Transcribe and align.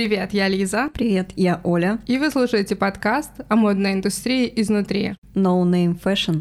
Привет, 0.00 0.32
я 0.32 0.48
Лиза. 0.48 0.88
Привет, 0.94 1.32
я 1.36 1.60
Оля. 1.62 1.98
И 2.06 2.16
вы 2.16 2.30
слушаете 2.30 2.74
подкаст 2.74 3.32
о 3.50 3.56
модной 3.56 3.92
индустрии 3.92 4.50
изнутри. 4.56 5.14
No 5.34 5.62
Name 5.62 6.00
Fashion. 6.02 6.40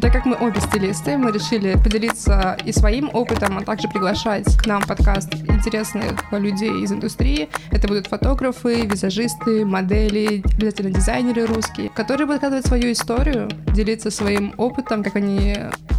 Так 0.00 0.14
как 0.14 0.24
мы 0.24 0.34
обе 0.36 0.58
стилисты, 0.62 1.18
мы 1.18 1.30
решили 1.30 1.74
поделиться 1.74 2.56
и 2.64 2.72
своим 2.72 3.10
опытом, 3.12 3.58
а 3.58 3.60
также 3.60 3.86
приглашать 3.86 4.46
к 4.56 4.66
нам 4.66 4.80
в 4.80 4.86
подкаст 4.86 5.34
интересных 5.34 6.32
людей 6.32 6.82
из 6.82 6.90
индустрии. 6.90 7.50
Это 7.70 7.86
будут 7.86 8.06
фотографы, 8.06 8.86
визажисты, 8.86 9.66
модели, 9.66 10.42
обязательно 10.56 10.90
дизайнеры 10.90 11.44
русские, 11.44 11.90
которые 11.90 12.26
будут 12.26 12.40
рассказывать 12.40 12.66
свою 12.66 12.92
историю, 12.92 13.50
делиться 13.74 14.10
своим 14.10 14.54
опытом, 14.56 15.04
как 15.04 15.16
они 15.16 15.54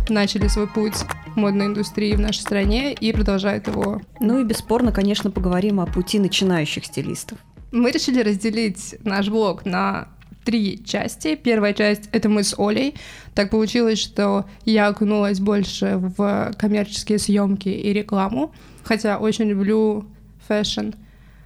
начали 0.09 0.47
свой 0.47 0.67
путь 0.67 0.95
модной 1.35 1.67
индустрии 1.67 2.15
в 2.15 2.19
нашей 2.19 2.41
стране 2.41 2.93
и 2.93 3.11
продолжают 3.11 3.67
его. 3.67 4.01
Ну 4.19 4.39
и 4.39 4.43
бесспорно, 4.43 4.91
конечно, 4.91 5.31
поговорим 5.31 5.79
о 5.79 5.85
пути 5.85 6.19
начинающих 6.19 6.85
стилистов. 6.85 7.37
Мы 7.71 7.91
решили 7.91 8.21
разделить 8.21 8.95
наш 9.03 9.29
блог 9.29 9.65
на 9.65 10.09
три 10.43 10.83
части. 10.83 11.35
Первая 11.35 11.73
часть— 11.73 12.09
это 12.11 12.29
мы 12.29 12.43
с 12.43 12.57
Олей. 12.57 12.95
Так 13.33 13.49
получилось, 13.51 13.99
что 13.99 14.45
я 14.65 14.87
окунулась 14.87 15.39
больше 15.39 15.97
в 15.97 16.51
коммерческие 16.57 17.19
съемки 17.19 17.69
и 17.69 17.93
рекламу, 17.93 18.53
хотя 18.83 19.17
очень 19.19 19.45
люблю 19.45 20.05
fashion. 20.47 20.91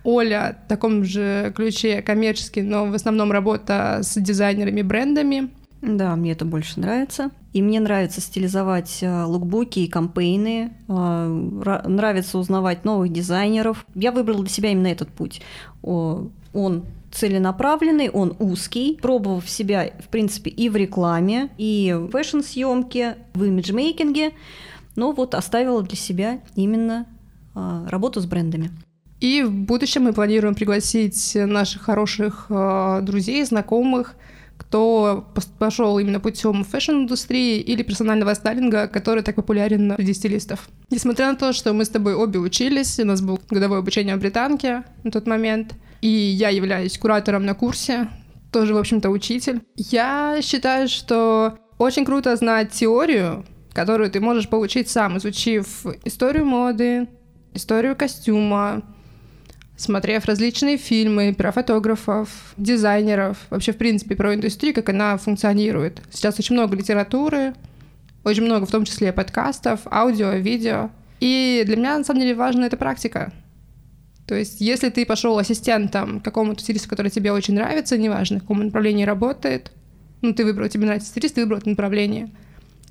Оля 0.04 0.60
в 0.66 0.70
таком 0.70 1.04
же 1.04 1.52
ключе 1.56 2.02
коммерческий, 2.02 2.62
но 2.62 2.86
в 2.86 2.94
основном 2.94 3.32
работа 3.32 4.02
с 4.04 4.20
дизайнерами, 4.20 4.82
брендами. 4.82 5.50
Да, 5.86 6.16
мне 6.16 6.32
это 6.32 6.46
больше 6.46 6.80
нравится. 6.80 7.30
И 7.54 7.62
мне 7.62 7.80
нравится 7.80 8.20
стилизовать 8.20 9.00
э, 9.02 9.24
лукбуки 9.24 9.80
и 9.80 9.88
кампейны, 9.88 10.74
э, 10.88 11.82
нравится 11.86 12.38
узнавать 12.38 12.84
новых 12.86 13.12
дизайнеров. 13.12 13.86
Я 13.94 14.12
выбрала 14.12 14.42
для 14.42 14.50
себя 14.50 14.72
именно 14.72 14.88
этот 14.88 15.10
путь. 15.10 15.42
Он 15.82 16.86
целенаправленный, 17.12 18.10
он 18.10 18.36
узкий, 18.40 18.98
пробовав 19.02 19.50
себя, 19.50 19.92
в 20.04 20.10
принципе, 20.10 20.50
и 20.50 20.70
в 20.70 20.76
рекламе, 20.76 21.50
и 21.58 21.96
в 21.98 22.10
фэшн-съемке, 22.10 23.16
в 23.34 23.44
имиджмейкинге, 23.44 24.32
но 24.96 25.14
вот 25.14 25.34
оставила 25.34 25.82
для 25.82 25.96
себя 25.96 26.42
именно 26.56 27.06
а, 27.54 27.88
работу 27.88 28.20
с 28.20 28.26
брендами. 28.26 28.72
И 29.22 29.44
в 29.44 29.52
будущем 29.52 30.04
мы 30.04 30.14
планируем 30.14 30.56
пригласить 30.56 31.32
наших 31.36 31.84
хороших 31.84 32.48
э, 32.50 33.00
друзей, 33.02 33.44
знакомых, 33.46 34.16
кто 34.76 35.26
пошел 35.58 35.98
именно 36.00 36.20
путем 36.20 36.66
fashion-индустрии 36.66 37.62
или 37.62 37.82
персонального 37.82 38.34
стайлинга, 38.34 38.90
который 38.90 39.24
так 39.24 39.36
популярен 39.36 39.94
среди 39.96 40.14
стилистов. 40.14 40.68
Несмотря 40.90 41.32
на 41.32 41.38
то, 41.38 41.54
что 41.54 41.72
мы 41.72 41.86
с 41.86 41.90
тобой 41.90 42.14
обе 42.14 42.40
учились, 42.40 43.00
у 43.00 43.06
нас 43.06 43.22
было 43.22 43.40
годовое 43.50 43.80
обучение 43.80 44.18
в 44.18 44.20
британке 44.20 44.84
на 45.06 45.12
тот 45.12 45.28
момент, 45.28 45.76
и 46.02 46.10
я 46.10 46.50
являюсь 46.50 46.98
куратором 46.98 47.46
на 47.46 47.54
курсе, 47.54 48.10
тоже, 48.52 48.74
в 48.74 48.78
общем-то, 48.78 49.10
учитель. 49.12 49.62
Я 49.78 50.40
считаю, 50.42 50.90
что 50.90 51.58
очень 51.78 52.04
круто 52.04 52.36
знать 52.36 52.72
теорию, 52.72 53.46
которую 53.72 54.12
ты 54.12 54.20
можешь 54.20 54.50
получить 54.50 54.90
сам, 54.90 55.18
изучив 55.20 55.86
историю 56.04 56.46
моды, 56.46 57.08
историю 57.54 57.96
костюма, 57.96 58.84
смотрев 59.78 60.26
различные 60.26 60.78
фильмы 60.78 61.34
про 61.38 61.52
фотографов, 61.52 62.30
дизайнеров, 62.58 63.38
вообще, 63.50 63.74
в 63.74 63.78
принципе, 63.78 64.16
про 64.16 64.36
индустрию, 64.36 64.74
как 64.74 64.90
она 64.90 65.18
функционирует. 65.18 66.02
Сейчас 66.12 66.40
очень 66.40 66.56
много 66.56 66.76
литературы, 66.76 67.54
очень 68.24 68.44
много, 68.44 68.66
в 68.66 68.72
том 68.72 68.86
числе, 68.86 69.14
подкастов, 69.14 69.82
аудио, 69.92 70.32
видео. 70.32 70.90
И 71.20 71.64
для 71.66 71.76
меня, 71.76 71.98
на 71.98 72.04
самом 72.04 72.22
деле, 72.22 72.36
важна 72.36 72.68
эта 72.68 72.78
практика. 72.78 73.34
То 74.28 74.36
есть, 74.36 74.60
если 74.60 74.90
ты 74.90 75.06
пошел 75.06 75.38
ассистентом 75.38 76.20
какому-то 76.20 76.62
стилисту, 76.62 76.90
который 76.90 77.12
тебе 77.12 77.32
очень 77.32 77.54
нравится, 77.54 77.98
неважно, 77.98 78.40
в 78.40 78.42
каком 78.42 78.64
направлении 78.64 79.06
работает, 79.06 79.72
ну, 80.22 80.34
ты 80.34 80.44
выбрал, 80.44 80.68
тебе 80.68 80.86
нравится 80.86 81.10
стилист, 81.10 81.36
ты 81.36 81.42
выбрал 81.42 81.60
это 81.60 81.70
направление, 81.70 82.32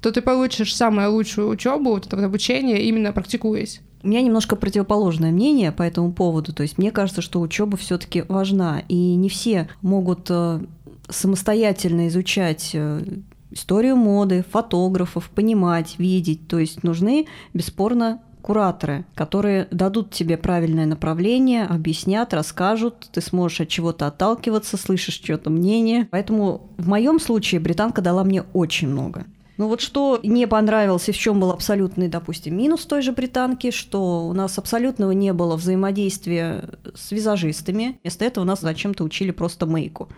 то 0.01 0.13
ты 0.13 0.23
получишь 0.23 0.77
самую 0.77 1.11
лучшую 1.11 1.49
учебу, 1.49 1.91
вот 1.91 2.07
это 2.07 2.17
вот 2.17 2.25
обучение, 2.25 2.83
именно 2.83 3.13
практикуясь. 3.13 3.81
У 4.05 4.09
меня 4.09 4.21
немножко 4.21 4.55
противоположное 4.55 5.33
мнение 5.33 5.73
по 5.73 5.83
этому 5.83 6.13
поводу. 6.13 6.53
То 6.53 6.63
есть 6.63 6.77
мне 6.77 6.91
кажется, 6.91 7.23
что 7.23 7.41
учеба 7.41 7.79
все-таки 7.79 8.23
важна, 8.29 8.83
и 8.87 9.17
не 9.17 9.31
все 9.31 9.71
могут 9.81 10.27
э, 10.29 10.61
самостоятельно 11.09 12.09
изучать 12.09 12.73
э, 12.75 13.03
историю 13.51 13.97
моды, 13.97 14.45
фотографов, 14.51 15.31
понимать, 15.31 15.95
видеть. 15.97 16.47
То 16.49 16.59
есть 16.59 16.83
нужны, 16.83 17.27
бесспорно, 17.55 18.21
кураторы, 18.43 19.07
которые 19.15 19.69
дадут 19.71 20.11
тебе 20.11 20.37
правильное 20.37 20.85
направление, 20.85 21.65
объяснят, 21.65 22.35
расскажут, 22.35 23.09
ты 23.11 23.23
сможешь 23.23 23.63
от 23.63 23.69
чего-то 23.69 24.07
отталкиваться, 24.07 24.77
слышишь 24.77 25.15
чье-то 25.15 25.49
мнение. 25.49 26.09
Поэтому 26.11 26.69
в 26.77 26.87
моем 26.89 27.19
случае 27.19 27.63
британка 27.63 28.03
дала 28.03 28.23
мне 28.23 28.43
очень 28.53 28.89
много. 28.89 29.25
Ну 29.57 29.69
вот 29.69 29.81
что 29.81 30.19
не 30.23 30.47
понравилось 30.49 31.09
и 31.09 31.13
в 31.13 31.17
чем 31.17 31.39
был 31.39 31.53
абсолютный, 31.53 32.09
допустим, 32.09 32.57
минус 32.57 32.87
той 32.87 33.03
же 33.03 33.13
британки, 33.13 33.71
что 33.71 34.27
у 34.27 34.33
нас 34.33 34.59
абсолютного 34.59 35.13
не 35.13 35.33
было 35.33 35.57
взаимодействия 35.57 36.71
с 36.95 37.13
визажистами. 37.13 37.99
Вместо 38.03 38.25
этого 38.25 38.45
нас 38.45 38.61
зачем-то 38.61 39.05
учили 39.05 39.31
просто 39.31 39.67
мейку. 39.67 40.09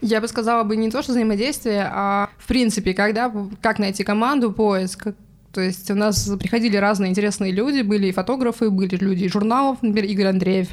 Я 0.00 0.20
бы 0.20 0.28
сказала 0.28 0.62
бы 0.64 0.76
не 0.76 0.90
то, 0.90 1.02
что 1.02 1.12
взаимодействие, 1.12 1.90
а 1.90 2.30
в 2.38 2.46
принципе, 2.46 2.94
когда, 2.94 3.32
как 3.60 3.78
найти 3.78 4.04
команду, 4.04 4.52
поиск, 4.52 5.08
то 5.52 5.60
есть 5.60 5.90
у 5.90 5.94
нас 5.94 6.30
приходили 6.38 6.76
разные 6.76 7.10
интересные 7.10 7.52
люди, 7.52 7.80
были 7.80 8.08
и 8.08 8.12
фотографы, 8.12 8.70
были 8.70 8.96
люди 8.96 9.24
из 9.24 9.32
журналов, 9.32 9.78
например, 9.82 10.10
Игорь 10.10 10.26
Андреев. 10.26 10.68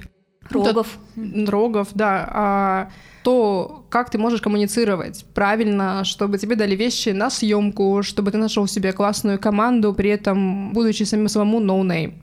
Рогов. 0.49 0.97
Рогов, 1.15 1.89
да. 1.93 2.29
А 2.31 2.89
то, 3.23 3.85
как 3.89 4.09
ты 4.09 4.17
можешь 4.17 4.41
коммуницировать 4.41 5.25
правильно, 5.33 6.03
чтобы 6.03 6.37
тебе 6.37 6.55
дали 6.55 6.75
вещи 6.75 7.09
на 7.09 7.29
съемку, 7.29 8.03
чтобы 8.03 8.31
ты 8.31 8.37
нашел 8.37 8.67
себе 8.67 8.91
классную 8.91 9.39
команду, 9.39 9.93
при 9.93 10.09
этом 10.09 10.73
будучи 10.73 11.03
самим 11.03 11.29
самому 11.29 11.61
no-name. 11.61 12.15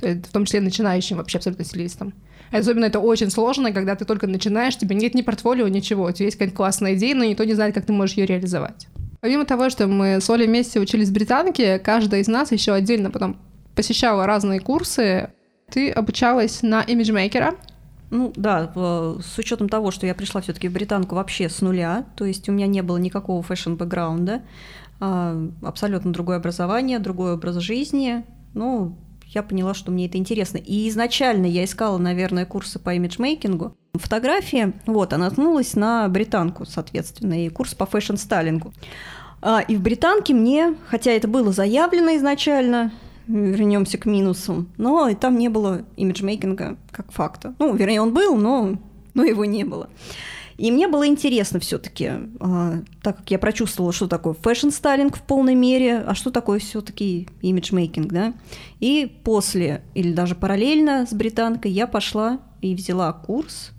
В 0.00 0.32
том 0.32 0.44
числе 0.44 0.60
начинающим 0.60 1.16
вообще 1.16 1.38
абсолютно 1.38 1.64
стилистом. 1.64 2.14
Особенно 2.50 2.86
это 2.86 3.00
очень 3.00 3.30
сложно, 3.30 3.72
когда 3.72 3.94
ты 3.94 4.04
только 4.04 4.26
начинаешь, 4.26 4.76
тебе 4.76 4.96
нет 4.96 5.14
ни 5.14 5.22
портфолио, 5.22 5.68
ничего. 5.68 6.04
У 6.04 6.12
тебя 6.12 6.26
есть 6.26 6.38
какая-то 6.38 6.56
классная 6.56 6.94
идея, 6.94 7.14
но 7.14 7.24
никто 7.24 7.44
не 7.44 7.54
знает, 7.54 7.74
как 7.74 7.84
ты 7.84 7.92
можешь 7.92 8.16
ее 8.16 8.26
реализовать. 8.26 8.86
Помимо 9.20 9.44
того, 9.44 9.68
что 9.70 9.86
мы 9.86 10.20
с 10.20 10.30
Олей 10.30 10.46
вместе 10.46 10.78
учились 10.80 11.08
в 11.08 11.12
британке, 11.12 11.78
каждая 11.78 12.20
из 12.20 12.28
нас 12.28 12.52
еще 12.52 12.72
отдельно 12.72 13.10
потом 13.10 13.36
посещала 13.74 14.26
разные 14.26 14.60
курсы. 14.60 15.30
Ты 15.70 15.90
обучалась 15.90 16.62
на 16.62 16.82
имиджмейкера, 16.82 17.54
ну 18.10 18.32
да, 18.36 18.72
с 18.74 19.38
учетом 19.38 19.68
того, 19.68 19.90
что 19.90 20.06
я 20.06 20.14
пришла 20.14 20.40
все-таки 20.40 20.68
в 20.68 20.72
британку 20.72 21.14
вообще 21.14 21.48
с 21.48 21.60
нуля, 21.60 22.06
то 22.16 22.24
есть 22.24 22.48
у 22.48 22.52
меня 22.52 22.66
не 22.66 22.82
было 22.82 22.96
никакого 22.96 23.42
fashion-бэкграунда, 23.42 24.42
а, 25.00 25.36
абсолютно 25.62 26.12
другое 26.12 26.38
образование, 26.38 26.98
другой 26.98 27.34
образ 27.34 27.56
жизни. 27.56 28.24
Ну, 28.54 28.96
я 29.26 29.42
поняла, 29.42 29.74
что 29.74 29.92
мне 29.92 30.06
это 30.06 30.16
интересно. 30.16 30.56
И 30.56 30.88
изначально 30.88 31.46
я 31.46 31.64
искала, 31.64 31.98
наверное, 31.98 32.46
курсы 32.46 32.78
по 32.78 32.94
имиджмейкингу. 32.94 33.76
Фотографии, 33.94 34.72
вот, 34.86 35.12
она 35.12 35.26
наткнулась 35.26 35.74
на 35.74 36.08
британку, 36.08 36.64
соответственно, 36.64 37.44
и 37.44 37.48
курс 37.50 37.74
по 37.74 37.84
fashion-styling 37.84 38.62
у. 38.62 38.72
А, 39.40 39.60
и 39.60 39.76
в 39.76 39.82
британке 39.82 40.34
мне, 40.34 40.74
хотя 40.88 41.12
это 41.12 41.28
было 41.28 41.52
заявлено 41.52 42.16
изначально, 42.16 42.90
вернемся 43.28 43.98
к 43.98 44.06
минусам. 44.06 44.68
Но 44.76 45.08
и 45.08 45.14
там 45.14 45.38
не 45.38 45.48
было 45.48 45.84
имиджмейкинга 45.96 46.76
как 46.90 47.12
факта. 47.12 47.54
Ну, 47.58 47.74
вернее, 47.74 48.00
он 48.00 48.12
был, 48.12 48.36
но, 48.36 48.78
но 49.14 49.24
его 49.24 49.44
не 49.44 49.64
было. 49.64 49.88
И 50.56 50.72
мне 50.72 50.88
было 50.88 51.06
интересно 51.06 51.60
все-таки, 51.60 52.10
а, 52.40 52.78
так 53.00 53.18
как 53.18 53.30
я 53.30 53.38
прочувствовала, 53.38 53.92
что 53.92 54.08
такое 54.08 54.34
fashion-styling 54.34 55.16
в 55.16 55.22
полной 55.22 55.54
мере, 55.54 55.98
а 55.98 56.16
что 56.16 56.32
такое 56.32 56.58
все-таки 56.58 57.28
имиджмейкинг, 57.42 58.12
да. 58.12 58.34
И 58.80 59.20
после, 59.22 59.84
или 59.94 60.12
даже 60.12 60.34
параллельно 60.34 61.06
с 61.08 61.14
британкой, 61.14 61.70
я 61.70 61.86
пошла 61.86 62.40
и 62.60 62.74
взяла 62.74 63.12
курс 63.12 63.70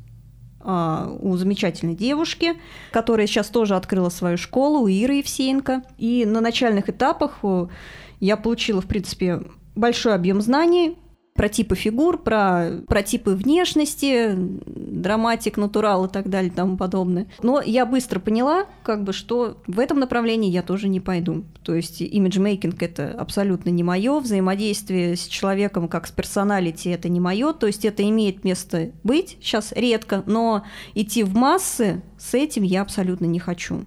а, 0.62 1.14
у 1.20 1.36
замечательной 1.36 1.96
девушки, 1.96 2.54
которая 2.92 3.28
сейчас 3.28 3.48
тоже 3.48 3.76
открыла 3.76 4.08
свою 4.08 4.38
школу, 4.38 4.84
у 4.84 4.88
Иры 4.88 5.16
Евсеенко. 5.16 5.84
И 5.98 6.26
на 6.26 6.40
начальных 6.40 6.90
этапах 6.90 7.40
я 8.20 8.38
получила, 8.38 8.82
в 8.82 8.88
принципе, 8.88 9.42
большой 9.76 10.16
объем 10.16 10.42
знаний 10.42 10.98
про 11.40 11.48
типы 11.48 11.76
фигур, 11.76 12.22
про, 12.22 12.82
про 12.86 13.02
типы 13.02 13.32
внешности, 13.32 14.34
драматик, 14.36 15.56
натурал 15.56 16.04
и 16.04 16.10
так 16.10 16.30
далее 16.30 16.52
и 16.52 16.54
тому 16.54 16.76
подобное. 16.76 17.28
Но 17.42 17.62
я 17.62 17.86
быстро 17.86 18.20
поняла, 18.20 18.66
как 18.84 19.06
бы, 19.06 19.14
что 19.14 19.56
в 19.66 19.80
этом 19.80 20.02
направлении 20.02 20.52
я 20.52 20.64
тоже 20.64 20.90
не 20.90 21.00
пойду. 21.00 21.46
То 21.64 21.76
есть 21.76 22.02
имиджмейкинг– 22.02 22.84
это 22.84 23.16
абсолютно 23.18 23.70
не 23.70 23.84
мое, 23.84 24.20
взаимодействие 24.20 25.16
с 25.16 25.28
человеком 25.28 25.88
как 25.88 26.08
с 26.08 26.12
персоналити– 26.12 26.90
это 26.90 27.08
не 27.08 27.22
мое, 27.22 27.54
то 27.54 27.68
есть 27.68 27.86
это 27.86 28.04
имеет 28.04 28.44
место 28.44 28.92
быть, 29.04 29.38
сейчас 29.42 29.72
редко, 29.72 30.24
но 30.26 30.66
идти 30.94 31.24
в 31.24 31.36
массы 31.36 32.02
с 32.18 32.34
этим 32.34 32.64
я 32.64 32.82
абсолютно 32.82 33.28
не 33.28 33.40
хочу. 33.40 33.86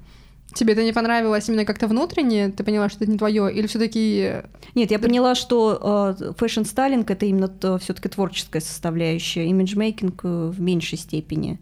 Тебе 0.55 0.75
это 0.75 0.85
не 0.85 0.93
понравилось 0.93 1.49
именно 1.49 1.65
как-то 1.65 1.87
внутренне? 1.87 2.51
Ты 2.51 2.65
поняла, 2.65 2.89
что 2.89 3.05
это 3.05 3.13
не 3.13 3.19
твое? 3.19 3.53
Или 3.53 3.67
все-таки... 3.67 4.43
Нет, 4.75 4.91
я 4.91 4.99
поняла, 4.99 5.35
что 5.35 6.17
э, 6.19 6.33
fashion-styling 6.37 7.11
это 7.11 7.27
именно 7.27 7.79
все-таки 7.79 8.09
творческая 8.09 8.61
составляющая, 8.61 9.47
имиджмейкинг 9.47 10.21
э, 10.25 10.53
в 10.55 10.61
меньшей 10.61 10.99
степени. 10.99 11.59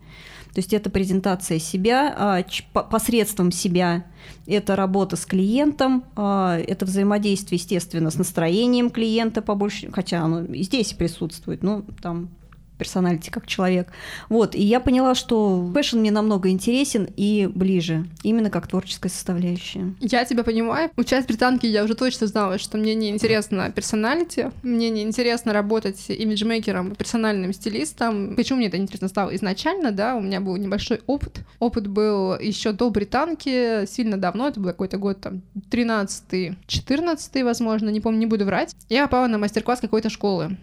То 0.54 0.58
есть 0.58 0.72
это 0.72 0.90
презентация 0.90 1.58
себя 1.60 2.14
а, 2.18 2.82
посредством 2.82 3.52
себя, 3.52 4.04
это 4.46 4.74
работа 4.74 5.16
с 5.16 5.24
клиентом, 5.24 6.04
а, 6.16 6.58
это 6.58 6.86
взаимодействие, 6.86 7.58
естественно, 7.58 8.10
с 8.10 8.16
настроением 8.16 8.90
клиента 8.90 9.42
побольше, 9.42 9.90
хотя 9.92 10.22
оно 10.22 10.42
и 10.44 10.62
здесь 10.64 10.92
присутствует, 10.92 11.62
ну, 11.62 11.84
там 12.02 12.30
personality 12.80 13.30
как 13.30 13.46
человек. 13.46 13.88
Вот, 14.30 14.54
и 14.54 14.62
я 14.62 14.80
поняла, 14.80 15.14
что 15.14 15.70
fashion 15.74 15.98
мне 15.98 16.10
намного 16.10 16.48
интересен 16.48 17.06
и 17.14 17.46
ближе, 17.54 18.06
именно 18.22 18.48
как 18.48 18.66
творческая 18.66 19.10
составляющая. 19.10 19.94
Я 20.00 20.24
тебя 20.24 20.44
понимаю. 20.44 20.90
Учась 20.96 21.24
в 21.24 21.28
британке, 21.28 21.68
я 21.68 21.84
уже 21.84 21.94
точно 21.94 22.26
знала, 22.26 22.58
что 22.58 22.78
мне 22.78 22.94
не 22.94 23.10
интересно 23.10 23.70
personality, 23.70 24.50
мне 24.62 24.88
не 24.88 25.02
интересно 25.02 25.52
работать 25.52 26.08
имиджмейкером, 26.08 26.94
персональным 26.96 27.52
стилистом. 27.52 28.34
Почему 28.34 28.58
мне 28.58 28.68
это 28.68 28.78
интересно 28.78 29.08
стало 29.08 29.34
изначально, 29.36 29.92
да, 29.92 30.16
у 30.16 30.22
меня 30.22 30.40
был 30.40 30.56
небольшой 30.56 31.02
опыт. 31.06 31.40
Опыт 31.58 31.86
был 31.86 32.38
еще 32.38 32.72
до 32.72 32.88
британки, 32.88 33.84
сильно 33.86 34.16
давно, 34.16 34.48
это 34.48 34.58
был 34.58 34.70
какой-то 34.70 34.96
год 34.96 35.20
там 35.20 35.42
13 35.70 36.56
14 36.66 37.42
возможно, 37.44 37.90
не 37.90 38.00
помню, 38.00 38.20
не 38.20 38.26
буду 38.26 38.46
врать. 38.46 38.74
Я 38.88 39.02
попала 39.02 39.26
на 39.26 39.36
мастер-класс 39.36 39.80
какой-то 39.80 40.08
школы 40.08 40.56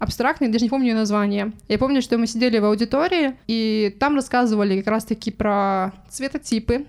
абстрактный, 0.00 0.48
даже 0.48 0.64
не 0.64 0.70
помню 0.70 0.88
ее 0.88 0.94
название. 0.94 1.52
Я 1.68 1.78
помню, 1.78 2.02
что 2.02 2.18
мы 2.18 2.26
сидели 2.26 2.58
в 2.58 2.64
аудитории, 2.64 3.36
и 3.46 3.94
там 4.00 4.16
рассказывали 4.16 4.78
как 4.78 4.88
раз-таки 4.88 5.30
про 5.30 5.92
цветотипы, 6.08 6.86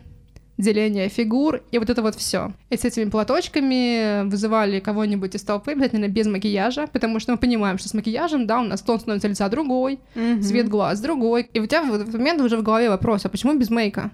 деление 0.57 1.09
фигур 1.09 1.61
и 1.71 1.77
вот 1.77 1.89
это 1.89 2.01
вот 2.01 2.15
все. 2.15 2.53
И 2.69 2.77
с 2.77 2.85
этими 2.85 3.09
платочками 3.09 4.27
вызывали 4.29 4.79
кого-нибудь 4.79 5.35
из 5.35 5.43
толпы, 5.43 5.71
обязательно 5.71 6.07
без 6.07 6.27
макияжа, 6.27 6.87
потому 6.87 7.19
что 7.19 7.33
мы 7.33 7.37
понимаем, 7.37 7.77
что 7.77 7.89
с 7.89 7.93
макияжем, 7.93 8.47
да, 8.47 8.61
у 8.61 8.63
нас 8.63 8.81
тон 8.81 8.99
становится 8.99 9.27
лица 9.27 9.49
другой, 9.49 9.99
mm-hmm. 10.15 10.41
цвет 10.41 10.69
глаз 10.69 11.01
другой. 11.01 11.49
И 11.53 11.59
у 11.59 11.65
тебя 11.65 11.83
в 11.83 11.93
этот 11.93 12.13
момент 12.13 12.41
уже 12.41 12.57
в 12.57 12.63
голове 12.63 12.89
вопрос, 12.89 13.25
а 13.25 13.29
почему 13.29 13.57
без 13.57 13.69
мейка? 13.69 14.11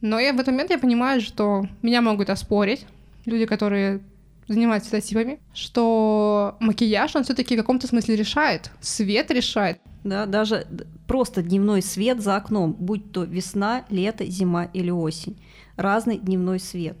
Но 0.00 0.20
я 0.20 0.32
в 0.32 0.36
этот 0.36 0.48
момент 0.48 0.70
я 0.70 0.78
понимаю, 0.78 1.20
что 1.20 1.66
меня 1.82 2.02
могут 2.02 2.30
оспорить 2.30 2.86
люди, 3.24 3.46
которые 3.46 4.00
занимается 4.48 4.88
стативами, 4.88 5.40
что 5.54 6.56
макияж, 6.60 7.14
он 7.14 7.24
все-таки 7.24 7.54
в 7.54 7.58
каком-то 7.58 7.86
смысле 7.86 8.16
решает, 8.16 8.70
свет 8.80 9.30
решает. 9.30 9.80
Да, 10.04 10.26
даже 10.26 10.66
просто 11.06 11.42
дневной 11.42 11.82
свет 11.82 12.20
за 12.20 12.36
окном, 12.36 12.72
будь 12.72 13.12
то 13.12 13.24
весна, 13.24 13.84
лето, 13.90 14.24
зима 14.24 14.64
или 14.64 14.90
осень, 14.90 15.40
разный 15.76 16.18
дневной 16.18 16.60
свет. 16.60 16.98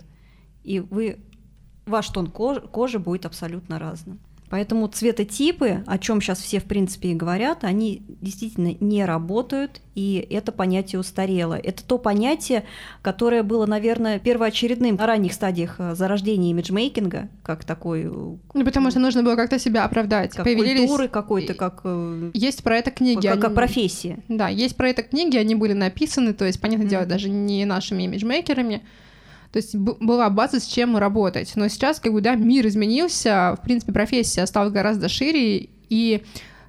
И 0.64 0.80
вы, 0.80 1.18
ваш 1.86 2.08
тон 2.10 2.26
кожи, 2.26 2.60
кожи 2.60 2.98
будет 2.98 3.24
абсолютно 3.24 3.78
разным. 3.78 4.20
Поэтому 4.50 4.88
цветотипы, 4.88 5.84
о 5.86 5.98
чем 5.98 6.20
сейчас 6.20 6.40
все 6.40 6.58
в 6.58 6.64
принципе 6.64 7.10
и 7.10 7.14
говорят, 7.14 7.64
они 7.64 8.02
действительно 8.20 8.74
не 8.80 9.04
работают, 9.04 9.80
и 9.94 10.26
это 10.30 10.52
понятие 10.52 11.00
устарело. 11.00 11.54
Это 11.54 11.84
то 11.84 11.98
понятие, 11.98 12.64
которое 13.02 13.42
было, 13.42 13.66
наверное, 13.66 14.18
первоочередным 14.18 14.96
на 14.96 15.06
ранних 15.06 15.32
стадиях 15.32 15.76
э, 15.78 15.94
зарождения 15.94 16.50
имиджмейкинга, 16.50 17.28
как 17.42 17.64
такой... 17.64 18.04
Э, 18.04 18.08
ну, 18.08 18.64
потому 18.64 18.90
что 18.90 19.00
нужно 19.00 19.22
было 19.22 19.36
как-то 19.36 19.58
себя 19.58 19.84
оправдать. 19.84 20.34
Как 20.34 20.44
Появились... 20.44 20.88
культуры 20.88 21.08
какой-то, 21.08 21.54
как... 21.54 21.80
Э, 21.84 22.30
есть 22.32 22.62
про 22.62 22.78
это 22.78 22.90
книги. 22.90 23.26
Как, 23.26 23.32
они... 23.32 23.42
как 23.42 23.54
профессия. 23.54 24.20
Да, 24.28 24.48
есть 24.48 24.76
про 24.76 24.88
это 24.88 25.02
книги, 25.02 25.36
они 25.36 25.54
были 25.54 25.72
написаны, 25.72 26.32
то 26.32 26.44
есть, 26.44 26.60
понятное 26.60 26.86
mm-hmm. 26.86 26.90
дело, 26.90 27.06
даже 27.06 27.28
не 27.28 27.64
нашими 27.64 28.04
имиджмейкерами, 28.04 28.82
то 29.52 29.56
есть 29.56 29.74
была 29.74 30.28
база, 30.30 30.60
с 30.60 30.66
чем 30.66 30.96
работать. 30.96 31.52
Но 31.56 31.68
сейчас, 31.68 32.00
как 32.00 32.12
бы, 32.12 32.20
да, 32.20 32.34
мир 32.34 32.66
изменился, 32.66 33.56
в 33.58 33.62
принципе, 33.64 33.92
профессия 33.92 34.46
стала 34.46 34.70
гораздо 34.70 35.08
шире, 35.08 35.68
и 35.88 36.22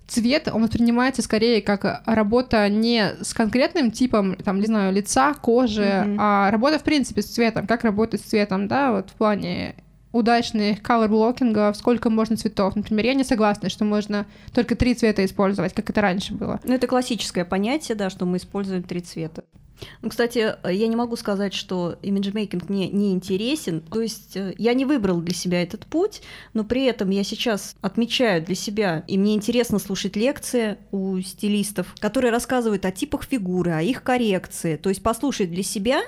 цвет, 0.08 0.50
он 0.52 0.64
воспринимается 0.64 1.22
скорее 1.22 1.62
как 1.62 2.02
работа 2.06 2.68
не 2.70 3.16
с 3.22 3.34
конкретным 3.34 3.92
типом, 3.92 4.36
там, 4.36 4.60
не 4.60 4.66
знаю, 4.66 4.94
лица, 4.94 5.34
кожи, 5.34 5.84
mm-hmm. 5.84 6.16
а 6.20 6.52
работа, 6.52 6.80
в 6.80 6.84
принципе, 6.84 7.22
с 7.22 7.28
цветом, 7.28 7.68
как 7.68 7.84
работать 7.84 8.22
с 8.22 8.26
цветом, 8.26 8.68
да, 8.68 8.92
вот 8.92 9.10
в 9.12 9.14
плане 9.14 9.76
удачных 10.12 10.82
color 10.82 11.74
сколько 11.76 12.10
можно 12.10 12.36
цветов. 12.36 12.76
Например, 12.76 13.06
я 13.06 13.14
не 13.14 13.24
согласна, 13.24 13.70
что 13.70 13.86
можно 13.86 14.26
только 14.54 14.76
три 14.76 14.96
цвета 14.96 15.24
использовать, 15.24 15.74
как 15.74 15.90
это 15.90 16.02
раньше 16.02 16.34
было. 16.34 16.60
Ну, 16.64 16.74
это 16.74 16.88
классическое 16.88 17.46
понятие, 17.46 17.96
да, 17.96 18.10
что 18.10 18.26
мы 18.26 18.38
используем 18.38 18.84
три 18.84 19.02
цвета. 19.02 19.44
Ну, 20.02 20.10
кстати, 20.10 20.56
я 20.64 20.88
не 20.88 20.96
могу 20.96 21.16
сказать, 21.16 21.54
что 21.54 21.98
имиджмейкинг 22.02 22.70
мне 22.70 22.90
не 22.90 23.12
интересен. 23.12 23.82
То 23.82 24.02
есть 24.02 24.36
э, 24.36 24.54
я 24.58 24.74
не 24.74 24.86
выбрал 24.86 25.22
для 25.22 25.34
себя 25.34 25.62
этот 25.62 25.86
путь, 25.86 26.22
но 26.54 26.64
при 26.64 26.86
этом 26.86 27.10
я 27.10 27.24
сейчас 27.24 27.76
отмечаю 27.82 28.44
для 28.44 28.56
себя, 28.56 29.04
и 29.08 29.18
мне 29.18 29.36
интересно 29.36 29.80
слушать 29.80 30.16
лекции 30.16 30.78
у 30.92 31.20
стилистов, 31.22 31.96
которые 32.00 32.32
рассказывают 32.32 32.86
о 32.86 32.92
типах 32.92 33.24
фигуры, 33.24 33.72
о 33.72 33.82
их 33.82 34.04
коррекции. 34.04 34.76
То 34.76 34.90
есть 34.90 35.04
послушать 35.04 35.52
для 35.52 35.64
себя 35.64 36.02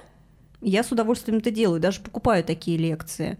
я 0.62 0.84
с 0.84 0.92
удовольствием 0.92 1.40
это 1.40 1.52
делаю, 1.52 1.80
даже 1.80 2.02
покупаю 2.02 2.44
такие 2.44 2.78
лекции. 2.78 3.38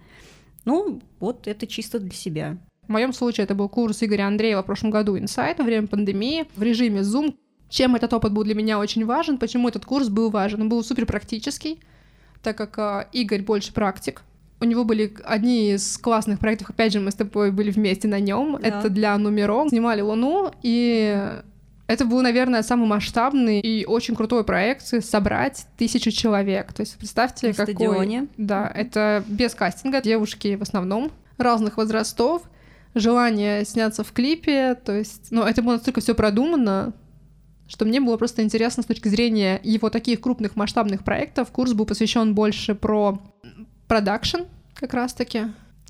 Ну, 0.66 1.02
вот 1.20 1.48
это 1.48 1.68
чисто 1.68 2.00
для 2.00 2.12
себя. 2.12 2.58
В 2.88 2.92
моем 2.92 3.14
случае 3.14 3.46
это 3.46 3.56
был 3.56 3.70
курс 3.70 4.04
Игоря 4.04 4.28
Андреева 4.28 4.64
в 4.64 4.66
прошлом 4.66 4.92
году 4.92 5.18
«Инсайт» 5.18 5.60
во 5.60 5.64
время 5.64 5.88
пандемии 5.88 6.46
в 6.56 6.64
режиме 6.64 7.02
Zoom. 7.02 7.36
Чем 7.72 7.96
этот 7.96 8.12
опыт 8.14 8.34
был 8.34 8.44
для 8.44 8.54
меня 8.54 8.80
очень 8.80 9.06
важен, 9.06 9.38
почему 9.38 9.70
этот 9.70 9.86
курс 9.86 10.10
был 10.10 10.30
важен? 10.30 10.62
Он 10.62 10.70
был 10.70 10.84
супер 10.84 11.06
практический, 11.06 11.80
так 12.44 12.58
как 12.58 12.78
э, 12.78 13.08
Игорь 13.14 13.42
больше 13.42 13.74
практик. 13.74 14.24
У 14.60 14.66
него 14.66 14.84
были 14.84 15.14
одни 15.24 15.72
из 15.72 15.98
классных 15.98 16.40
проектов, 16.40 16.70
опять 16.70 16.92
же, 16.92 17.00
мы 17.00 17.12
с 17.12 17.16
тобой 17.16 17.52
были 17.52 17.72
вместе 17.72 18.10
на 18.10 18.20
нем. 18.20 18.60
Да. 18.62 18.68
Это 18.68 18.90
для 18.90 19.18
Нумером. 19.18 19.70
Снимали 19.70 20.02
Луну, 20.02 20.52
и 20.62 21.18
это 21.88 22.04
был, 22.04 22.22
наверное, 22.22 22.62
самый 22.62 22.88
масштабный 22.88 23.62
и 23.62 23.86
очень 23.86 24.16
крутой 24.16 24.44
проект 24.44 24.84
собрать 25.04 25.66
тысячу 25.78 26.12
человек. 26.12 26.74
То 26.74 26.82
есть 26.82 26.98
представьте, 26.98 27.48
на 27.48 27.54
какой... 27.54 27.74
Стадионе. 27.74 28.28
Да, 28.36 28.70
это 28.76 29.24
без 29.28 29.56
кастинга, 29.56 30.02
девушки 30.02 30.56
в 30.56 30.62
основном 30.62 31.10
разных 31.38 31.78
возрастов, 31.78 32.42
желание 32.96 33.64
сняться 33.64 34.04
в 34.04 34.12
клипе, 34.12 34.76
то 34.76 34.92
есть, 34.92 35.28
ну, 35.32 35.44
это 35.44 35.62
было 35.64 35.74
настолько 35.74 36.02
все 36.02 36.14
продумано, 36.14 36.92
что 37.72 37.86
мне 37.86 38.02
было 38.02 38.18
просто 38.18 38.44
интересно 38.44 38.84
с 38.84 38.86
точки 38.86 39.08
зрения 39.08 39.62
его 39.64 39.90
таких 39.90 40.20
крупных 40.20 40.58
масштабных 40.58 41.06
проектов. 41.06 41.52
Курс 41.52 41.72
был 41.72 41.86
посвящен 41.86 42.36
больше 42.36 42.76
про 42.76 43.22
продакшн 43.88 44.42
как 44.76 44.94
раз-таки. 44.94 45.44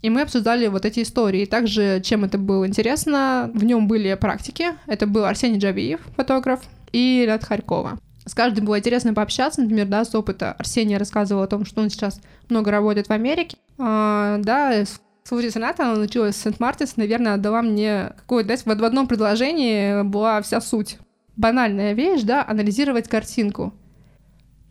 И 0.04 0.12
мы 0.12 0.22
обсуждали 0.22 0.68
вот 0.68 0.86
эти 0.86 1.01
истории. 1.01 1.45
Также, 1.45 2.00
чем 2.04 2.24
это 2.24 2.38
было 2.38 2.68
интересно, 2.68 3.50
в 3.56 3.63
нем 3.63 3.88
были 3.88 4.13
практики. 4.13 4.67
Это 4.86 5.08
был 5.08 5.25
Арсений 5.25 5.58
Джавиев, 5.58 6.01
фотограф, 6.15 6.62
и 6.94 7.24
Ряд 7.25 7.44
Харькова. 7.44 7.98
С 8.25 8.36
каждым 8.36 8.65
было 8.65 8.77
интересно 8.77 9.15
пообщаться, 9.15 9.62
например, 9.62 9.88
да, 9.88 10.05
с 10.05 10.13
опыта. 10.13 10.51
Арсений 10.53 10.98
рассказывал 10.98 11.41
о 11.41 11.48
том, 11.48 11.65
что 11.65 11.82
он 11.82 11.89
сейчас 11.89 12.22
много 12.50 12.70
работает 12.70 13.08
в 13.08 13.12
Америке. 13.12 13.58
А, 13.79 14.38
да, 14.38 14.84
Слушай, 15.24 15.51
соната, 15.51 15.84
она 15.84 15.96
началась 15.96 16.36
с 16.36 16.41
Сент-Мартинс, 16.41 16.98
наверное, 16.98 17.36
отдала 17.36 17.62
мне 17.62 18.12
какое-то, 18.17 18.58
да, 18.65 18.75
в 18.75 18.84
одном 18.84 19.08
предложении 19.08 20.03
была 20.03 20.41
вся 20.41 20.60
суть 20.62 20.98
банальная 21.35 21.93
вещь, 21.93 22.21
да, 22.21 22.45
анализировать 22.47 23.07
картинку. 23.07 23.73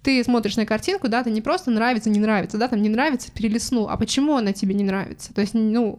Ты 0.03 0.23
смотришь 0.25 0.57
на 0.57 0.65
картинку, 0.65 1.09
да, 1.09 1.23
ты 1.23 1.31
не 1.31 1.43
просто 1.43 1.71
нравится, 1.71 2.09
не 2.09 2.21
нравится, 2.21 2.57
да, 2.57 2.69
там 2.69 2.81
не 2.81 2.89
нравится, 2.89 3.31
перелистнул, 3.33 3.89
а 3.89 3.97
почему 3.97 4.37
она 4.37 4.53
тебе 4.53 4.75
не 4.75 4.85
нравится? 4.85 5.35
То 5.35 5.43
есть, 5.43 5.53
ну, 5.53 5.99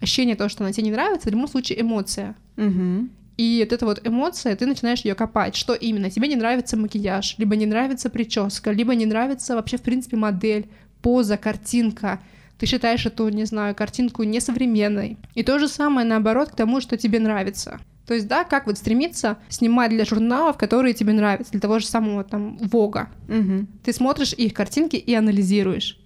ощущение 0.00 0.36
того, 0.36 0.48
что 0.48 0.64
она 0.64 0.72
тебе 0.72 0.84
не 0.84 0.92
нравится, 0.92 1.28
в 1.28 1.32
любом 1.32 1.48
случае 1.48 1.80
эмоция. 1.80 2.36
Угу. 2.56 3.08
И 3.38 3.60
вот 3.64 3.72
эта 3.72 3.86
вот 3.86 4.06
эмоция, 4.06 4.56
ты 4.56 4.66
начинаешь 4.66 5.00
ее 5.00 5.14
копать. 5.14 5.54
Что 5.54 5.72
именно? 5.72 6.10
Тебе 6.10 6.28
не 6.28 6.36
нравится 6.36 6.76
макияж, 6.76 7.36
либо 7.38 7.56
не 7.56 7.66
нравится 7.66 8.10
прическа, 8.10 8.72
либо 8.72 8.94
не 8.94 9.06
нравится 9.06 9.54
вообще, 9.54 9.76
в 9.78 9.82
принципе, 9.82 10.16
модель, 10.16 10.68
поза, 11.00 11.36
картинка. 11.36 12.20
Ты 12.58 12.66
считаешь 12.66 13.06
эту, 13.06 13.28
не 13.28 13.44
знаю, 13.44 13.74
картинку 13.74 14.24
несовременной. 14.24 15.16
И 15.34 15.42
то 15.44 15.58
же 15.58 15.68
самое 15.68 16.06
наоборот 16.06 16.50
к 16.50 16.56
тому, 16.56 16.80
что 16.80 16.96
тебе 16.96 17.20
нравится. 17.20 17.80
То 18.04 18.14
есть, 18.14 18.26
да, 18.26 18.42
как 18.42 18.66
вот 18.66 18.78
стремиться 18.78 19.36
снимать 19.48 19.90
для 19.90 20.04
журналов, 20.04 20.56
которые 20.56 20.94
тебе 20.94 21.12
нравятся, 21.12 21.52
для 21.52 21.60
того 21.60 21.78
же 21.78 21.86
самого 21.86 22.24
там 22.24 22.56
Вога. 22.58 23.10
Угу. 23.28 23.66
Ты 23.84 23.92
смотришь 23.92 24.32
их 24.32 24.54
картинки 24.54 24.96
и 24.96 25.14
анализируешь. 25.14 25.98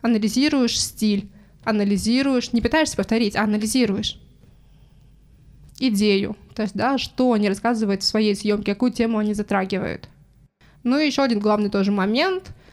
Анализируешь 0.00 0.80
стиль, 0.80 1.30
анализируешь, 1.64 2.52
не 2.52 2.60
пытаешься 2.60 2.96
повторить, 2.96 3.36
а 3.36 3.42
анализируешь 3.42 4.18
идею. 5.80 6.36
То 6.54 6.62
есть, 6.62 6.74
да, 6.74 6.98
что 6.98 7.32
они 7.32 7.48
рассказывают 7.48 8.02
в 8.02 8.06
своей 8.06 8.34
съемке, 8.36 8.72
какую 8.72 8.92
тему 8.92 9.18
они 9.18 9.34
затрагивают. 9.34 10.08
Ну 10.84 10.98
и 10.98 11.06
еще 11.06 11.22
один 11.22 11.40
главный 11.40 11.68
тоже 11.68 11.90
момент— 11.90 12.54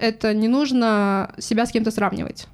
это 0.00 0.34
не 0.34 0.48
нужно 0.48 1.34
себя 1.38 1.66
с 1.66 1.70
кем-то 1.70 1.90
сравнивать. 1.90 2.46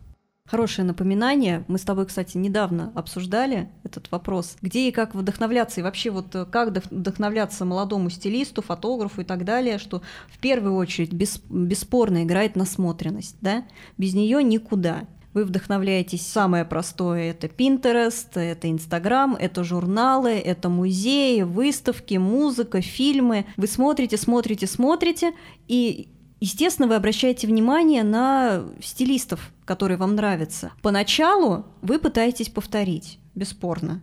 Хорошее 0.47 0.87
напоминание. 0.87 1.65
Мы 1.67 1.77
с 1.77 1.83
тобой, 1.83 2.07
кстати, 2.07 2.37
недавно 2.37 2.93
обсуждали 2.95 3.69
этот 3.83 4.11
вопрос. 4.13 4.57
Где 4.63 4.89
и 4.89 4.93
как 4.93 5.15
вдохновляться, 5.15 5.81
и 5.81 5.83
вообще 5.83 6.11
вот 6.11 6.33
э, 6.37 6.45
как 6.45 6.69
вдохновляться 6.69 7.65
молодому 7.65 8.11
стилисту, 8.11 8.63
фотографу 8.63 9.23
и 9.23 9.25
так 9.25 9.45
далее, 9.45 9.79
что 9.79 10.03
в 10.29 10.39
первую 10.39 10.77
очередь 10.77 11.13
бес, 11.13 11.43
бесспорно 11.51 12.23
играет 12.23 12.55
насмотренность, 12.55 13.37
да? 13.41 13.65
Без 13.99 14.15
нее 14.15 14.41
никуда. 14.45 15.09
Вы 15.35 15.45
вдохновляетесь 15.45 16.25
самое 16.25 16.65
простое. 16.65 17.31
Это 17.31 17.49
Pinterest, 17.49 18.41
это 18.41 18.69
Instagram, 18.69 19.35
это 19.35 19.65
журналы, 19.65 20.31
это 20.31 20.69
музеи, 20.69 21.43
выставки, 21.43 22.15
музыка, 22.15 22.81
фильмы. 22.83 23.47
Вы 23.57 23.67
смотрите, 23.67 24.17
смотрите, 24.17 24.69
смотрите, 24.69 25.33
и 25.67 26.09
Естественно, 26.41 26.87
вы 26.87 26.97
обращаете 26.97 27.47
внимание 27.47 28.03
на 28.03 28.65
стилистов, 28.83 29.53
которые 29.65 29.97
вам 29.97 30.15
нравятся. 30.15 30.73
Поначалу 30.83 31.65
вы 31.81 31.99
пытаетесь 31.99 32.49
повторить, 32.49 33.19
бесспорно. 33.35 34.03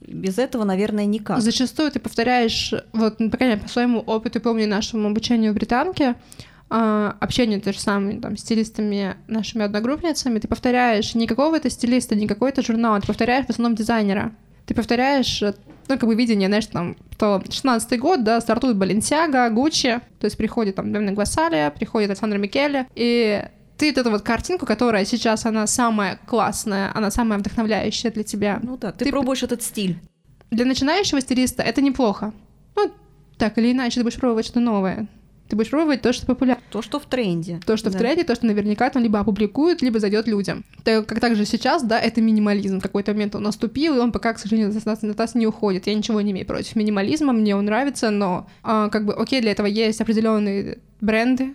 Без 0.00 0.38
этого, 0.38 0.64
наверное, 0.64 1.06
никак. 1.06 1.40
Зачастую 1.40 1.90
ты 1.90 1.98
повторяешь, 1.98 2.74
вот, 2.92 3.18
например, 3.20 3.60
по 3.60 3.68
своему 3.68 4.00
опыту, 4.00 4.40
помню, 4.40 4.68
нашему 4.68 5.08
обучению 5.08 5.52
в 5.52 5.54
британке, 5.54 6.14
а, 6.70 7.16
общение 7.20 7.60
то 7.60 7.72
же 7.72 7.80
самое, 7.80 8.20
там, 8.20 8.36
стилистами, 8.36 9.16
нашими 9.26 9.64
одногруппницами, 9.64 10.38
ты 10.38 10.48
повторяешь 10.48 11.14
не 11.14 11.26
какого-то 11.26 11.70
стилиста, 11.70 12.14
не 12.14 12.26
какой-то 12.26 12.62
журнал, 12.62 13.00
ты 13.00 13.06
повторяешь 13.06 13.46
в 13.46 13.50
основном 13.50 13.74
дизайнера. 13.74 14.32
Ты 14.66 14.74
повторяешь 14.74 15.42
ну, 15.88 15.98
как 15.98 16.06
бы 16.08 16.14
видение, 16.14 16.48
знаешь, 16.48 16.66
там, 16.66 16.96
то 17.18 17.42
16 17.48 17.98
год, 17.98 18.24
да, 18.24 18.40
стартует 18.40 18.76
Баленсиага, 18.76 19.48
Гуччи, 19.50 20.00
то 20.18 20.24
есть 20.24 20.36
приходит 20.36 20.76
там 20.76 20.92
Демна 20.92 21.12
Гвасалия, 21.12 21.70
приходит 21.70 22.10
Александр 22.10 22.38
Микеле, 22.38 22.86
и 22.94 23.44
ты 23.76 23.90
вот 23.90 23.98
эту 23.98 24.10
вот 24.10 24.22
картинку, 24.22 24.66
которая 24.66 25.04
сейчас, 25.04 25.46
она 25.46 25.66
самая 25.66 26.18
классная, 26.26 26.90
она 26.94 27.10
самая 27.10 27.38
вдохновляющая 27.38 28.10
для 28.10 28.22
тебя. 28.22 28.60
Ну 28.62 28.76
да, 28.76 28.92
ты, 28.92 29.04
ты 29.04 29.10
пробуешь 29.10 29.42
этот 29.42 29.62
стиль. 29.62 29.98
Для 30.50 30.64
начинающего 30.64 31.20
стилиста 31.20 31.62
это 31.62 31.80
неплохо. 31.82 32.32
Ну, 32.76 32.92
так 33.38 33.58
или 33.58 33.72
иначе, 33.72 33.96
ты 34.00 34.04
будешь 34.04 34.18
пробовать 34.18 34.46
что-то 34.46 34.60
новое. 34.60 35.08
Ты 35.48 35.56
будешь 35.56 35.70
пробовать 35.70 36.00
то, 36.00 36.12
что 36.12 36.26
популярно. 36.26 36.62
То, 36.70 36.80
что 36.80 36.98
в 36.98 37.04
тренде. 37.04 37.60
То, 37.66 37.76
что 37.76 37.90
да. 37.90 37.96
в 37.96 38.00
тренде, 38.00 38.24
то, 38.24 38.34
что 38.34 38.46
наверняка 38.46 38.88
там 38.90 39.02
либо 39.02 39.20
опубликуют, 39.20 39.82
либо 39.82 40.00
зайдет 40.00 40.26
людям. 40.26 40.64
Так, 40.84 41.06
как 41.06 41.20
также 41.20 41.44
сейчас, 41.44 41.82
да, 41.82 42.00
это 42.00 42.20
минимализм. 42.20 42.80
В 42.80 42.82
какой-то 42.82 43.12
момент 43.12 43.34
он 43.34 43.42
наступил, 43.42 43.96
и 43.96 43.98
он 43.98 44.10
пока, 44.10 44.32
к 44.32 44.38
сожалению, 44.38 44.72
на 44.72 44.80
нас, 44.84 45.02
на 45.02 45.14
нас 45.14 45.34
не 45.34 45.46
уходит. 45.46 45.86
Я 45.86 45.94
ничего 45.94 46.20
не 46.20 46.32
имею 46.32 46.46
против 46.46 46.76
минимализма, 46.76 47.32
мне 47.32 47.54
он 47.54 47.66
нравится, 47.66 48.10
но 48.10 48.46
а, 48.62 48.88
как 48.88 49.04
бы, 49.04 49.12
окей, 49.12 49.40
для 49.40 49.52
этого 49.52 49.66
есть 49.66 50.00
определенные 50.00 50.78
бренды, 51.00 51.54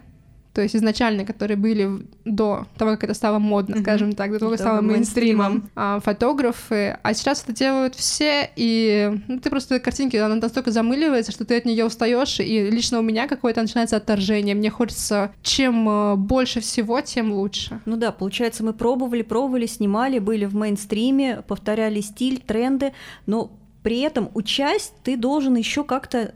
то 0.59 0.63
есть 0.63 0.75
изначально, 0.75 1.23
которые 1.23 1.55
были 1.55 2.05
до 2.25 2.67
того, 2.77 2.91
как 2.91 3.05
это 3.05 3.13
стало 3.13 3.39
модно, 3.39 3.75
mm-hmm. 3.75 3.81
скажем 3.81 4.11
так, 4.11 4.29
до 4.29 4.39
того, 4.39 4.51
как 4.51 4.59
стало 4.59 4.81
мейнстримом, 4.81 5.69
а, 5.73 6.01
фотографы, 6.01 6.97
а 7.01 7.13
сейчас 7.13 7.43
это 7.43 7.53
делают 7.53 7.95
все, 7.95 8.51
и 8.57 9.09
ну, 9.29 9.39
ты 9.39 9.49
просто 9.49 9.79
картинки, 9.79 10.17
она 10.17 10.35
настолько 10.35 10.71
замыливается, 10.71 11.31
что 11.31 11.45
ты 11.45 11.55
от 11.55 11.63
нее 11.63 11.85
устаешь, 11.85 12.41
и 12.41 12.69
лично 12.69 12.99
у 12.99 13.01
меня 13.01 13.29
какое-то 13.29 13.61
начинается 13.61 13.95
отторжение, 13.95 14.53
мне 14.53 14.69
хочется 14.69 15.31
чем 15.43 15.87
э, 15.87 16.15
больше 16.17 16.59
всего, 16.59 16.99
тем 16.99 17.31
лучше. 17.31 17.79
Ну 17.85 17.95
да, 17.95 18.11
получается, 18.11 18.65
мы 18.65 18.73
пробовали, 18.73 19.21
пробовали, 19.21 19.65
снимали, 19.65 20.19
были 20.19 20.43
в 20.43 20.55
мейнстриме, 20.55 21.41
повторяли 21.47 22.01
стиль, 22.01 22.39
тренды, 22.45 22.91
но 23.27 23.49
при 23.81 24.01
этом 24.01 24.29
участь 24.33 24.91
ты 25.05 25.15
должен 25.15 25.55
еще 25.55 25.85
как-то 25.85 26.33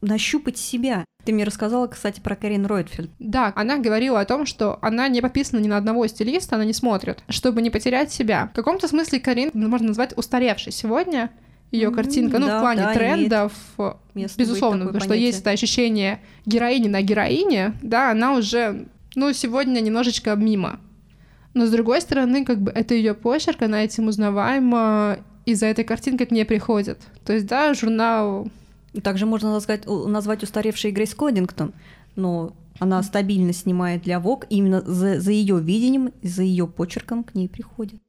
нащупать 0.00 0.56
себя. 0.56 1.04
Ты 1.26 1.32
мне 1.32 1.42
рассказала, 1.42 1.88
кстати, 1.88 2.20
про 2.20 2.36
Карин 2.36 2.66
Ройтфельд. 2.66 3.10
Да, 3.18 3.52
она 3.56 3.78
говорила 3.78 4.20
о 4.20 4.24
том, 4.24 4.46
что 4.46 4.78
она 4.80 5.08
не 5.08 5.20
подписана 5.20 5.58
ни 5.58 5.66
на 5.66 5.76
одного 5.76 6.06
стилиста, 6.06 6.54
она 6.54 6.64
не 6.64 6.72
смотрит, 6.72 7.24
чтобы 7.28 7.62
не 7.62 7.70
потерять 7.70 8.12
себя. 8.12 8.48
В 8.52 8.54
каком-то 8.54 8.86
смысле 8.86 9.18
Карин 9.18 9.50
можно 9.52 9.88
назвать 9.88 10.16
устаревшей 10.16 10.72
сегодня, 10.72 11.32
ее 11.72 11.90
картинка, 11.90 12.38
ну, 12.38 12.46
да, 12.46 12.58
в 12.58 12.60
плане 12.60 12.82
да, 12.82 12.94
трендов, 12.94 13.52
безусловно, 14.14 14.86
потому 14.86 15.02
что 15.02 15.14
есть 15.14 15.40
это 15.40 15.50
ощущение 15.50 16.20
героини 16.46 16.86
на 16.86 17.02
героине, 17.02 17.74
да, 17.82 18.12
она 18.12 18.34
уже, 18.34 18.86
ну, 19.16 19.32
сегодня 19.32 19.80
немножечко 19.80 20.36
мимо. 20.36 20.78
Но 21.54 21.66
с 21.66 21.70
другой 21.70 22.02
стороны, 22.02 22.44
как 22.44 22.60
бы 22.60 22.70
это 22.70 22.94
ее 22.94 23.14
почерк, 23.14 23.62
она 23.62 23.82
этим 23.82 24.06
узнаваема, 24.06 25.18
и 25.44 25.54
за 25.54 25.66
этой 25.66 25.84
картинкой 25.84 26.26
к 26.26 26.30
ней 26.30 26.44
приходят. 26.44 27.00
То 27.24 27.32
есть, 27.32 27.46
да, 27.46 27.74
журнал 27.74 28.48
также 29.00 29.26
можно 29.26 29.52
назвать, 29.52 29.86
назвать 29.86 30.42
устаревшей 30.42 30.90
Грейс 30.90 31.14
Кодингтон, 31.14 31.72
но 32.14 32.56
она 32.78 33.02
стабильно 33.02 33.52
снимает 33.52 34.02
для 34.02 34.18
и 34.18 34.56
именно 34.56 34.80
за, 34.82 35.20
за 35.20 35.30
ее 35.30 35.60
видением, 35.60 36.12
за 36.22 36.42
ее 36.42 36.66
почерком 36.66 37.24
к 37.24 37.34
ней 37.34 37.48
приходит. 37.48 38.00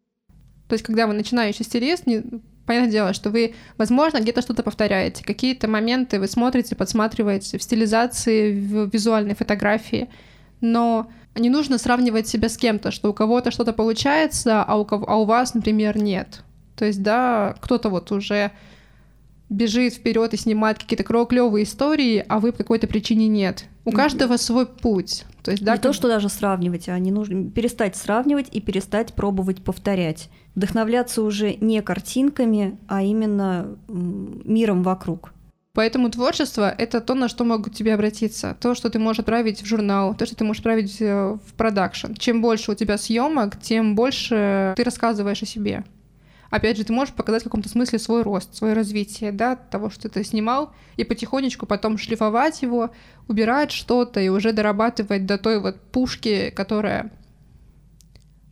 То 0.67 0.73
есть, 0.73 0.83
когда 0.83 1.07
вы 1.07 1.13
начинающий 1.13 1.63
стилист, 1.63 2.07
не, 2.07 2.23
понятное 2.65 2.91
дело, 2.91 3.13
что 3.13 3.29
вы, 3.29 3.55
возможно, 3.77 4.19
где-то 4.19 4.41
что-то 4.41 4.63
повторяете, 4.63 5.23
какие-то 5.23 5.67
моменты 5.67 6.19
вы 6.19 6.27
смотрите, 6.27 6.75
подсматриваете 6.75 7.57
в 7.57 7.63
стилизации, 7.63 8.53
в 8.53 8.89
визуальной 8.91 9.35
фотографии, 9.35 10.09
но 10.59 11.09
не 11.35 11.49
нужно 11.49 11.77
сравнивать 11.77 12.27
себя 12.27 12.49
с 12.49 12.57
кем-то, 12.57 12.91
что 12.91 13.09
у 13.09 13.13
кого-то 13.13 13.51
что-то 13.51 13.73
получается, 13.73 14.63
а 14.63 14.75
у, 14.75 14.85
кого, 14.85 15.09
а 15.09 15.15
у 15.17 15.25
вас, 15.25 15.53
например, 15.53 15.97
нет. 15.97 16.43
То 16.75 16.85
есть, 16.85 17.01
да, 17.01 17.55
кто-то 17.61 17.89
вот 17.89 18.11
уже 18.11 18.51
бежит 19.49 19.93
вперед 19.93 20.33
и 20.33 20.37
снимает 20.37 20.79
какие-то 20.79 21.03
клевые 21.03 21.63
истории, 21.63 22.25
а 22.27 22.39
вы 22.39 22.51
по 22.51 22.59
какой-то 22.59 22.87
причине 22.87 23.27
нет. 23.27 23.65
У 23.85 23.91
каждого 23.91 24.37
свой 24.37 24.65
путь. 24.65 25.25
То 25.43 25.51
есть, 25.51 25.63
да, 25.63 25.73
не 25.73 25.77
как... 25.77 25.83
то, 25.83 25.93
что 25.93 26.09
даже 26.09 26.27
сравнивать, 26.27 26.89
а 26.89 26.99
не 26.99 27.11
нужно 27.11 27.49
перестать 27.49 27.95
сравнивать 27.95 28.47
и 28.51 28.59
перестать 28.59 29.13
пробовать 29.13 29.63
повторять. 29.63 30.29
Вдохновляться 30.55 31.21
уже 31.21 31.53
не 31.55 31.81
картинками, 31.81 32.77
а 32.87 33.01
именно 33.01 33.77
миром 33.87 34.83
вокруг. 34.83 35.31
Поэтому 35.73 36.09
творчество— 36.09 36.73
это 36.77 36.99
то, 37.01 37.13
на 37.13 37.29
что 37.29 37.43
могут 37.43 37.75
тебе 37.75 37.93
обратиться. 37.93 38.57
То, 38.59 38.73
что 38.73 38.89
ты 38.89 38.97
можешь 38.97 39.19
отправить 39.19 39.61
в 39.61 39.65
журнал, 39.65 40.15
то, 40.15 40.25
что 40.25 40.35
ты 40.35 40.43
можешь 40.43 40.61
отправить 40.61 40.99
э, 40.99 41.37
в 41.45 41.53
продакшн. 41.53 42.13
Чем 42.13 42.41
больше 42.41 42.71
у 42.71 42.75
тебя 42.75 42.97
съемок, 42.97 43.61
тем 43.61 43.95
больше 43.95 44.73
ты 44.75 44.83
рассказываешь 44.83 45.43
о 45.43 45.45
себе 45.45 45.83
опять 46.49 46.77
же, 46.77 46.83
ты 46.83 46.93
можешь 46.93 47.13
показать 47.13 47.41
в 47.41 47.45
каком-то 47.45 47.69
смысле 47.69 47.99
свой 47.99 48.21
рост, 48.23 48.55
свое 48.55 48.73
развитие, 48.73 49.31
да, 49.31 49.55
того, 49.55 49.89
что 49.89 50.09
ты 50.09 50.23
снимал, 50.23 50.71
и 50.95 51.03
потихонечку 51.03 51.65
потом 51.65 51.97
шлифовать 51.97 52.61
его, 52.61 52.91
убирать 53.27 53.71
что-то 53.71 54.19
и 54.19 54.29
уже 54.29 54.53
дорабатывать 54.53 55.25
до 55.25 55.37
той 55.37 55.59
вот 55.59 55.79
пушки, 55.91 56.51
которая 56.55 57.11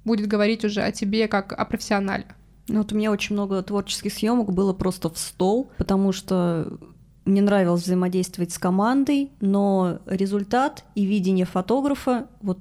будет 0.03 0.27
говорить 0.27 0.63
уже 0.63 0.81
о 0.81 0.91
тебе 0.91 1.27
как 1.27 1.53
о 1.53 1.65
профессионале. 1.65 2.25
Ну 2.67 2.79
вот 2.79 2.91
у 2.91 2.95
меня 2.95 3.11
очень 3.11 3.35
много 3.35 3.61
творческих 3.61 4.13
съемок 4.13 4.51
было 4.53 4.73
просто 4.73 5.09
в 5.09 5.17
стол, 5.17 5.71
потому 5.77 6.11
что 6.11 6.79
мне 7.25 7.41
нравилось 7.41 7.83
взаимодействовать 7.83 8.51
с 8.51 8.59
командой, 8.59 9.31
но 9.39 9.99
результат 10.05 10.83
и 10.93 11.05
видение 11.05 11.45
фотографа, 11.45 12.27
вот 12.41 12.59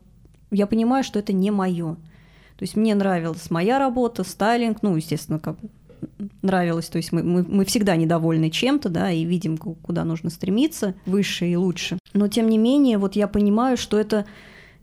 я 0.50 0.66
понимаю, 0.66 1.04
что 1.04 1.18
это 1.18 1.32
не 1.32 1.50
мое. 1.50 1.96
То 2.56 2.62
есть 2.62 2.76
мне 2.76 2.94
нравилась 2.94 3.50
моя 3.50 3.78
работа, 3.78 4.24
стайлинг, 4.24 4.82
ну, 4.82 4.96
естественно, 4.96 5.38
как 5.38 5.56
нравилось, 6.42 6.86
то 6.86 6.98
есть 6.98 7.12
мы, 7.12 7.22
мы, 7.22 7.42
мы 7.42 7.64
всегда 7.64 7.96
недовольны 7.96 8.50
чем-то, 8.50 8.88
да, 8.88 9.10
и 9.10 9.24
видим, 9.24 9.56
куда 9.56 10.04
нужно 10.04 10.30
стремиться, 10.30 10.94
выше 11.06 11.46
и 11.46 11.56
лучше. 11.56 11.98
Но 12.12 12.28
тем 12.28 12.48
не 12.48 12.58
менее, 12.58 12.98
вот 12.98 13.16
я 13.16 13.26
понимаю, 13.26 13.76
что 13.76 13.98
это 13.98 14.26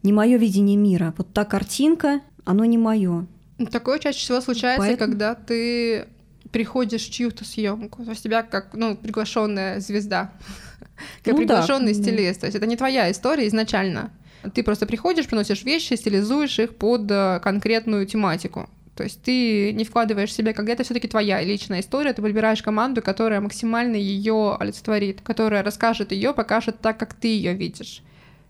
не 0.04 0.14
мое 0.14 0.38
видение 0.38 0.78
мира. 0.78 1.14
Вот 1.18 1.32
та 1.34 1.46
картинка, 1.46 2.22
оно 2.44 2.66
не 2.66 2.78
мое. 2.78 3.28
Такое 3.72 4.00
чаще 4.00 4.20
всего 4.20 4.42
случается, 4.42 4.88
Поэтому... 4.88 5.12
когда 5.12 5.36
ты 5.36 6.08
приходишь 6.52 7.08
в 7.08 7.12
чью-то 7.12 7.46
съемку, 7.46 8.04
то 8.04 8.10
есть 8.10 8.24
тебя 8.24 8.44
как 8.44 8.74
ну, 8.74 8.96
приглашенная 8.96 9.80
звезда, 9.80 10.34
как 11.24 11.34
ну, 11.34 11.40
приглашенный 11.40 11.94
да. 11.94 12.02
стилист. 12.02 12.42
То 12.42 12.48
есть 12.48 12.58
это 12.58 12.66
не 12.66 12.76
твоя 12.76 13.12
история 13.12 13.48
изначально. 13.48 14.12
Ты 14.54 14.64
просто 14.64 14.86
приходишь, 14.86 15.28
приносишь 15.28 15.64
вещи, 15.64 15.94
стилизуешь 15.94 16.60
их 16.60 16.76
под 16.76 17.10
э, 17.10 17.40
конкретную 17.44 18.06
тематику. 18.06 18.70
То 18.96 19.04
есть 19.04 19.22
ты 19.22 19.72
не 19.72 19.84
вкладываешь 19.84 20.30
в 20.30 20.34
себя, 20.34 20.54
когда 20.54 20.74
это 20.74 20.84
все-таки 20.84 21.08
твоя 21.08 21.42
личная 21.42 21.80
история, 21.80 22.14
ты 22.14 22.22
выбираешь 22.22 22.62
команду, 22.62 23.02
которая 23.02 23.40
максимально 23.40 23.96
ее 23.96 24.58
олицетворит, 24.60 25.22
которая 25.22 25.64
расскажет 25.64 26.12
ее, 26.12 26.34
покажет 26.34 26.80
так, 26.82 26.98
как 26.98 27.14
ты 27.14 27.30
ее 27.30 27.54
видишь. 27.54 28.04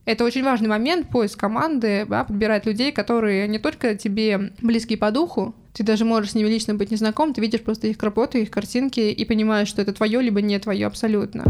Это 0.06 0.26
очень 0.26 0.44
важный 0.44 0.68
момент, 0.68 1.10
поиск 1.10 1.40
команды, 1.40 2.06
да, 2.10 2.24
подбирать 2.24 2.66
людей, 2.66 2.92
которые 2.92 3.48
не 3.48 3.60
только 3.60 3.96
тебе 3.96 4.52
близки 4.62 4.96
по 4.96 5.12
духу, 5.12 5.54
ты 5.74 5.84
даже 5.84 6.06
можешь 6.06 6.32
с 6.32 6.36
ними 6.36 6.50
лично 6.50 6.74
быть 6.74 6.90
незнаком, 6.90 7.34
ты 7.34 7.42
видишь 7.42 7.62
просто 7.62 7.88
их 7.88 8.02
работу, 8.02 8.40
их 8.40 8.50
картинки 8.50 9.00
и 9.00 9.26
понимаешь, 9.26 9.68
что 9.68 9.82
это 9.82 9.94
твое, 9.94 10.22
либо 10.22 10.42
не 10.42 10.58
твое 10.60 10.88
абсолютно. 10.88 11.46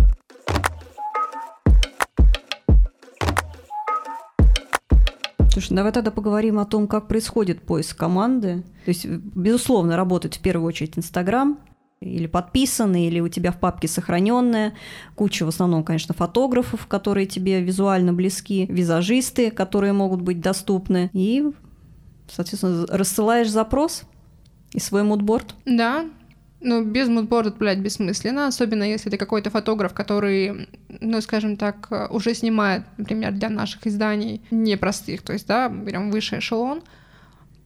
Слушай, 5.51 5.75
давай 5.75 5.91
тогда 5.91 6.11
поговорим 6.11 6.59
о 6.59 6.65
том, 6.65 6.87
как 6.87 7.07
происходит 7.07 7.61
поиск 7.61 7.97
команды. 7.97 8.63
То 8.85 8.89
есть, 8.89 9.05
безусловно, 9.05 9.97
работает 9.97 10.35
в 10.35 10.39
первую 10.39 10.67
очередь 10.67 10.97
Инстаграм, 10.97 11.59
или 11.99 12.25
подписанный, 12.25 13.05
или 13.05 13.19
у 13.19 13.27
тебя 13.27 13.51
в 13.51 13.59
папке 13.59 13.87
сохраненная. 13.87 14.73
Куча 15.15 15.45
в 15.45 15.49
основном, 15.49 15.83
конечно, 15.83 16.15
фотографов, 16.15 16.87
которые 16.87 17.27
тебе 17.27 17.61
визуально 17.61 18.11
близки, 18.11 18.65
визажисты, 18.67 19.51
которые 19.51 19.93
могут 19.93 20.21
быть 20.21 20.41
доступны. 20.41 21.11
И 21.13 21.51
Соответственно, 22.31 22.85
рассылаешь 22.87 23.49
запрос 23.49 24.03
и 24.71 24.79
свой 24.79 25.03
мудборд. 25.03 25.55
Да, 25.65 26.05
ну, 26.61 26.83
без 26.83 27.07
мудборда 27.07 27.49
отправлять 27.49 27.79
бессмысленно, 27.79 28.47
особенно 28.47 28.83
если 28.83 29.09
ты 29.09 29.17
какой-то 29.17 29.49
фотограф, 29.49 29.93
который, 29.93 30.69
ну, 30.99 31.19
скажем 31.21 31.57
так, 31.57 32.09
уже 32.11 32.33
снимает, 32.35 32.83
например, 32.97 33.31
для 33.31 33.49
наших 33.49 33.87
изданий 33.87 34.41
непростых, 34.51 35.23
то 35.23 35.33
есть, 35.33 35.47
да, 35.47 35.69
берем 35.69 36.11
высший 36.11 36.39
эшелон, 36.39 36.83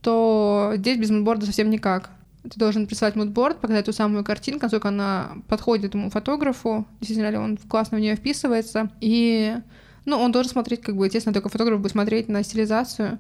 то 0.02 0.74
здесь 0.76 0.98
без 0.98 1.10
мудборда 1.10 1.46
совсем 1.46 1.70
никак. 1.70 2.10
Ты 2.44 2.60
должен 2.60 2.88
прислать 2.88 3.16
мудборд, 3.16 3.60
показать 3.60 3.86
ту 3.86 3.92
самую 3.92 4.24
картинку, 4.24 4.64
насколько 4.64 4.88
она 4.88 5.32
подходит 5.48 5.86
этому 5.86 6.10
фотографу, 6.10 6.88
действительно 7.00 7.32
ли 7.32 7.38
он 7.38 7.58
классно 7.58 7.98
в 7.98 8.02
нее 8.02 8.16
вписывается, 8.16 8.92
и, 9.02 9.58
ну, 10.06 10.18
он 10.18 10.32
должен 10.32 10.52
смотреть, 10.52 10.82
как 10.82 10.96
бы, 10.96 11.06
естественно, 11.06 11.34
только 11.34 11.50
фотограф 11.50 11.82
будет 11.82 11.92
смотреть 11.92 12.30
на 12.30 12.44
стилизацию, 12.44 13.20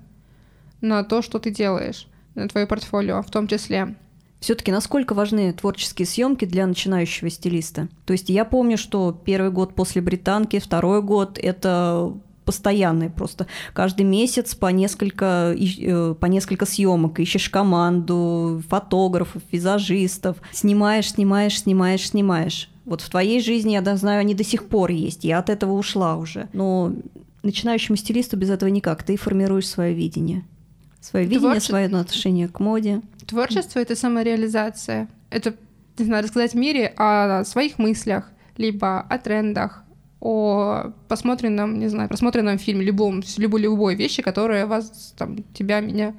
на 0.80 1.04
то, 1.04 1.22
что 1.22 1.40
ты 1.40 1.50
делаешь, 1.50 2.08
на 2.36 2.48
твое 2.48 2.68
портфолио 2.68 3.24
в 3.24 3.32
том 3.32 3.48
числе. 3.48 3.96
Все-таки 4.46 4.72
насколько 4.72 5.16
важны 5.16 5.54
творческие 5.54 6.06
съемки 6.06 6.46
для 6.46 6.68
начинающего 6.68 7.32
стилиста? 7.32 7.88
То 8.06 8.14
есть 8.14 8.30
я 8.30 8.46
помню, 8.46 8.78
что 8.78 9.12
первый 9.12 9.50
год 9.50 9.74
после 9.74 10.04
британки, 10.04 10.60
второй 10.60 11.02
год 11.02 11.40
это 11.42 12.14
постоянные 12.44 13.10
просто. 13.10 13.48
Каждый 13.74 14.04
месяц 14.04 14.54
по 14.54 14.68
несколько, 14.68 15.56
э, 15.58 16.14
по 16.14 16.28
несколько 16.28 16.68
съемок. 16.68 17.20
Ищешь 17.20 17.50
команду, 17.50 18.62
фотографов, 18.70 19.42
визажистов. 19.52 20.38
Снимаешь, 20.52 21.10
снимаешь, 21.10 21.62
снимаешь, 21.62 22.08
снимаешь. 22.08 22.70
Вот 22.86 23.02
в 23.02 23.10
твоей 23.10 23.42
жизни, 23.42 23.72
я 23.72 23.98
знаю, 23.98 24.20
они 24.20 24.36
до 24.36 24.44
сих 24.44 24.68
пор 24.68 24.92
есть. 24.92 25.24
Я 25.24 25.40
от 25.40 25.50
этого 25.50 25.72
ушла 25.72 26.18
уже. 26.18 26.50
Но 26.54 26.94
начинающему 27.42 27.96
стилисту 27.96 28.38
без 28.38 28.52
этого 28.52 28.70
никак. 28.70 29.02
Ты 29.02 29.18
формируешь 29.18 29.68
свое 29.68 29.96
видение. 29.96 30.46
Свое 31.02 31.26
видение, 31.26 31.50
Творче... 31.50 31.68
свое 31.68 31.86
отношение 31.88 32.48
к 32.48 32.60
моде. 32.60 33.02
Творчество— 33.28 33.80
это 33.82 33.96
самореализация. 33.96 35.08
Это, 35.30 35.56
не 35.98 36.06
знаю, 36.06 36.24
рассказать 36.24 36.54
в 36.54 36.58
мире 36.58 36.94
о 36.98 37.44
своих 37.44 37.80
мыслях, 37.80 38.30
либо 38.58 39.00
о 39.02 39.18
трендах, 39.18 39.84
о 40.20 40.92
посмотренном, 41.08 41.80
не 41.80 41.88
знаю, 41.88 42.08
просмотренном 42.10 42.58
фильме, 42.58 42.86
любом, 42.86 43.24
любой, 43.38 43.62
любой 43.62 43.96
вещи, 43.96 44.22
которая 44.22 44.66
вас, 44.66 45.14
там, 45.18 45.44
тебя, 45.54 45.80
меня 45.80 46.16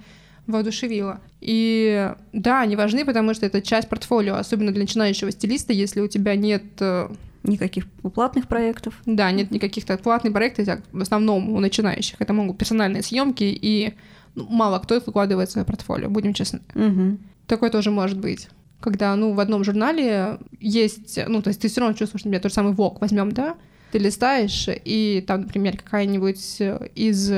воодушевила. 0.47 1.21
И 1.41 2.13
да, 2.33 2.61
они 2.61 2.77
важны, 2.77 3.05
потому 3.05 3.35
что 3.35 3.47
это 3.47 3.63
часть 3.63 3.89
портфолио, 3.89 4.37
особенно 4.37 4.73
для 4.73 4.83
начинающего 4.83 5.33
стилиста, 5.33 5.73
если 5.73 6.01
у 6.01 6.09
тебя 6.09 6.37
нет 6.37 6.65
э, 6.81 7.09
Никаких 7.47 7.89
платных 7.89 8.49
проектов. 8.49 8.95
Да, 9.07 9.31
нет 9.31 9.53
никаких 9.53 9.85
платных 10.03 10.33
проектов, 10.33 10.81
в 10.91 11.01
основном 11.01 11.51
у 11.51 11.61
начинающих. 11.61 12.17
Это 12.19 12.33
могут 12.33 12.59
персональные 12.59 13.03
съемки 13.03 13.45
и 13.45 13.95
мало 14.37 14.79
кто 14.79 15.01
выкладывает 15.05 15.51
свое 15.51 15.65
портфолио, 15.65 16.09
будем 16.09 16.35
честны. 16.35 16.61
Угу. 16.75 17.19
Такое 17.47 17.71
тоже 17.71 17.91
может 17.91 18.19
быть. 18.19 18.49
Когда, 18.81 19.17
ну, 19.17 19.33
в 19.33 19.41
одном 19.41 19.65
журнале 19.65 20.39
есть, 20.61 21.19
ну, 21.27 21.43
то 21.43 21.49
есть 21.49 21.61
ты 21.61 21.69
все 21.69 21.81
равно 21.81 21.97
чувствуешь, 21.97 22.25
например, 22.25 22.43
тот 22.43 22.53
же 22.53 22.55
самый 22.55 22.75
ВОК 22.75 23.01
возьмем, 23.01 23.33
да, 23.33 23.57
ты 23.91 23.99
листаешь, 23.99 24.69
и 24.69 25.25
там, 25.27 25.43
например, 25.43 25.79
какая-нибудь 25.79 26.61
из 26.95 27.33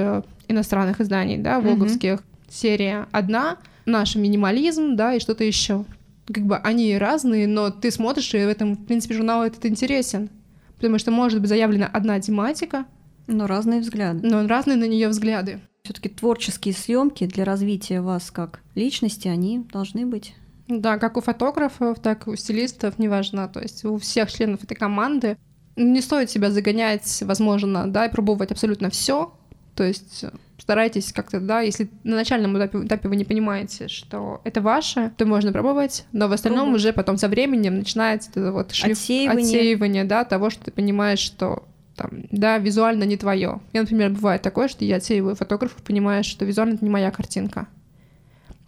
иностранных 0.49 1.01
изданий, 1.01 1.39
да, 1.39 1.61
воговских, 1.61 2.15
угу. 2.15 2.23
серия 2.51 3.07
одна, 3.13 3.59
наш 3.87 4.17
минимализм, 4.17 4.97
да, 4.97 5.15
и 5.15 5.21
что-то 5.21 5.45
еще. 5.45 5.85
Как 6.27 6.45
бы 6.45 6.57
они 6.57 6.99
разные, 6.99 7.47
но 7.47 7.71
ты 7.71 7.91
смотришь, 7.91 8.35
и 8.35 8.39
в 8.39 8.49
этом, 8.49 8.75
в 8.75 8.85
принципе, 8.85 9.15
журнал 9.15 9.45
этот 9.45 9.65
интересен. 9.65 10.29
Потому 10.77 10.99
что 10.99 11.11
может 11.11 11.41
быть 11.41 11.49
заявлена 11.49 11.87
одна 11.87 12.21
тематика. 12.21 12.85
Но 13.27 13.47
разные 13.47 13.81
взгляды. 13.81 14.27
Но 14.27 14.47
разные 14.47 14.77
на 14.77 14.85
нее 14.85 15.09
взгляды 15.09 15.61
все-таки 15.89 16.11
творческие 16.11 16.75
съемки 16.75 17.25
для 17.25 17.47
развития 17.47 18.03
вас 18.03 18.31
как 18.31 18.61
личности, 18.75 19.27
они 19.27 19.61
должны 19.73 20.05
быть. 20.05 20.35
Да, 20.69 20.99
как 20.99 21.17
у 21.17 21.23
фотографов, 21.23 21.99
так 21.99 22.27
и 22.27 22.31
у 22.31 22.37
стилистов, 22.37 22.99
неважно. 22.99 23.49
То 23.49 23.61
есть 23.61 23.87
у 23.87 23.97
всех 23.97 24.31
членов 24.31 24.63
этой 24.63 24.75
команды 24.75 25.39
не 25.77 26.03
стоит 26.03 26.31
себя 26.31 26.51
загонять, 26.51 27.23
возможно, 27.23 27.91
да, 27.91 28.05
и 28.05 28.11
пробовать 28.11 28.53
абсолютно 28.53 28.91
все. 28.91 29.33
То 29.75 29.85
есть 29.85 30.27
старайтесь 30.59 31.11
как-то, 31.11 31.41
да, 31.41 31.63
если 31.63 31.89
на 32.05 32.17
начальном 32.17 32.59
этапе, 32.59 32.85
этапе 32.85 33.09
вы 33.09 33.17
не 33.17 33.25
понимаете, 33.25 33.89
что 33.89 34.43
это 34.45 34.61
ваше, 34.61 35.13
то 35.17 35.25
можно 35.25 35.53
пробовать, 35.53 36.05
но 36.13 36.29
в 36.29 36.33
остальном 36.33 36.65
Пробуй. 36.65 36.77
уже 36.77 36.93
потом 36.93 37.17
со 37.17 37.29
временем 37.29 37.79
начинается 37.79 38.29
это 38.31 38.53
вот 38.53 38.73
шлиф... 38.73 38.99
отсеивание. 38.99 39.43
отсеивание, 39.43 40.05
да, 40.05 40.25
того, 40.25 40.51
что 40.51 40.67
ты 40.67 40.71
понимаешь, 40.71 41.21
что 41.21 41.65
там, 41.99 42.11
да, 42.31 42.59
визуально 42.59 43.05
не 43.05 43.17
твое. 43.17 43.61
Я, 43.73 43.81
например, 43.83 44.11
бывает 44.11 44.41
такое, 44.41 44.69
что 44.69 44.85
я 44.85 44.97
отсеиваю 44.97 45.35
фотографов, 45.35 45.83
понимая, 45.83 46.23
что 46.23 46.45
визуально 46.45 46.75
это 46.75 46.85
не 46.85 46.91
моя 46.91 47.11
картинка. 47.11 47.67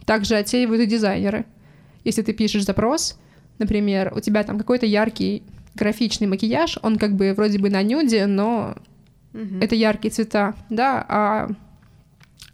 Также 0.05 0.35
отсеивают 0.35 0.81
и 0.81 0.85
дизайнеры. 0.85 1.45
Если 2.03 2.21
ты 2.21 2.33
пишешь 2.33 2.65
запрос, 2.65 3.17
например, 3.57 4.13
у 4.15 4.19
тебя 4.19 4.43
там 4.43 4.57
какой-то 4.57 4.85
яркий 4.85 5.43
графичный 5.75 6.27
макияж, 6.27 6.77
он 6.81 6.97
как 6.97 7.15
бы 7.15 7.33
вроде 7.33 7.57
бы 7.57 7.69
на 7.69 7.81
нюде, 7.81 8.25
но 8.25 8.75
угу. 9.33 9.59
это 9.61 9.75
яркие 9.75 10.11
цвета, 10.11 10.53
да, 10.69 11.05
а 11.07 11.49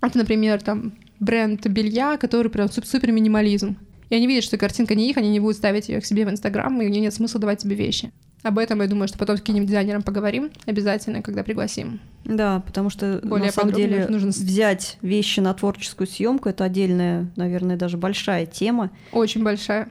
это, 0.01 0.17
например, 0.19 0.61
там 0.61 0.93
бренд 1.19 1.65
белья, 1.65 2.17
который 2.17 2.51
прям 2.51 2.69
супер 2.69 3.11
минимализм. 3.11 3.77
И 4.09 4.15
они 4.15 4.27
видят, 4.27 4.43
что 4.43 4.57
картинка 4.57 4.95
не 4.95 5.09
их, 5.09 5.17
они 5.17 5.29
не 5.29 5.39
будут 5.39 5.57
ставить 5.57 5.89
ее 5.89 5.99
к 5.99 6.05
себе 6.05 6.25
в 6.25 6.29
Инстаграм, 6.29 6.81
и 6.81 6.85
у 6.85 6.89
них 6.89 7.01
нет 7.01 7.13
смысла 7.13 7.41
давать 7.41 7.59
тебе 7.59 7.75
вещи. 7.75 8.11
Об 8.43 8.59
этом, 8.59 8.81
я 8.81 8.87
думаю, 8.87 9.07
что 9.07 9.17
потом 9.17 9.37
с 9.37 9.39
каким-нибудь 9.39 9.67
дизайнером 9.67 10.03
поговорим 10.03 10.51
обязательно, 10.65 11.21
когда 11.21 11.43
пригласим. 11.43 11.99
Да, 12.23 12.61
потому 12.65 12.89
что 12.89 13.19
Более 13.23 13.47
на 13.47 13.51
самом 13.51 13.73
деле 13.73 14.07
нужно 14.07 14.29
взять 14.29 14.97
вещи 15.01 15.39
на 15.39 15.53
творческую 15.53 16.07
съемку 16.07 16.49
это 16.49 16.63
отдельная, 16.63 17.31
наверное, 17.35 17.77
даже 17.77 17.97
большая 17.97 18.45
тема. 18.45 18.91
Очень 19.11 19.43
большая. 19.43 19.89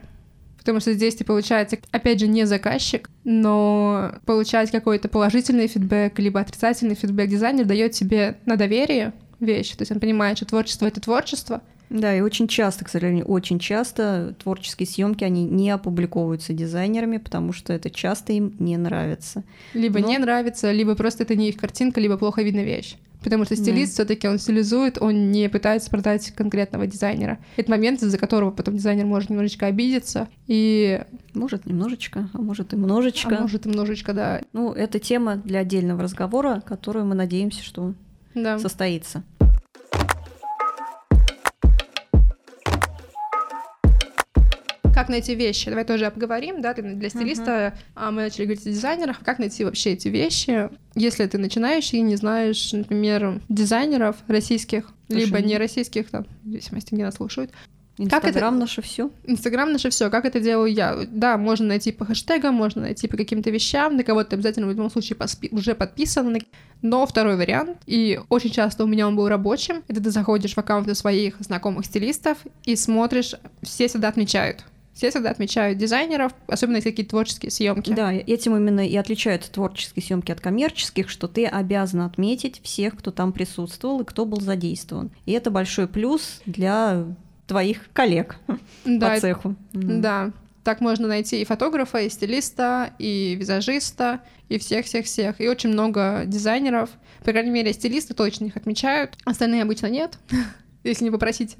Потому 0.58 0.80
что 0.80 0.92
здесь 0.94 1.14
ты, 1.14 1.24
получается, 1.24 1.78
опять 1.92 2.18
же, 2.18 2.26
не 2.26 2.44
заказчик, 2.44 3.08
но 3.22 4.14
получать 4.24 4.70
какой-то 4.72 5.08
положительный 5.08 5.68
фидбэк, 5.68 6.18
либо 6.18 6.40
отрицательный 6.40 6.96
фидбэк 6.96 7.28
дизайнер 7.28 7.64
дает 7.64 7.92
тебе 7.92 8.38
на 8.46 8.56
доверие 8.56 9.12
вещь. 9.38 9.70
То 9.72 9.82
есть 9.82 9.92
он 9.92 10.00
понимает, 10.00 10.38
что 10.38 10.46
творчество— 10.46 10.86
это 10.86 11.00
творчество, 11.00 11.62
да, 11.88 12.16
и 12.16 12.20
очень 12.20 12.48
часто, 12.48 12.84
к 12.84 12.88
сожалению, 12.88 13.26
очень 13.26 13.58
часто 13.58 14.34
творческие 14.42 14.86
съемки 14.86 15.24
они 15.24 15.44
не 15.44 15.70
опубликовываются 15.70 16.52
дизайнерами, 16.52 17.18
потому 17.18 17.52
что 17.52 17.72
это 17.72 17.90
часто 17.90 18.32
им 18.32 18.54
не 18.58 18.76
нравится. 18.76 19.44
Либо 19.72 20.00
Но... 20.00 20.08
не 20.08 20.18
нравится, 20.18 20.72
либо 20.72 20.94
просто 20.94 21.22
это 21.22 21.36
не 21.36 21.48
их 21.48 21.56
картинка, 21.56 22.00
либо 22.00 22.16
плохо 22.16 22.42
видно 22.42 22.64
вещь. 22.64 22.96
Потому 23.22 23.44
что 23.44 23.56
стилист 23.56 23.96
да. 23.96 24.04
все-таки 24.04 24.28
он 24.28 24.38
стилизует, 24.38 24.98
он 25.00 25.32
не 25.32 25.48
пытается 25.48 25.90
продать 25.90 26.30
конкретного 26.32 26.86
дизайнера. 26.86 27.38
Это 27.56 27.70
момент, 27.70 28.02
из-за 28.02 28.18
которого 28.18 28.50
потом 28.52 28.76
дизайнер 28.76 29.04
может 29.04 29.30
немножечко 29.30 29.66
обидеться 29.66 30.28
и 30.46 31.02
может 31.34 31.66
немножечко, 31.66 32.28
а 32.32 32.38
может 32.38 32.72
и 32.72 32.76
множечко. 32.76 33.36
А 33.36 33.40
может 33.40 33.66
и 33.66 33.68
множечко, 33.68 34.12
да. 34.12 34.42
Ну, 34.52 34.72
это 34.72 35.00
тема 35.00 35.36
для 35.36 35.60
отдельного 35.60 36.02
разговора, 36.02 36.62
которую 36.64 37.06
мы 37.06 37.16
надеемся, 37.16 37.64
что 37.64 37.94
да. 38.34 38.58
состоится. 38.58 39.24
Как 44.96 45.10
найти 45.10 45.34
вещи. 45.34 45.68
Давай 45.68 45.84
тоже 45.84 46.06
обговорим, 46.06 46.62
да, 46.62 46.72
для 46.72 47.10
стилиста, 47.10 47.74
uh-huh. 47.94 48.10
мы 48.12 48.22
начали 48.22 48.44
говорить 48.46 48.66
о 48.66 48.70
дизайнерах, 48.70 49.20
как 49.22 49.38
найти 49.38 49.62
вообще 49.62 49.92
эти 49.92 50.08
вещи, 50.08 50.70
если 50.94 51.26
ты 51.26 51.36
начинающий 51.36 51.98
и 51.98 52.00
не 52.00 52.16
знаешь, 52.16 52.72
например, 52.72 53.42
дизайнеров 53.50 54.16
российских, 54.26 54.90
Слушай, 55.08 55.26
либо 55.26 55.42
не 55.42 55.58
российских, 55.58 56.08
там, 56.08 56.24
в 56.44 56.48
зависимости, 56.48 56.94
где 56.94 57.04
нас 57.04 57.16
слушают. 57.16 57.50
Инстаграм 57.98 58.54
это... 58.54 58.60
наше 58.60 58.80
все. 58.80 59.10
Инстаграм 59.24 59.70
наше 59.70 59.90
все. 59.90 60.08
Как 60.08 60.24
это 60.24 60.40
делаю 60.40 60.72
я? 60.72 61.06
Да, 61.10 61.36
можно 61.36 61.66
найти 61.66 61.92
по 61.92 62.06
хэштегам, 62.06 62.54
можно 62.54 62.80
найти 62.80 63.06
по 63.06 63.18
каким-то 63.18 63.50
вещам, 63.50 63.96
на 63.96 64.02
кого-то 64.02 64.36
обязательно 64.36 64.66
в 64.66 64.70
любом 64.70 64.90
случае 64.90 65.16
поспи... 65.16 65.50
уже 65.52 65.74
подписан. 65.74 66.38
Но 66.80 67.06
второй 67.06 67.36
вариант, 67.36 67.78
и 67.84 68.18
очень 68.30 68.50
часто 68.50 68.84
у 68.84 68.86
меня 68.86 69.08
он 69.08 69.14
был 69.14 69.28
рабочим, 69.28 69.82
это 69.88 70.02
ты 70.02 70.10
заходишь 70.10 70.54
в 70.54 70.58
аккаунты 70.58 70.94
своих 70.94 71.36
знакомых 71.40 71.84
стилистов 71.84 72.38
и 72.64 72.76
смотришь, 72.76 73.34
все 73.62 73.88
всегда 73.88 74.08
отмечают 74.08 74.64
все 74.96 75.10
всегда 75.10 75.30
отмечают 75.30 75.76
дизайнеров, 75.76 76.32
особенно 76.46 76.76
если 76.76 76.90
какие-то 76.90 77.10
творческие 77.10 77.50
съемки. 77.50 77.92
Да, 77.92 78.12
этим 78.12 78.56
именно 78.56 78.80
и 78.80 78.96
отличают 78.96 79.44
творческие 79.44 80.02
съемки 80.02 80.32
от 80.32 80.40
коммерческих, 80.40 81.10
что 81.10 81.28
ты 81.28 81.44
обязан 81.44 82.00
отметить 82.00 82.62
всех, 82.62 82.96
кто 82.96 83.10
там 83.10 83.32
присутствовал 83.32 84.00
и 84.00 84.04
кто 84.04 84.24
был 84.24 84.40
задействован. 84.40 85.10
И 85.26 85.32
это 85.32 85.50
большой 85.50 85.86
плюс 85.86 86.40
для 86.46 87.04
твоих 87.46 87.92
коллег 87.92 88.36
да, 88.86 89.10
по 89.10 89.20
цеху. 89.20 89.54
Да, 89.74 90.32
так 90.64 90.80
можно 90.80 91.06
найти 91.06 91.42
и 91.42 91.44
фотографа, 91.44 91.98
и 91.98 92.08
стилиста, 92.08 92.90
и 92.98 93.36
визажиста, 93.38 94.22
и 94.48 94.58
всех-всех-всех. 94.58 95.42
И 95.42 95.48
очень 95.48 95.70
много 95.70 96.22
дизайнеров. 96.26 96.88
По 97.22 97.32
крайней 97.32 97.50
мере, 97.50 97.74
стилисты 97.74 98.14
точно 98.14 98.46
их 98.46 98.56
отмечают. 98.56 99.12
Остальные 99.26 99.62
обычно 99.62 99.88
нет, 99.88 100.18
если 100.84 101.04
не 101.04 101.10
попросить 101.10 101.58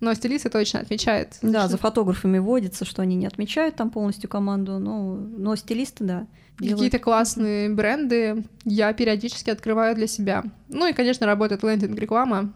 но 0.00 0.14
стилисты 0.14 0.50
точно 0.50 0.80
отмечают. 0.80 1.30
Да, 1.42 1.60
что... 1.60 1.70
за 1.70 1.78
фотографами 1.78 2.38
водится, 2.38 2.84
что 2.84 3.02
они 3.02 3.16
не 3.16 3.26
отмечают 3.26 3.76
там 3.76 3.90
полностью 3.90 4.28
команду, 4.28 4.78
но, 4.78 5.14
но 5.14 5.56
стилисты, 5.56 6.04
да. 6.04 6.26
Какие-то 6.56 6.98
классные 6.98 7.68
бренды 7.68 8.44
я 8.64 8.92
периодически 8.92 9.50
открываю 9.50 9.94
для 9.96 10.06
себя. 10.06 10.44
Ну 10.68 10.86
и, 10.86 10.92
конечно, 10.92 11.26
работает 11.26 11.64
лендинг-реклама. 11.64 12.52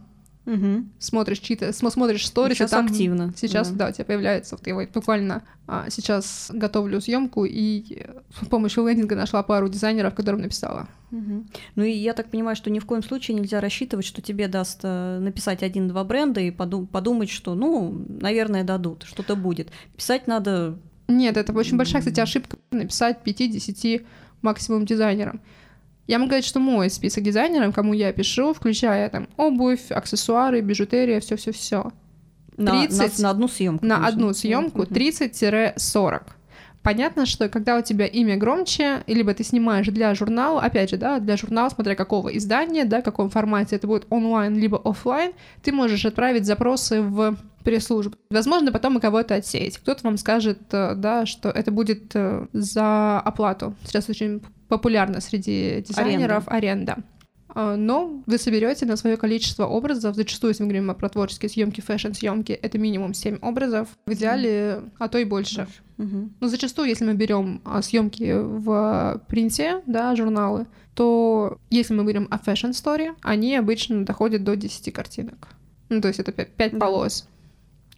Угу. 0.49 0.85
Смотришь 0.99 1.41
чьи-то, 1.41 1.75
смотришь 1.75 2.27
сторис, 2.27 2.57
Сейчас 2.57 2.71
там 2.71 2.87
активно, 2.87 3.35
Сейчас, 3.37 3.71
да. 3.71 3.85
да. 3.85 3.91
у 3.91 3.93
тебя 3.93 4.07
появляется, 4.07 4.57
вот 4.57 4.67
я 4.67 4.75
вот 4.75 4.89
буквально 4.95 5.43
а, 5.67 5.91
сейчас 5.91 6.51
готовлю 6.55 7.03
съемку 7.03 7.45
и 7.45 8.07
с 8.41 8.47
помощью 8.47 8.89
лендинга 8.89 9.15
нашла 9.15 9.43
пару 9.43 9.69
дизайнеров, 9.69 10.15
которым 10.15 10.41
написала. 10.41 10.89
Угу. 11.13 11.45
Ну 11.75 11.83
и 11.83 11.91
я 11.91 12.15
так 12.15 12.31
понимаю, 12.31 12.57
что 12.57 12.71
ни 12.71 12.79
в 12.79 12.87
коем 12.87 13.03
случае 13.03 13.37
нельзя 13.37 13.61
рассчитывать, 13.61 14.07
что 14.07 14.23
тебе 14.23 14.49
даст 14.49 14.81
э, 14.85 15.19
написать 15.19 15.63
один-два 15.63 16.03
бренда 16.05 16.41
и 16.41 16.51
подум- 16.51 16.87
подумать, 16.87 17.29
что, 17.29 17.55
ну, 17.55 18.07
наверное, 18.09 18.65
дадут, 18.65 19.03
что-то 19.03 19.37
будет. 19.37 19.69
Писать 19.99 20.27
надо 20.27 20.79
Нет, 21.09 21.37
это 21.37 21.53
очень 21.53 21.77
большая, 21.77 22.01
кстати, 22.01 22.21
ошибка 22.21 22.57
написать 22.71 23.19
5-10 23.23 24.07
максимум 24.41 24.87
дизайнерам. 24.87 25.43
Я 26.09 26.19
могу 26.19 26.31
сказать, 26.31 26.45
что 26.47 26.59
мой 26.59 26.91
список 26.91 27.23
дизайнеров, 27.23 27.75
кому 27.75 27.93
я 27.93 28.13
пишу, 28.13 28.55
включая 28.55 29.09
там 29.11 29.29
обувь, 29.37 29.91
аксессуары, 29.91 30.61
бижутерия, 30.63 31.21
все, 31.21 31.37
все, 31.37 31.53
все. 31.53 31.93
на, 32.57 32.87
30 32.87 33.19
на, 33.19 33.23
на 33.23 33.31
одну 33.31 33.47
съемку. 33.47 33.87
На 33.87 33.95
конечно. 33.97 34.15
одну 34.15 34.33
съемку 34.33 34.83
Мгм. 34.83 34.93
30-40. 34.93 36.23
Понятно, 36.83 37.27
что 37.27 37.49
когда 37.51 37.77
у 37.77 37.83
тебя 37.83 38.07
имя 38.07 38.37
громче, 38.39 39.03
либо 39.07 39.35
ты 39.35 39.45
снимаешь 39.45 39.87
для 39.89 40.15
журнала, 40.15 40.63
опять 40.63 40.91
же, 40.91 40.97
да, 40.97 41.19
для 41.19 41.37
журнала, 41.37 41.69
смотря 41.69 41.95
какого 41.95 42.35
издания, 42.37 42.87
да, 42.87 43.01
в 43.01 43.05
каком 43.05 43.29
формате 43.29 43.77
это 43.77 43.87
будет 43.87 44.07
онлайн 44.09 44.57
либо 44.57 44.81
офлайн, 44.83 45.33
ты 45.63 45.73
можешь 45.73 46.07
отправить 46.07 46.47
запросы 46.47 47.03
в 47.03 47.37
пресс-службу. 47.65 48.17
Возможно, 48.31 48.73
потом 48.73 48.97
и 48.97 49.01
кого-то 49.01 49.35
отсеять. 49.35 49.77
Кто-то 49.77 50.01
вам 50.05 50.17
скажет, 50.17 50.61
э, 50.73 50.95
да, 50.95 51.27
что 51.27 51.51
это 51.51 51.71
будет 51.71 52.13
э, 52.15 52.47
за 52.55 53.21
оплату. 53.21 53.75
Сейчас 53.85 54.09
очень 54.09 54.41
популярно 54.69 55.21
среди 55.21 55.83
дизайнеров 55.87 56.45
аренда. 56.47 56.99
А, 57.49 57.77
Но 57.77 58.23
вы 58.27 58.39
соберете 58.39 58.87
на 58.87 58.97
свое 58.97 59.17
количество 59.17 59.67
образов. 59.67 60.15
Зачастую, 60.15 60.51
если 60.51 60.63
мы 60.63 60.69
говорим 60.69 60.95
про 60.95 61.09
творческие 61.09 61.49
съемки, 61.49 61.81
фэшн-съемки, 61.81 62.53
это 62.53 62.79
минимум 62.79 63.15
7 63.15 63.39
образов. 63.41 63.89
В 64.07 64.13
идеале, 64.13 64.83
а 64.99 65.09
то 65.09 65.19
и 65.19 65.25
больше. 65.25 65.67
Мгм. 65.97 66.35
Но 66.41 66.49
зачастую, 66.49 66.89
если 66.89 67.05
мы 67.05 67.15
берем 67.15 67.61
съемки 67.83 68.33
в 68.37 69.23
принте, 69.29 69.83
да, 69.87 70.15
журналы, 70.15 70.67
то 70.95 71.59
если 71.71 71.95
мы 71.95 72.03
говорим 72.03 72.29
о 72.31 72.39
fashion 72.39 72.69
story, 72.69 73.15
они 73.23 73.57
обычно 73.57 74.05
доходят 74.05 74.45
до 74.45 74.55
10 74.55 74.93
картинок. 74.93 75.49
Ну, 75.89 76.01
то 76.01 76.09
есть 76.09 76.21
это 76.21 76.33
5, 76.33 76.73
Да. 76.73 76.79
полос, 76.79 77.27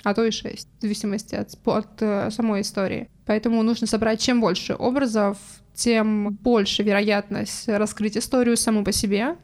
а 0.02 0.14
то 0.14 0.24
и 0.24 0.30
6, 0.30 0.68
в 0.78 0.82
зависимости 0.82 1.34
от, 1.34 1.54
от, 1.66 1.88
э, 2.00 2.30
самой 2.30 2.62
истории. 2.62 3.08
Поэтому 3.26 3.62
нужно 3.62 3.86
собрать 3.86 4.20
чем 4.20 4.40
больше 4.40 4.74
образов, 4.74 5.38
тем 5.74 6.34
больше 6.42 6.82
вероятность 6.82 7.68
раскрыть 7.68 8.16
историю 8.16 8.56
саму 8.56 8.84
по 8.84 8.92
себе, 8.92 9.36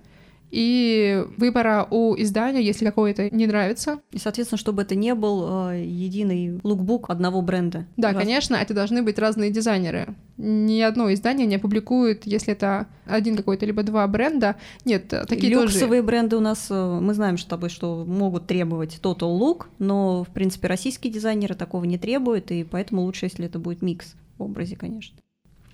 и 0.57 1.23
выбора 1.37 1.87
у 1.91 2.15
издания, 2.17 2.63
если 2.63 2.87
какое-то 2.87 3.29
не 3.29 3.47
нравится. 3.47 4.01
И, 4.11 4.19
соответственно, 4.19 4.59
чтобы 4.59 4.83
это 4.83 4.95
не 4.95 5.15
был 5.15 5.69
э, 5.69 5.83
единый 5.85 6.59
лукбук 6.63 7.11
одного 7.11 7.43
бренда. 7.43 7.85
Да, 7.99 8.13
Раз- 8.13 8.23
конечно, 8.23 8.55
это 8.55 8.73
должны 8.73 9.03
быть 9.03 9.19
разные 9.19 9.51
дизайнеры. 9.51 10.15
Ни 10.39 10.81
одно 10.81 11.13
издание 11.13 11.47
не 11.47 11.57
опубликует, 11.57 12.27
если 12.27 12.55
это 12.55 12.87
один 13.05 13.37
какой-то 13.37 13.67
либо 13.67 13.83
два 13.83 14.07
бренда. 14.07 14.57
Нет, 14.87 15.09
такие 15.09 15.55
тоже... 15.55 15.75
Люксовые 15.75 16.01
бренды 16.01 16.37
у 16.37 16.41
нас, 16.41 16.69
э, 16.71 17.01
мы 17.03 17.13
знаем 17.13 17.37
тобой, 17.47 17.69
что 17.69 18.07
могут 18.07 18.47
требовать 18.47 18.99
Total 19.03 19.39
Look, 19.39 19.67
но, 19.79 20.25
в 20.25 20.29
принципе, 20.29 20.69
российские 20.69 21.13
дизайнеры 21.13 21.55
такого 21.55 21.85
не 21.85 21.99
требуют, 21.99 22.51
и 22.51 22.65
поэтому 22.65 23.03
лучше, 23.03 23.27
если 23.27 23.45
это 23.45 23.59
будет 23.59 23.83
микс 23.83 24.15
в 24.39 24.43
образе, 24.43 24.77
конечно. 24.77 25.19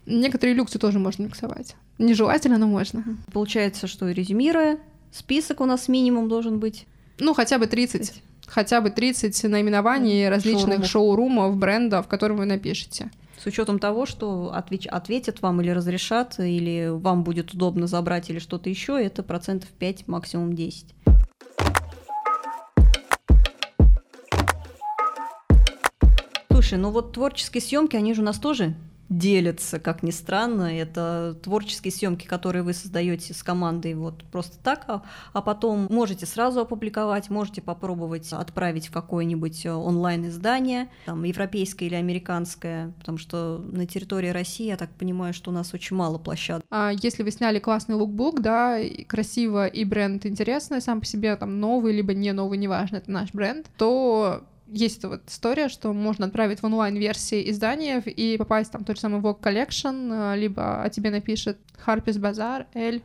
Некоторые 0.06 0.54
люксы 0.54 0.78
тоже 0.78 0.98
можно 0.98 1.24
миксовать. 1.24 1.76
Нежелательно, 1.98 2.58
но 2.58 2.66
можно. 2.66 3.04
Получается, 3.32 3.86
что 3.86 4.10
резюмируя, 4.10 4.78
список 5.12 5.60
у 5.60 5.64
нас 5.64 5.88
минимум 5.88 6.28
должен 6.28 6.58
быть. 6.58 6.86
Ну, 7.18 7.34
хотя 7.34 7.58
бы 7.58 7.66
30. 7.66 8.22
Хотя 8.46 8.80
бы 8.80 8.90
30 8.90 9.44
наименований 9.44 10.24
Мгм. 10.24 10.30
различных 10.34 10.84
Шоурумов. 10.86 10.88
шоурумов, 10.90 11.56
брендов, 11.56 12.08
которые 12.08 12.36
вы 12.38 12.44
напишете. 12.46 13.10
С 13.38 13.46
учетом 13.46 13.78
того, 13.78 14.06
что 14.06 14.52
отвеч- 14.54 14.86
ответят 14.88 15.40
вам 15.42 15.60
или 15.60 15.70
разрешат, 15.70 16.38
или 16.38 16.88
вам 16.90 17.22
будет 17.24 17.54
удобно 17.54 17.86
забрать, 17.86 18.28
или 18.30 18.38
что-то 18.38 18.68
еще, 18.70 19.00
это 19.02 19.22
процентов 19.22 19.68
5, 19.70 20.06
максимум 20.08 20.52
10. 20.54 20.94
Слушай, 26.50 26.78
ну 26.78 26.90
вот 26.90 27.12
творческие 27.12 27.60
съемки, 27.60 27.96
они 27.96 28.14
же 28.14 28.22
у 28.22 28.24
нас 28.24 28.38
тоже 28.38 28.74
делятся, 29.18 29.78
как 29.78 30.02
ни 30.02 30.10
странно. 30.10 30.78
Это 30.78 31.36
творческие 31.42 31.92
съемки, 31.92 32.26
которые 32.26 32.62
вы 32.62 32.72
создаете 32.72 33.34
с 33.34 33.42
командой 33.42 33.94
вот 33.94 34.24
просто 34.24 34.58
так, 34.62 34.84
а, 34.88 35.02
а 35.32 35.42
потом 35.42 35.86
можете 35.90 36.26
сразу 36.26 36.60
опубликовать, 36.60 37.30
можете 37.30 37.60
попробовать 37.60 38.32
отправить 38.32 38.88
в 38.88 38.92
какое-нибудь 38.92 39.66
э, 39.66 39.72
онлайн-издание, 39.72 40.88
там, 41.06 41.24
европейское 41.24 41.88
или 41.88 41.94
американское, 41.94 42.92
потому 42.98 43.18
что 43.18 43.62
на 43.70 43.86
территории 43.86 44.28
России, 44.28 44.66
я 44.66 44.76
так 44.76 44.90
понимаю, 44.90 45.34
что 45.34 45.50
у 45.50 45.54
нас 45.54 45.74
очень 45.74 45.96
мало 45.96 46.18
площадок. 46.18 46.64
А 46.70 46.90
если 46.90 47.22
вы 47.22 47.30
сняли 47.30 47.58
классный 47.58 47.94
лукбук, 47.94 48.40
да, 48.40 48.78
и 48.78 49.04
красиво, 49.04 49.66
и 49.66 49.84
бренд 49.84 50.24
интересный 50.26 50.80
сам 50.80 51.00
по 51.00 51.06
себе, 51.06 51.36
там, 51.36 51.60
новый, 51.60 51.92
либо 51.92 52.14
не 52.14 52.32
новый, 52.32 52.58
неважно, 52.58 52.96
это 52.96 53.10
наш 53.10 53.32
бренд, 53.32 53.66
то 53.76 54.44
есть 54.72 54.98
эта 54.98 55.08
вот 55.08 55.28
история, 55.28 55.68
что 55.68 55.92
можно 55.92 56.26
отправить 56.26 56.60
в 56.60 56.64
онлайн-версии 56.64 57.50
изданий 57.50 58.00
и 58.00 58.36
попасть 58.38 58.72
там 58.72 58.84
тот 58.84 58.96
же 58.96 59.02
самый 59.02 59.20
Vogue 59.20 59.40
Collection, 59.40 60.34
э, 60.34 60.38
либо 60.38 60.82
о 60.82 60.90
тебе 60.90 61.10
напишет 61.10 61.58
Harper's 61.86 62.18
Bazaar, 62.18 62.66
Эль. 62.74 63.02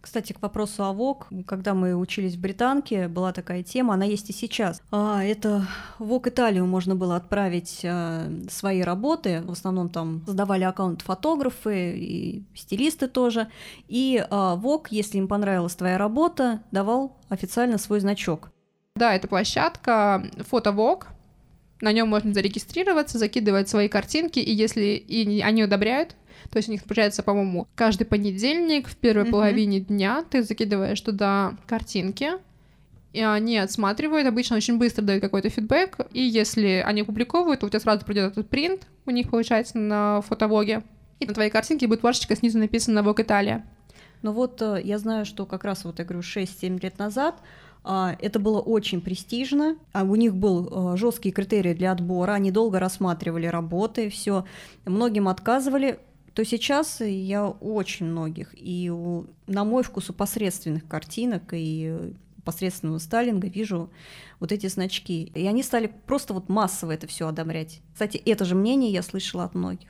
Кстати, 0.00 0.32
к 0.32 0.40
вопросу 0.40 0.84
о 0.84 0.92
ВОК, 0.92 1.26
когда 1.46 1.74
мы 1.74 1.94
учились 1.96 2.36
в 2.36 2.40
Британке, 2.40 3.08
была 3.08 3.32
такая 3.32 3.64
тема, 3.64 3.94
она 3.94 4.04
есть 4.04 4.30
и 4.30 4.32
сейчас. 4.32 4.80
А, 4.92 5.24
это 5.24 5.66
ВОК 5.98 6.28
Италию 6.28 6.66
можно 6.66 6.94
было 6.94 7.16
отправить 7.16 7.80
а, 7.84 8.30
свои 8.48 8.82
работы, 8.82 9.42
в 9.42 9.50
основном 9.50 9.88
там 9.88 10.22
создавали 10.24 10.62
аккаунт 10.62 11.02
фотографы 11.02 11.98
и 11.98 12.44
стилисты 12.54 13.08
тоже, 13.08 13.48
и 13.88 14.24
а, 14.30 14.54
ВОК, 14.54 14.92
если 14.92 15.18
им 15.18 15.26
понравилась 15.26 15.74
твоя 15.74 15.98
работа, 15.98 16.62
давал 16.70 17.16
официально 17.28 17.76
свой 17.76 17.98
значок. 17.98 18.52
Да, 18.98 19.14
это 19.14 19.28
площадка 19.28 20.26
фотовок. 20.40 21.08
На 21.80 21.92
нем 21.92 22.08
можно 22.08 22.34
зарегистрироваться, 22.34 23.18
закидывать 23.18 23.68
свои 23.68 23.88
картинки, 23.88 24.40
и 24.40 24.52
если 24.52 24.96
и 24.96 25.40
они 25.40 25.62
одобряют, 25.62 26.16
то 26.50 26.56
есть 26.56 26.68
у 26.68 26.72
них 26.72 26.82
получается, 26.82 27.22
по-моему, 27.22 27.68
каждый 27.76 28.04
понедельник 28.04 28.88
в 28.88 28.96
первой 28.96 29.22
Мгм. 29.24 29.32
половине 29.32 29.80
дня 29.80 30.24
ты 30.28 30.42
закидываешь 30.42 31.00
туда 31.00 31.54
картинки, 31.66 32.32
и 33.12 33.22
они 33.22 33.58
отсматривают, 33.58 34.26
обычно 34.26 34.56
очень 34.56 34.78
быстро 34.78 35.02
дают 35.02 35.22
какой-то 35.22 35.50
фидбэк, 35.50 36.08
и 36.12 36.20
если 36.20 36.82
они 36.84 37.04
публиковывают, 37.04 37.60
то 37.60 37.66
у 37.66 37.68
тебя 37.68 37.80
сразу 37.80 38.04
придет 38.04 38.32
этот 38.32 38.48
принт, 38.50 38.86
у 39.06 39.10
них 39.10 39.30
получается 39.30 39.78
на 39.78 40.20
фотовоге, 40.22 40.82
и 41.20 41.26
на 41.26 41.34
твоей 41.34 41.50
картинке 41.50 41.86
будет 41.86 42.00
плашечка 42.00 42.34
снизу 42.34 42.58
написано 42.58 43.02
«Вог 43.04 43.20
Италия». 43.20 43.64
Но 44.22 44.32
вот 44.32 44.60
э, 44.62 44.80
я 44.82 44.98
знаю, 44.98 45.24
что 45.24 45.46
как 45.46 45.62
раз 45.64 45.84
вот 45.84 46.00
я 46.00 46.04
говорю 46.04 46.22
6-7 46.22 46.82
лет 46.82 46.98
назад 46.98 47.36
это 47.88 48.38
было 48.38 48.60
очень 48.60 49.00
престижно, 49.00 49.76
а 49.92 50.04
у 50.04 50.14
них 50.14 50.34
был 50.34 50.96
жесткий 50.96 51.30
критерий 51.30 51.74
для 51.74 51.92
отбора, 51.92 52.32
они 52.32 52.50
долго 52.50 52.78
рассматривали 52.78 53.46
работы, 53.46 54.10
все, 54.10 54.44
многим 54.84 55.28
отказывали, 55.28 55.98
то 56.34 56.44
сейчас 56.44 57.00
я 57.00 57.48
очень 57.48 58.06
многих, 58.06 58.54
и 58.54 58.90
у, 58.90 59.26
на 59.46 59.64
мой 59.64 59.82
вкус 59.82 60.10
у 60.10 60.12
посредственных 60.12 60.86
картинок 60.86 61.42
и 61.52 62.12
посредственного 62.44 62.98
стайлинга 62.98 63.48
вижу 63.48 63.90
вот 64.40 64.52
эти 64.52 64.68
значки. 64.68 65.30
И 65.34 65.46
они 65.46 65.62
стали 65.62 65.92
просто 66.06 66.32
вот 66.32 66.48
массово 66.48 66.92
это 66.92 67.06
все 67.06 67.28
одобрять. 67.28 67.80
Кстати, 67.92 68.16
это 68.16 68.46
же 68.46 68.54
мнение 68.54 68.90
я 68.90 69.02
слышала 69.02 69.44
от 69.44 69.54
многих. 69.54 69.88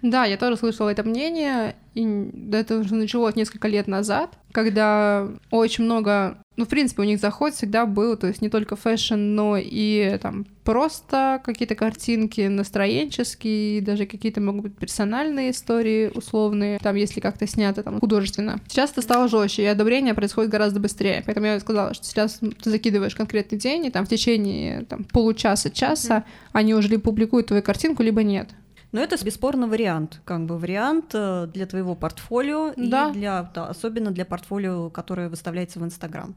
Да, 0.00 0.24
я 0.24 0.36
тоже 0.36 0.56
слышала 0.56 0.90
это 0.90 1.02
мнение, 1.02 1.74
и 1.94 2.30
это 2.52 2.78
уже 2.78 2.94
началось 2.94 3.36
несколько 3.36 3.68
лет 3.68 3.86
назад, 3.86 4.38
когда 4.52 5.28
очень 5.50 5.84
много, 5.84 6.38
ну, 6.56 6.64
в 6.64 6.68
принципе, 6.68 7.02
у 7.02 7.04
них 7.04 7.20
заход 7.20 7.54
всегда 7.54 7.86
был, 7.86 8.16
то 8.16 8.26
есть 8.26 8.40
не 8.40 8.48
только 8.48 8.76
fashion, 8.76 9.16
но 9.16 9.56
и 9.58 10.18
там 10.22 10.46
просто 10.64 11.40
какие-то 11.44 11.74
картинки 11.74 12.42
настроенческие, 12.42 13.82
даже 13.82 14.06
какие-то 14.06 14.40
могут 14.40 14.62
быть 14.62 14.76
персональные 14.76 15.50
истории 15.50 16.10
условные, 16.14 16.78
там, 16.78 16.96
если 16.96 17.20
как-то 17.20 17.46
снято 17.46 17.82
там 17.82 18.00
художественно. 18.00 18.60
Сейчас 18.68 18.92
это 18.92 19.02
стало 19.02 19.28
жестче, 19.28 19.64
и 19.64 19.66
одобрение 19.66 20.14
происходит 20.14 20.50
гораздо 20.50 20.80
быстрее, 20.80 21.22
поэтому 21.26 21.46
я 21.46 21.60
сказала, 21.60 21.92
что 21.94 22.04
сейчас 22.04 22.40
ты 22.62 22.70
закидываешь 22.70 23.14
конкретный 23.14 23.58
день, 23.58 23.86
и 23.86 23.90
там 23.90 24.06
в 24.06 24.08
течение 24.08 24.84
там, 24.84 25.04
получаса-часа 25.04 26.24
они 26.52 26.74
уже 26.74 26.88
либо 26.88 27.02
публикуют 27.02 27.48
твою 27.48 27.62
картинку, 27.62 28.02
либо 28.02 28.22
нет. 28.22 28.48
Но 28.92 29.00
это 29.00 29.22
бесспорно 29.24 29.66
вариант, 29.66 30.20
как 30.24 30.44
бы 30.44 30.58
вариант 30.58 31.12
э, 31.14 31.48
для 31.52 31.66
твоего 31.66 31.94
портфолио 31.94 32.72
Да. 32.76 33.08
и 33.08 33.12
для, 33.12 33.50
да, 33.54 33.68
особенно 33.68 34.10
для 34.10 34.26
портфолио, 34.26 34.90
которое 34.90 35.30
выставляется 35.30 35.80
в 35.80 35.84
Инстаграм. 35.84 36.34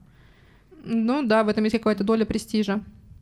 Ну 0.85 1.23
да, 1.23 1.43
в 1.43 1.49
этом 1.49 1.63
есть 1.65 1.75
какая-то 1.75 2.03
доля 2.03 2.25
престижа. 2.25 2.81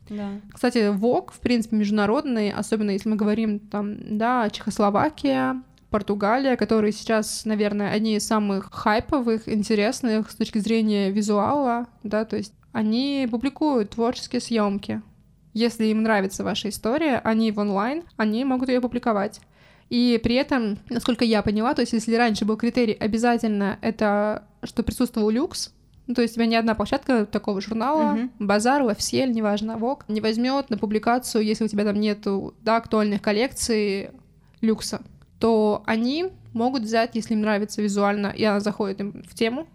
Да. 0.10 0.30
Кстати, 0.54 0.94
Vogue, 0.94 1.32
в 1.32 1.40
принципе, 1.40 1.78
международный, 1.78 2.52
особенно 2.52 2.92
если 2.92 3.10
мы 3.10 3.16
говорим 3.16 3.60
там, 3.60 4.18
да, 4.18 4.50
Чехословакия, 4.50 5.64
Португалия, 5.90 6.56
которые 6.56 6.92
сейчас, 6.92 7.46
наверное, 7.46 7.92
одни 7.92 8.16
из 8.16 8.26
самых 8.28 8.70
хайповых, 8.72 9.48
интересных 9.48 10.32
с 10.32 10.36
точки 10.36 10.58
зрения 10.58 11.12
визуала, 11.12 11.88
да, 12.04 12.26
то 12.26 12.36
есть 12.36 12.54
они 12.72 13.28
публикуют 13.30 13.92
творческие 13.92 14.42
съемки. 14.42 15.02
Если 15.54 15.86
им 15.86 16.04
нравится 16.04 16.44
ваша 16.44 16.70
история, 16.70 17.22
они 17.24 17.52
в 17.52 17.60
онлайн, 17.60 18.04
они 18.18 18.44
могут 18.44 18.70
ее 18.70 18.82
публиковать. 18.82 19.40
И 19.90 20.20
при 20.24 20.36
этом, 20.36 20.80
насколько 20.90 21.24
я 21.24 21.42
поняла, 21.44 21.74
то 21.74 21.82
есть 21.82 21.94
если 21.94 22.16
раньше 22.16 22.46
был 22.46 22.58
критерий 22.58 22.94
обязательно 22.94 23.78
это, 23.82 24.44
что 24.64 24.82
присутствовал 24.82 25.30
люкс, 25.30 25.72
ну, 26.08 26.16
то 26.16 26.22
есть 26.22 26.34
у 26.34 26.36
тебя 26.36 26.48
ни 26.48 26.56
одна 26.56 26.76
площадка 26.76 27.26
такого 27.26 27.62
журнала, 27.62 28.16
uh-huh. 28.16 28.30
базар, 28.40 28.82
LFCL, 28.82 29.28
неважно, 29.28 29.78
ВОК, 29.78 30.06
не 30.10 30.20
возьмет 30.20 30.70
на 30.70 30.78
публикацию, 30.78 31.46
если 31.46 31.66
у 31.66 31.68
тебя 31.68 31.86
там 31.86 32.00
нету 32.00 32.56
да, 32.62 32.78
актуальных 32.78 33.22
коллекций 33.22 34.10
люкса, 34.60 35.02
то 35.40 35.84
они 35.86 36.32
могут 36.54 36.84
взять, 36.84 37.12
если 37.14 37.34
им 37.34 37.42
нравится 37.42 37.82
визуально, 37.82 38.28
и 38.28 38.44
она 38.44 38.60
заходит 38.60 39.00
им 39.00 39.24
в 39.24 39.34
тему, 39.34 39.68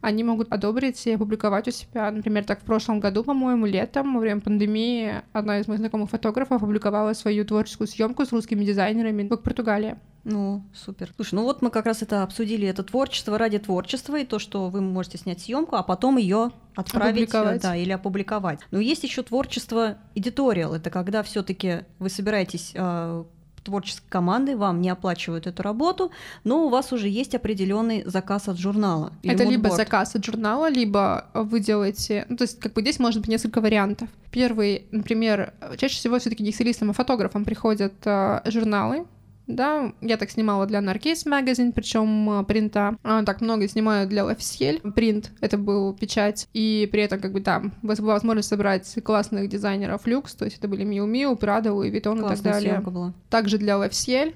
они 0.00 0.24
могут 0.24 0.52
одобрить 0.52 1.06
и 1.06 1.12
опубликовать 1.12 1.68
у 1.68 1.70
себя. 1.70 2.10
Например, 2.10 2.44
так 2.44 2.60
в 2.60 2.64
прошлом 2.64 3.00
году, 3.00 3.24
по-моему, 3.24 3.66
летом, 3.66 4.14
во 4.14 4.20
время 4.20 4.40
пандемии, 4.40 5.22
одна 5.32 5.58
из 5.58 5.68
моих 5.68 5.80
знакомых 5.80 6.10
фотографов 6.10 6.62
опубликовала 6.62 7.12
свою 7.12 7.44
творческую 7.44 7.86
съемку 7.88 8.24
с 8.24 8.32
русскими 8.32 8.64
дизайнерами 8.64 9.28
в 9.28 9.36
Португалии. 9.36 9.96
Ну, 10.28 10.64
супер. 10.74 11.12
Слушай, 11.14 11.36
ну 11.36 11.44
вот 11.44 11.62
мы 11.62 11.70
как 11.70 11.86
раз 11.86 12.02
это 12.02 12.24
обсудили, 12.24 12.66
это 12.66 12.82
творчество 12.82 13.38
ради 13.38 13.60
творчества, 13.60 14.18
и 14.18 14.24
то, 14.24 14.40
что 14.40 14.68
вы 14.70 14.80
можете 14.80 15.18
снять 15.18 15.40
съемку, 15.40 15.76
а 15.76 15.84
потом 15.84 16.16
ее 16.16 16.50
отправить, 16.74 17.30
да, 17.30 17.76
или 17.76 17.92
опубликовать. 17.92 18.58
Но 18.72 18.80
есть 18.80 19.04
еще 19.04 19.22
творчество 19.22 19.98
editorial, 20.16 20.74
это 20.74 20.90
когда 20.90 21.22
все-таки 21.22 21.84
вы 22.00 22.10
собираетесь 22.10 22.72
а, 22.76 23.24
творческой 23.66 24.08
команды, 24.08 24.56
вам 24.56 24.80
не 24.80 24.88
оплачивают 24.88 25.46
эту 25.46 25.62
работу, 25.62 26.10
но 26.44 26.66
у 26.66 26.68
вас 26.68 26.92
уже 26.92 27.08
есть 27.08 27.34
определенный 27.34 28.02
заказ 28.06 28.48
от 28.48 28.58
журнала. 28.58 29.12
Это 29.22 29.44
либо 29.44 29.70
заказ 29.70 30.14
от 30.16 30.24
журнала, 30.24 30.70
либо 30.70 31.26
вы 31.34 31.60
делаете, 31.60 32.26
ну, 32.28 32.36
то 32.36 32.44
есть 32.44 32.58
как 32.58 32.72
бы 32.72 32.80
здесь 32.80 32.98
может 32.98 33.20
быть 33.20 33.28
несколько 33.28 33.60
вариантов. 33.60 34.08
Первый, 34.30 34.86
например, 34.90 35.52
чаще 35.76 35.96
всего 35.96 36.18
все-таки 36.18 36.42
не 36.42 36.52
стилистам, 36.52 36.90
а 36.90 36.92
фотографам 36.92 37.44
приходят 37.44 37.94
э, 38.04 38.40
журналы, 38.46 39.06
да, 39.46 39.92
я 40.00 40.16
так 40.16 40.30
снимала 40.30 40.66
для 40.66 40.80
Narcase 40.80 41.24
Magazine, 41.26 41.72
причем 41.72 42.44
принта. 42.46 42.96
А, 43.02 43.22
так 43.22 43.40
много 43.40 43.68
снимаю 43.68 44.08
для 44.08 44.22
LFCL. 44.22 44.92
Принт— 44.92 45.30
это 45.40 45.56
был 45.56 45.94
печать, 45.94 46.48
и 46.52 46.88
при 46.90 47.02
этом 47.02 47.20
как 47.20 47.32
бы 47.32 47.40
там 47.40 47.72
была 47.82 47.94
возможность 47.98 48.48
собрать 48.48 48.96
классных 49.04 49.48
дизайнеров 49.48 50.06
люкс, 50.06 50.34
то 50.34 50.44
есть 50.44 50.58
это 50.58 50.68
были 50.68 50.84
Miu 50.84 51.06
Miu, 51.06 51.38
Prada, 51.38 51.66
Louis 51.66 51.90
Vuitton 51.90 52.20
Классная 52.20 52.22
и 52.22 52.36
так 52.36 52.42
далее. 52.42 52.80
Была. 52.80 53.14
Также 53.30 53.58
для 53.58 53.74
LFCL, 53.74 54.34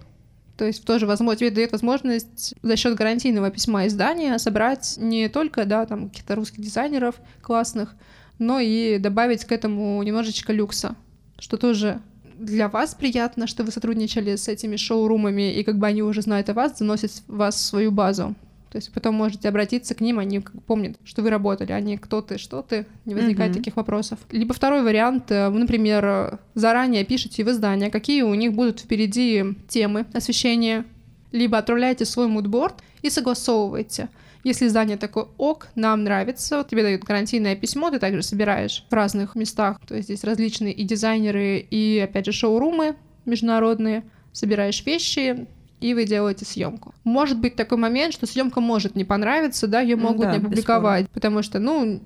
то 0.57 0.65
есть 0.67 0.85
тоже 0.85 1.07
возможно, 1.07 1.37
тебе 1.37 1.51
дает 1.51 1.73
возможность 1.73 2.55
за 2.63 2.77
счет 2.77 2.95
гарантийного 2.95 3.51
письма 3.51 3.87
издания 3.87 4.39
собрать 4.39 4.97
не 4.99 5.29
только, 5.29 5.65
да, 5.65 5.87
там, 5.87 6.11
каких-то 6.11 6.37
русских 6.37 6.61
дизайнеров 6.61 7.17
классных, 7.41 7.95
но 8.39 8.61
и 8.61 8.99
добавить 8.99 9.45
к 9.45 9.53
этому 9.53 10.03
немножечко 10.03 10.53
люкса, 10.53 10.97
что 11.39 11.57
тоже 11.57 12.01
для 12.41 12.69
вас 12.69 12.95
приятно, 12.95 13.47
что 13.47 13.65
вы 13.65 13.71
сотрудничали 13.71 14.37
с 14.37 14.49
этими 14.49 14.77
шоурумами, 14.77 15.53
и 15.53 15.63
как 15.63 15.79
бы 15.79 15.87
они 15.87 16.03
уже 16.03 16.23
знают 16.23 16.49
о 16.49 16.55
вас, 16.55 16.79
заносят 16.79 17.23
вас 17.29 17.55
в 17.55 17.61
свою 17.61 17.91
базу. 17.93 18.35
То 18.71 18.77
есть 18.79 18.93
потом 18.93 19.17
можете 19.17 19.49
обратиться 19.49 19.95
к 19.95 20.01
ним, 20.01 20.21
они 20.21 20.41
помнят, 20.41 20.97
что 21.05 21.23
вы 21.23 21.31
работали, 21.31 21.73
а 21.73 21.81
не 21.81 21.99
кто 21.99 22.23
ты, 22.23 22.39
что 22.39 22.63
ты, 22.63 22.87
не 23.05 23.15
возникает 23.15 23.53
mm-hmm. 23.53 23.57
таких 23.57 23.77
вопросов. 23.77 24.19
Либо 24.31 24.55
второй 24.55 24.83
вариант, 24.83 25.31
э, 25.31 25.49
вы, 25.51 25.59
например, 25.59 26.39
заранее 26.55 27.05
пишете 27.05 27.45
в 27.45 27.51
издание, 27.51 27.91
какие 27.91 28.23
у 28.23 28.33
них 28.35 28.53
будут 28.53 28.81
впереди 28.81 29.45
темы 29.69 30.07
освещения, 30.13 30.85
либо 31.33 31.59
отправляете 31.59 32.05
свой 32.05 32.29
мудборд 32.29 32.77
и 33.03 33.11
согласовываете. 33.11 34.09
Если 34.43 34.67
издание 34.67 34.97
такое 34.97 35.27
ок, 35.37 35.69
нам 35.75 36.05
нравится, 36.05 36.59
вот 36.59 36.69
тебе 36.69 36.83
дают 36.83 37.03
гарантийное 37.03 37.57
письмо, 37.57 37.91
ты 37.91 37.99
также 37.99 38.23
собираешь 38.23 38.87
в 38.89 38.93
разных 38.93 39.35
местах, 39.35 39.79
то 39.87 39.95
есть 39.95 40.09
здесь 40.09 40.25
различные 40.25 40.73
и 40.73 40.85
дизайнеры, 40.85 41.59
и, 41.59 41.99
опять 41.99 42.27
же, 42.27 42.33
шоурумы 42.33 42.97
международные, 43.27 44.05
собираешь 44.33 44.85
вещи, 44.87 45.47
и 45.81 45.95
вы 45.95 46.05
делаете 46.05 46.45
съемку. 46.45 46.95
Может 47.05 47.39
быть 47.39 47.57
такой 47.57 47.79
момент, 47.79 48.15
что 48.15 48.27
съемка 48.27 48.61
может 48.61 48.97
не 48.97 49.05
понравиться, 49.05 49.67
да, 49.67 49.81
ее 49.81 49.97
могут 49.97 50.27
да, 50.27 50.33
не 50.33 50.39
опубликовать, 50.39 51.11
потому 51.11 51.43
что, 51.43 51.59
ну, 51.59 52.03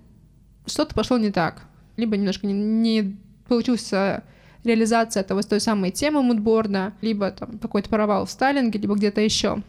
что-то 0.67 0.95
пошло 0.95 1.19
не 1.19 1.31
так, 1.31 1.63
либо 1.97 2.17
немножко 2.17 2.47
не, 2.47 2.53
не 2.53 3.17
получился 3.49 4.25
реализация 4.65 5.23
того, 5.23 5.43
той 5.43 5.61
самой 5.61 5.91
темы 5.91 6.23
мудборда, 6.23 6.95
либо 7.03 7.31
там 7.31 7.59
какой-то 7.59 7.89
провал 7.89 8.27
в 8.27 8.31
стайлинге, 8.31 8.79
либо 8.79 8.95
где-то 8.95 9.21
еще. 9.21 9.63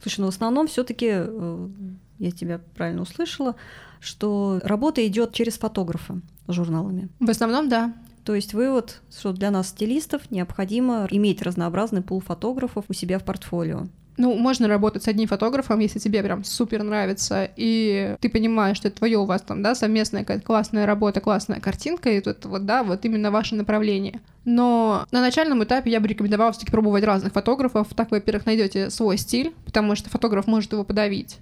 Слушай, 0.00 0.20
ну 0.20 0.26
в 0.26 0.30
основном 0.30 0.66
все-таки 0.66 1.08
э, 1.10 1.68
я 2.18 2.30
тебя 2.30 2.60
правильно 2.74 3.02
услышала, 3.02 3.56
что 4.00 4.60
работа 4.62 5.06
идет 5.06 5.32
через 5.32 5.58
фотографа 5.58 6.20
с 6.46 6.52
журналами. 6.52 7.08
В 7.20 7.30
основном, 7.30 7.68
да. 7.68 7.94
То 8.24 8.34
есть 8.34 8.52
вывод, 8.52 9.00
что 9.10 9.32
для 9.32 9.50
нас, 9.50 9.68
стилистов, 9.68 10.30
необходимо 10.30 11.06
иметь 11.10 11.42
разнообразный 11.42 12.02
пул 12.02 12.20
фотографов 12.20 12.84
у 12.88 12.92
себя 12.92 13.18
в 13.18 13.24
портфолио. 13.24 13.86
Ну, 14.18 14.34
можно 14.34 14.66
работать 14.66 15.04
с 15.04 15.08
одним 15.08 15.28
фотографом, 15.28 15.78
если 15.78 16.00
тебе 16.00 16.22
прям 16.24 16.42
супер 16.42 16.82
нравится, 16.82 17.48
и 17.54 18.16
ты 18.20 18.28
понимаешь, 18.28 18.76
что 18.76 18.88
это 18.88 18.98
твое 18.98 19.16
у 19.16 19.24
вас 19.24 19.42
там, 19.42 19.62
да, 19.62 19.76
совместная 19.76 20.22
какая-то 20.22 20.44
классная 20.44 20.86
работа, 20.86 21.20
классная 21.20 21.60
картинка, 21.60 22.10
и 22.10 22.20
тут 22.20 22.44
вот, 22.44 22.66
да, 22.66 22.82
вот 22.82 23.04
именно 23.04 23.30
ваше 23.30 23.54
направление. 23.54 24.20
Но 24.44 25.06
на 25.12 25.20
начальном 25.20 25.62
этапе 25.62 25.92
я 25.92 26.00
бы 26.00 26.08
рекомендовала 26.08 26.50
все-таки 26.50 26.72
пробовать 26.72 27.04
разных 27.04 27.32
фотографов. 27.32 27.86
Так, 27.94 28.10
во-первых, 28.10 28.44
найдете 28.44 28.90
свой 28.90 29.18
стиль, 29.18 29.54
потому 29.64 29.94
что 29.94 30.10
фотограф 30.10 30.48
может 30.48 30.72
его 30.72 30.82
подавить 30.82 31.38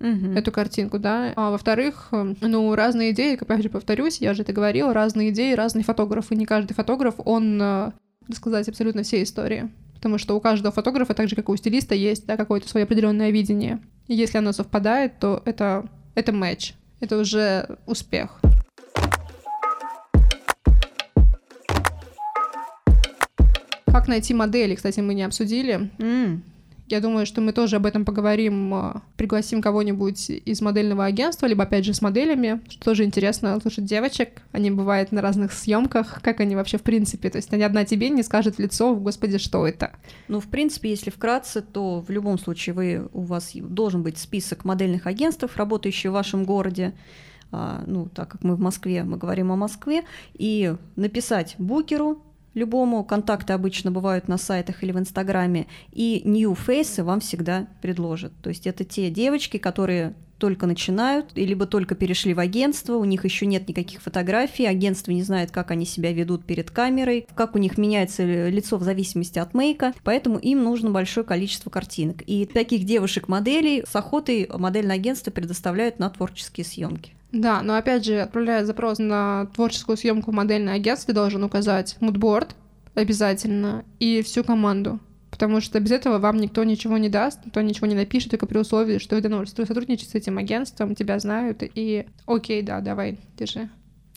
угу. 0.00 0.32
эту 0.34 0.50
картинку, 0.50 0.98
да. 0.98 1.34
А 1.36 1.50
во-вторых, 1.50 2.08
ну, 2.40 2.74
разные 2.74 3.10
идеи, 3.10 3.36
как 3.36 3.50
я 3.50 3.60
же 3.60 3.68
повторюсь, 3.68 4.18
я 4.18 4.32
же 4.32 4.42
это 4.42 4.54
говорила, 4.54 4.94
разные 4.94 5.28
идеи, 5.28 5.52
разные 5.52 5.84
фотографы. 5.84 6.36
Не 6.36 6.46
каждый 6.46 6.72
фотограф, 6.72 7.16
он, 7.18 7.60
э, 7.60 7.92
сказать, 8.32 8.66
абсолютно 8.66 9.02
все 9.02 9.22
истории 9.22 9.68
потому 10.04 10.18
что 10.18 10.36
у 10.36 10.40
каждого 10.40 10.70
фотографа, 10.70 11.14
так 11.14 11.30
же 11.30 11.34
как 11.34 11.48
и 11.48 11.50
у 11.50 11.56
стилиста, 11.56 11.94
есть 11.94 12.26
да, 12.26 12.36
какое-то 12.36 12.68
свое 12.68 12.84
определенное 12.84 13.30
видение. 13.30 13.80
И 14.06 14.14
если 14.14 14.36
оно 14.36 14.52
совпадает, 14.52 15.18
то 15.18 15.40
это, 15.46 15.88
это 16.14 16.30
матч, 16.30 16.74
это 17.00 17.16
уже 17.16 17.78
успех. 17.86 18.38
Как 23.86 24.06
найти 24.06 24.34
модели, 24.34 24.74
кстати, 24.74 25.00
мы 25.00 25.14
не 25.14 25.22
обсудили. 25.22 25.90
Mm. 25.96 26.42
Я 26.88 27.00
думаю, 27.00 27.24
что 27.24 27.40
мы 27.40 27.52
тоже 27.52 27.76
об 27.76 27.86
этом 27.86 28.04
поговорим, 28.04 28.74
э, 28.74 28.92
пригласим 29.16 29.62
кого-нибудь 29.62 30.28
из 30.28 30.60
модельного 30.60 31.06
агентства, 31.06 31.46
либо 31.46 31.64
опять 31.64 31.84
же 31.84 31.94
с 31.94 32.02
моделями, 32.02 32.60
что 32.68 32.84
тоже 32.84 33.04
интересно 33.04 33.58
слушать 33.60 33.86
девочек. 33.86 34.42
Они 34.52 34.70
бывают 34.70 35.10
на 35.10 35.22
разных 35.22 35.52
съемках, 35.52 36.20
как 36.20 36.40
они 36.40 36.56
вообще 36.56 36.76
в 36.76 36.82
принципе. 36.82 37.30
То 37.30 37.36
есть 37.36 37.50
ни 37.52 37.62
одна 37.62 37.84
тебе 37.84 38.10
не 38.10 38.22
скажет 38.22 38.56
в 38.56 38.58
лицо, 38.58 38.94
господи, 38.94 39.38
что 39.38 39.66
это. 39.66 39.92
Ну, 40.28 40.40
в 40.40 40.48
принципе, 40.48 40.90
если 40.90 41.10
вкратце, 41.10 41.62
то 41.62 42.00
в 42.00 42.10
любом 42.10 42.38
случае 42.38 42.74
вы, 42.74 43.08
у 43.14 43.22
вас 43.22 43.52
должен 43.54 44.02
быть 44.02 44.18
список 44.18 44.66
модельных 44.66 45.06
агентств, 45.06 45.56
работающих 45.56 46.10
в 46.10 46.14
вашем 46.14 46.44
городе 46.44 46.92
а, 47.50 47.84
ну, 47.86 48.08
так 48.08 48.28
как 48.28 48.42
мы 48.42 48.56
в 48.56 48.60
Москве, 48.60 49.04
мы 49.04 49.16
говорим 49.16 49.52
о 49.52 49.56
Москве, 49.56 50.02
и 50.34 50.74
написать 50.96 51.54
букеру, 51.58 52.20
любому. 52.54 53.04
Контакты 53.04 53.52
обычно 53.52 53.90
бывают 53.90 54.28
на 54.28 54.38
сайтах 54.38 54.82
или 54.82 54.92
в 54.92 54.98
Инстаграме. 54.98 55.66
И 55.92 56.22
new 56.24 56.56
faces 56.56 57.02
вам 57.02 57.20
всегда 57.20 57.68
предложат. 57.82 58.32
То 58.42 58.48
есть 58.48 58.66
это 58.66 58.84
те 58.84 59.10
девочки, 59.10 59.58
которые 59.58 60.14
только 60.38 60.66
начинают, 60.66 61.36
либо 61.36 61.64
только 61.66 61.94
перешли 61.94 62.34
в 62.34 62.40
агентство, 62.40 62.96
у 62.96 63.04
них 63.04 63.24
еще 63.24 63.46
нет 63.46 63.68
никаких 63.68 64.02
фотографий, 64.02 64.66
агентство 64.66 65.10
не 65.12 65.22
знает, 65.22 65.50
как 65.50 65.70
они 65.70 65.86
себя 65.86 66.12
ведут 66.12 66.44
перед 66.44 66.70
камерой, 66.70 67.26
как 67.34 67.54
у 67.54 67.58
них 67.58 67.78
меняется 67.78 68.24
лицо 68.48 68.76
в 68.76 68.82
зависимости 68.82 69.38
от 69.38 69.54
мейка, 69.54 69.94
поэтому 70.02 70.38
им 70.38 70.62
нужно 70.62 70.90
большое 70.90 71.24
количество 71.24 71.70
картинок. 71.70 72.22
И 72.26 72.46
таких 72.46 72.84
девушек-моделей 72.84 73.84
с 73.88 73.94
охотой 73.96 74.50
модельное 74.52 74.96
агентство 74.96 75.30
предоставляют 75.30 75.98
на 75.98 76.10
творческие 76.10 76.66
съемки. 76.66 77.12
Да, 77.34 77.62
но 77.62 77.74
опять 77.74 78.04
же, 78.04 78.20
отправляя 78.20 78.64
запрос 78.64 78.98
на 78.98 79.46
творческую 79.54 79.96
съемку 79.96 80.30
в 80.30 80.34
модельное 80.34 80.74
агентство, 80.74 81.08
ты 81.08 81.14
должен 81.14 81.42
указать 81.42 81.96
мудборд 82.00 82.54
обязательно 82.94 83.84
и 83.98 84.22
всю 84.22 84.44
команду. 84.44 85.00
Потому 85.32 85.60
что 85.60 85.80
без 85.80 85.90
этого 85.90 86.18
вам 86.18 86.36
никто 86.36 86.62
ничего 86.62 86.96
не 86.96 87.08
даст, 87.08 87.40
никто 87.44 87.60
ничего 87.60 87.88
не 87.88 87.96
напишет, 87.96 88.30
только 88.30 88.46
при 88.46 88.58
условии, 88.58 88.98
что 88.98 89.16
вы 89.16 89.20
давно 89.20 89.44
сотрудничаете 89.44 90.12
с 90.12 90.14
этим 90.14 90.38
агентством, 90.38 90.94
тебя 90.94 91.18
знают, 91.18 91.64
и 91.74 92.06
окей, 92.24 92.62
да, 92.62 92.80
давай, 92.80 93.18
держи. 93.36 93.68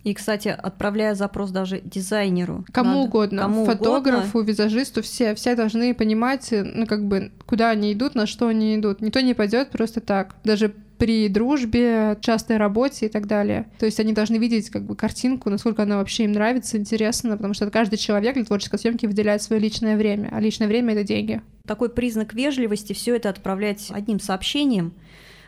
И, 0.03 0.13
кстати, 0.13 0.49
отправляя 0.49 1.15
запрос 1.15 1.49
даже 1.49 1.81
дизайнеру. 1.81 2.65
Кому 2.71 2.89
надо, 2.91 3.01
угодно. 3.01 3.41
Кому 3.41 3.65
Фотографу, 3.65 4.37
угодно. 4.37 4.51
визажисту, 4.51 5.01
все, 5.01 5.33
все 5.33 5.55
должны 5.55 5.95
понимать, 5.95 6.49
ну, 6.51 6.85
как 6.85 7.03
бы, 7.07 7.31
куда 7.47 7.71
они 7.71 7.91
идут, 7.93 8.13
на 8.13 8.27
что 8.27 8.47
они 8.47 8.75
идут. 8.75 9.01
Никто 9.01 9.19
не 9.21 9.33
пойдет 9.33 9.71
просто 9.71 10.01
так. 10.01 10.35
Даже 10.43 10.75
при 10.97 11.29
дружбе, 11.29 12.17
частой 12.21 12.57
работе 12.57 13.05
и 13.05 13.09
так 13.09 13.27
далее. 13.27 13.67
То 13.79 13.85
есть 13.85 13.99
они 13.99 14.13
должны 14.13 14.37
видеть 14.37 14.69
как 14.69 14.83
бы 14.83 14.95
картинку, 14.95 15.49
насколько 15.49 15.83
она 15.83 15.97
вообще 15.97 16.25
им 16.25 16.31
нравится, 16.31 16.77
интересно, 16.77 17.35
потому 17.35 17.53
что 17.53 17.69
каждый 17.69 17.97
человек 17.97 18.35
для 18.35 18.45
творческой 18.45 18.79
съемки 18.79 19.05
выделяет 19.05 19.41
свое 19.41 19.61
личное 19.61 19.97
время, 19.97 20.29
а 20.31 20.39
личное 20.39 20.67
время— 20.67 20.93
это 20.95 21.03
деньги. 21.03 21.41
Такой 21.65 21.89
признак 21.89 22.33
вежливости 22.33 22.93
все 22.93 23.15
это 23.15 23.29
отправлять 23.29 23.91
одним 23.91 24.19
сообщением, 24.19 24.93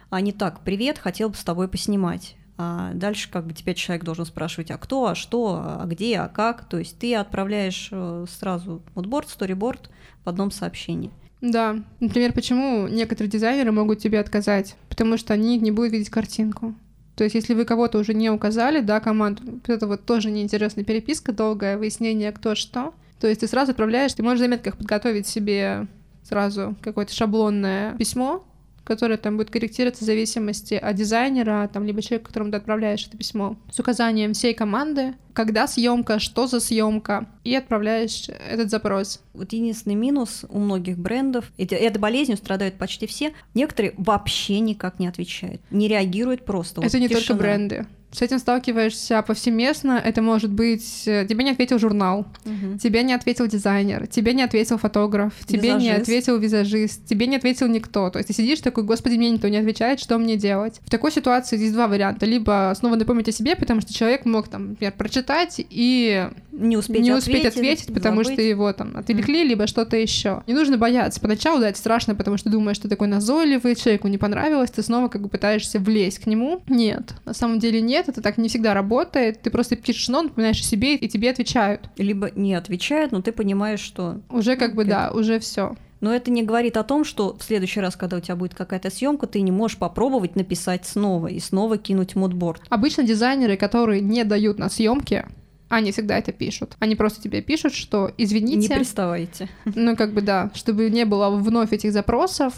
а 0.09 0.21
не 0.21 0.31
так 0.31 0.61
«Привет, 0.61 0.97
хотел 0.97 1.29
бы 1.29 1.35
с 1.35 1.43
тобой 1.43 1.67
поснимать». 1.67 2.35
А 2.61 2.91
дальше 2.93 3.31
как 3.31 3.47
бы 3.47 3.53
тебя 3.53 3.73
человек 3.73 4.03
должен 4.03 4.25
спрашивать, 4.25 4.69
а 4.69 4.77
кто, 4.77 5.07
а 5.07 5.15
что, 5.15 5.61
а 5.63 5.85
где, 5.85 6.17
а 6.17 6.27
как. 6.27 6.67
То 6.67 6.77
есть 6.77 6.99
ты 6.99 7.15
отправляешь 7.15 7.87
э, 7.89 8.25
сразу 8.29 8.81
мудборд, 8.95 9.29
сториборд 9.29 9.89
в 10.25 10.27
одном 10.27 10.51
сообщении. 10.51 11.09
Да. 11.41 11.77
Например, 11.99 12.33
почему 12.33 12.87
некоторые 12.87 13.31
дизайнеры 13.31 13.71
могут 13.71 13.99
тебе 13.99 14.19
отказать? 14.19 14.75
Потому 14.89 15.17
что 15.17 15.33
они 15.33 15.57
не 15.57 15.71
будут 15.71 15.93
видеть 15.93 16.09
картинку. 16.09 16.75
То 17.15 17.23
есть, 17.23 17.35
если 17.35 17.53
вы 17.53 17.65
кого-то 17.65 17.97
уже 17.97 18.13
не 18.13 18.29
указали, 18.29 18.81
да, 18.81 18.99
команду, 18.99 19.43
это 19.67 19.87
вот 19.87 20.05
тоже 20.05 20.31
неинтересная 20.31 20.85
переписка, 20.85 21.33
долгое 21.33 21.77
выяснение, 21.77 22.31
кто 22.31 22.55
что. 22.55 22.93
То 23.19 23.27
есть 23.27 23.41
ты 23.41 23.47
сразу 23.47 23.71
отправляешь, 23.71 24.13
ты 24.13 24.23
можешь 24.23 24.39
в 24.39 24.43
заметках 24.43 24.77
подготовить 24.77 25.27
себе 25.27 25.87
сразу 26.23 26.75
какое-то 26.81 27.13
шаблонное 27.13 27.95
письмо, 27.97 28.45
которое 28.89 29.17
там 29.17 29.37
будет 29.37 29.51
корректироваться 29.51 30.03
в 30.03 30.07
зависимости 30.07 30.73
от 30.73 30.95
дизайнера, 30.95 31.69
там, 31.71 31.85
либо 31.85 32.01
человека, 32.01 32.25
которому 32.25 32.49
ты 32.49 32.57
отправляешь 32.57 33.05
это 33.05 33.15
письмо, 33.15 33.55
с 33.71 33.79
указанием 33.79 34.33
всей 34.33 34.55
команды, 34.55 35.13
когда 35.33 35.67
съемка, 35.67 36.17
что 36.17 36.47
за 36.47 36.59
съемка, 36.59 37.29
и 37.43 37.53
отправляешь 37.53 38.27
этот 38.29 38.71
запрос. 38.71 39.21
Вот 39.33 39.53
единственный 39.53 39.93
минус 39.93 40.43
у 40.49 40.57
многих 40.57 40.97
брендов, 40.97 41.51
эти, 41.57 41.75
этой 41.75 41.99
болезнью 41.99 42.37
страдают 42.37 42.79
почти 42.79 43.05
все, 43.05 43.33
некоторые 43.53 43.93
вообще 43.95 44.59
никак 44.59 44.97
не 44.97 45.07
отвечают, 45.07 45.61
не 45.69 45.87
реагируют 45.87 46.43
просто. 46.43 46.81
Это 46.81 46.97
вот 46.97 46.99
не 46.99 47.09
тишина. 47.09 47.27
только 47.27 47.33
бренды 47.35 47.85
с 48.11 48.21
этим 48.21 48.39
сталкиваешься 48.39 49.21
повсеместно. 49.21 50.01
Это 50.03 50.21
может 50.21 50.49
быть, 50.51 51.03
э, 51.05 51.25
тебе 51.29 51.43
не 51.43 51.51
ответил 51.51 51.77
журнал, 51.79 52.25
Мгм. 52.45 52.77
тебе 52.79 53.03
не 53.03 53.13
ответил 53.13 53.47
дизайнер, 53.47 54.07
тебе 54.07 54.33
не 54.33 54.43
ответил 54.43 54.77
фотограф, 54.77 55.33
тебе 55.45 55.73
не 55.73 55.85
Визажист. 55.89 56.01
ответил 56.01 56.37
визажист, 56.39 57.05
тебе 57.05 57.27
не 57.27 57.35
ответил 57.35 57.67
никто. 57.67 58.09
То 58.09 58.17
есть 58.19 58.27
ты 58.27 58.33
сидишь 58.33 58.59
такой, 58.61 58.83
господи, 58.83 59.15
мне 59.15 59.29
никто 59.29 59.47
не 59.47 59.57
отвечает, 59.57 59.99
что 59.99 60.17
мне 60.17 60.35
делать? 60.37 60.79
В 60.85 60.89
такой 60.89 61.11
ситуации 61.11 61.57
есть 61.59 61.73
два 61.73 61.87
варианта. 61.87 62.25
Либо 62.25 62.73
снова 62.77 62.95
напомнить 62.95 63.29
о 63.29 63.31
себе, 63.31 63.55
потому 63.55 63.81
что 63.81 63.93
человек 63.93 64.25
мог, 64.25 64.47
там, 64.47 64.69
например, 64.69 64.93
прочитать 64.97 65.55
и 65.69 66.27
Не 66.51 66.77
успеть 66.77 67.01
не 67.01 67.11
ответить, 67.11 67.27
успеть 67.27 67.45
ответить, 67.45 67.93
потому 67.93 68.23
забыть. 68.23 68.33
что 68.33 68.41
его 68.41 68.73
там 68.73 68.97
отвлекли, 68.97 69.43
либо 69.43 69.67
что-то 69.67 69.97
еще. 69.97 70.43
Не 70.47 70.53
нужно 70.53 70.77
бояться. 70.77 71.19
Поначалу, 71.21 71.59
да, 71.59 71.69
это 71.69 71.77
страшно, 71.77 72.15
потому 72.15 72.37
что 72.37 72.49
думаешь, 72.49 72.77
что 72.77 72.89
такой 72.89 73.07
назойливый, 73.07 73.75
человеку 73.75 74.07
не 74.07 74.17
понравилось, 74.17 74.71
ты 74.71 74.81
снова 74.81 75.07
как 75.09 75.21
бы 75.21 75.29
пытаешься 75.29 75.79
влезть 75.79 76.19
к 76.19 76.25
нему. 76.27 76.61
Нет, 76.67 77.13
на 77.25 77.33
самом 77.33 77.59
деле 77.59 77.81
нет, 77.81 77.98
это 78.07 78.21
так 78.21 78.37
не 78.37 78.47
всегда 78.47 78.73
работает. 78.73 79.41
Ты 79.41 79.49
просто 79.49 79.75
пишешь 79.75 80.07
но, 80.07 80.21
напоминаешь 80.21 80.61
о 80.61 80.63
себе, 80.63 80.95
и 80.95 81.09
тебе 81.09 81.29
отвечают. 81.29 81.89
Либо 81.97 82.31
не 82.35 82.53
отвечают, 82.53 83.11
но 83.11 83.21
ты 83.21 83.31
понимаешь, 83.31 83.79
что 83.81 84.21
Уже 84.29 84.55
как 84.55 84.75
бы, 84.75 84.85
да, 84.85 85.11
уже 85.11 85.39
все. 85.39 85.75
Но 86.01 86.13
это 86.13 86.31
не 86.31 86.43
говорит 86.43 86.77
о 86.77 86.83
том, 86.83 87.03
что 87.03 87.35
в 87.37 87.43
следующий 87.43 87.81
раз, 87.81 87.95
когда 87.95 88.17
у 88.17 88.19
тебя 88.21 88.35
будет 88.35 88.55
какая-то 88.55 88.89
съемка, 88.89 89.27
ты 89.27 89.41
не 89.41 89.51
можешь 89.51 89.77
попробовать 89.77 90.35
написать 90.35 90.85
снова 90.85 91.27
и 91.27 91.39
снова 91.39 91.77
кинуть 91.77 92.15
мудборд. 92.15 92.61
Обычно 92.69 93.03
дизайнеры, 93.03 93.57
которые 93.57 93.99
не 94.01 94.23
дают 94.23 94.59
на 94.59 94.69
съемки, 94.69 95.25
они 95.67 95.91
всегда 95.91 96.17
это 96.17 96.31
пишут. 96.31 96.75
Они 96.79 96.95
просто 96.95 97.21
тебе 97.21 97.41
пишут, 97.41 97.73
что 97.73 98.11
Не 98.17 98.23
извините, 98.23 98.73
приставайте. 98.73 99.49
ну 99.65 99.95
как 99.95 100.13
бы 100.13 100.21
да, 100.21 100.51
чтобы 100.55 100.89
не 100.89 101.05
было 101.05 101.29
вновь 101.29 101.73
этих 101.73 101.91
запросов, 101.91 102.53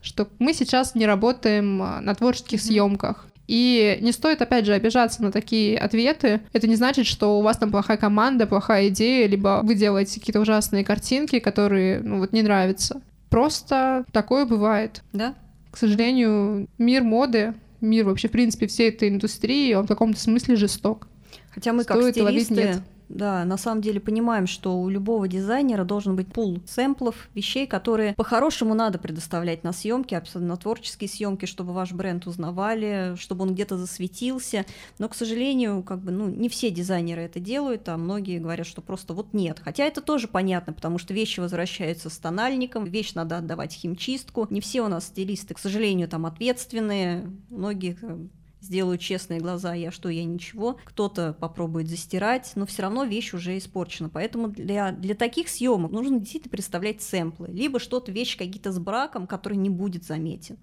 что 0.00 0.28
мы 0.38 0.54
сейчас 0.54 0.94
не 0.94 1.06
работаем 1.06 1.82
а, 1.82 2.00
на 2.00 2.14
творческих 2.14 2.60
съемках. 2.62 3.26
И 3.46 3.98
не 4.00 4.12
стоит, 4.12 4.42
опять 4.42 4.66
же, 4.66 4.72
обижаться 4.72 5.22
на 5.22 5.30
такие 5.30 5.78
ответы. 5.78 6.40
Это 6.52 6.66
не 6.66 6.76
значит, 6.76 7.06
что 7.06 7.38
у 7.38 7.42
вас 7.42 7.58
там 7.58 7.70
плохая 7.70 7.96
команда, 7.96 8.46
плохая 8.46 8.88
идея, 8.88 9.26
либо 9.28 9.60
вы 9.62 9.74
делаете 9.74 10.18
какие-то 10.18 10.40
ужасные 10.40 10.84
картинки, 10.84 11.38
которые, 11.38 12.00
ну, 12.00 12.18
вот 12.18 12.32
не 12.32 12.42
нравятся. 12.42 13.00
Просто 13.30 14.04
такое 14.12 14.46
бывает. 14.46 15.02
Да? 15.12 15.34
К 15.70 15.76
сожалению, 15.76 16.68
мир 16.78 17.02
моды, 17.02 17.54
мир 17.80 18.04
вообще, 18.04 18.28
в 18.28 18.32
принципе, 18.32 18.66
всей 18.66 18.88
этой 18.88 19.08
индустрии, 19.08 19.74
он 19.74 19.84
в 19.84 19.88
каком-то 19.88 20.18
смысле 20.18 20.56
жесток. 20.56 21.08
Хотя 21.50 21.72
мы 21.72 21.84
как 21.84 21.98
Стоит 21.98 22.16
ловить 22.18 22.44
стилисты, 22.44 22.68
нет. 22.68 22.82
Да, 23.08 23.44
на 23.44 23.56
самом 23.56 23.82
деле 23.82 24.00
понимаем, 24.00 24.46
что 24.46 24.80
у 24.80 24.88
любого 24.88 25.28
дизайнера 25.28 25.84
должен 25.84 26.16
быть 26.16 26.28
пул 26.28 26.60
сэмплов, 26.66 27.28
вещей, 27.34 27.66
которые 27.66 28.14
по-хорошему 28.14 28.74
надо 28.74 28.98
предоставлять 28.98 29.64
на 29.64 29.72
съемки, 29.72 30.14
особенно 30.14 30.48
на 30.50 30.56
творческие 30.56 31.08
съемки, 31.08 31.46
чтобы 31.46 31.72
ваш 31.72 31.92
бренд 31.92 32.26
узнавали, 32.26 33.14
чтобы 33.18 33.44
он 33.44 33.54
где-то 33.54 33.76
засветился. 33.76 34.64
Но, 34.98 35.08
к 35.08 35.14
сожалению, 35.14 35.82
как 35.82 36.00
бы, 36.00 36.10
ну, 36.10 36.28
не 36.28 36.48
все 36.48 36.70
дизайнеры 36.70 37.22
это 37.22 37.40
делают, 37.40 37.88
а 37.88 37.96
многие 37.96 38.38
говорят, 38.38 38.66
что 38.66 38.80
просто 38.80 39.14
вот 39.14 39.32
нет. 39.32 39.60
Хотя 39.62 39.84
это 39.84 40.00
тоже 40.00 40.28
понятно, 40.28 40.72
потому 40.72 40.98
что 40.98 41.14
вещи 41.14 41.40
возвращаются 41.40 42.10
с 42.10 42.18
тональником, 42.18 42.84
вещь 42.84 43.14
надо 43.14 43.38
отдавать 43.38 43.72
химчистку. 43.72 44.46
Не 44.50 44.60
все 44.60 44.82
у 44.82 44.88
нас 44.88 45.06
стилисты, 45.06 45.54
к 45.54 45.58
сожалению, 45.58 46.08
там 46.08 46.26
ответственные, 46.26 47.30
многие 47.50 47.96
сделают 48.60 49.00
честные 49.00 49.40
глаза, 49.40 49.74
я 49.74 49.90
что, 49.90 50.08
я 50.08 50.24
ничего. 50.24 50.78
Кто-то 50.84 51.36
попробует 51.38 51.88
застирать, 51.88 52.52
но 52.54 52.66
все 52.66 52.82
равно 52.82 53.04
вещь 53.04 53.34
уже 53.34 53.56
испорчена. 53.58 54.08
Поэтому 54.08 54.48
для, 54.48 54.92
для 54.92 55.14
таких 55.14 55.48
съемок 55.48 55.92
нужно 55.92 56.18
действительно 56.18 56.50
представлять 56.50 57.02
сэмплы, 57.02 57.48
либо 57.48 57.78
что-то, 57.78 58.12
вещи 58.12 58.38
какие-то 58.38 58.72
с 58.72 58.78
браком, 58.78 59.26
который 59.26 59.56
не 59.56 59.70
будет 59.70 60.04
заметен. 60.04 60.58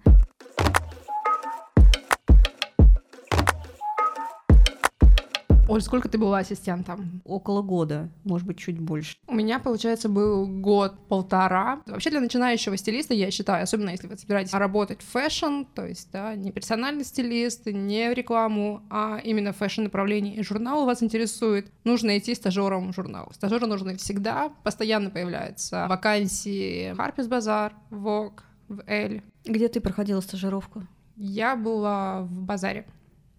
Оль, 5.66 5.80
сколько 5.80 6.10
ты 6.10 6.18
была 6.18 6.38
ассистентом? 6.38 7.22
Около 7.24 7.62
года, 7.62 8.10
может 8.24 8.46
быть, 8.46 8.58
чуть 8.58 8.78
больше. 8.78 9.16
У 9.26 9.34
меня, 9.34 9.58
получается, 9.58 10.10
был 10.10 10.46
год-полтора. 10.46 11.80
Вообще 11.86 12.10
для 12.10 12.20
начинающего 12.20 12.76
стилиста, 12.76 13.14
я 13.14 13.30
считаю, 13.30 13.62
особенно 13.62 13.90
если 13.90 14.06
вы 14.06 14.18
собираетесь 14.18 14.52
работать 14.52 15.00
в 15.00 15.06
фэшн, 15.06 15.62
то 15.74 15.86
есть, 15.86 16.10
да, 16.12 16.34
не 16.34 16.52
персональный 16.52 17.04
стилист, 17.04 17.64
не 17.66 18.10
в 18.10 18.12
рекламу, 18.12 18.82
а 18.90 19.18
именно 19.24 19.54
в 19.54 19.56
fashion-направлении, 19.56 20.34
и 20.34 20.42
журнал 20.42 20.84
вас 20.84 21.02
интересует, 21.02 21.72
нужно 21.84 22.18
идти 22.18 22.34
стажером 22.34 22.92
в 22.92 22.94
журнал. 22.94 23.30
Стажеры 23.32 23.66
нужны 23.66 23.96
всегда, 23.96 24.50
постоянно 24.64 25.08
появляются 25.08 25.86
вакансии 25.88 26.92
в 26.92 27.00
Harper's 27.00 27.28
Bazaar, 27.28 27.72
Vogue, 27.90 28.40
в 28.68 28.80
Elle. 28.80 29.22
Где 29.46 29.68
ты 29.68 29.80
проходила 29.80 30.20
стажировку? 30.20 30.82
Я 31.16 31.56
была 31.56 32.20
в 32.20 32.42
базаре. 32.42 32.86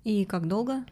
И 0.04 0.26
как 0.26 0.48
долго? 0.48 0.86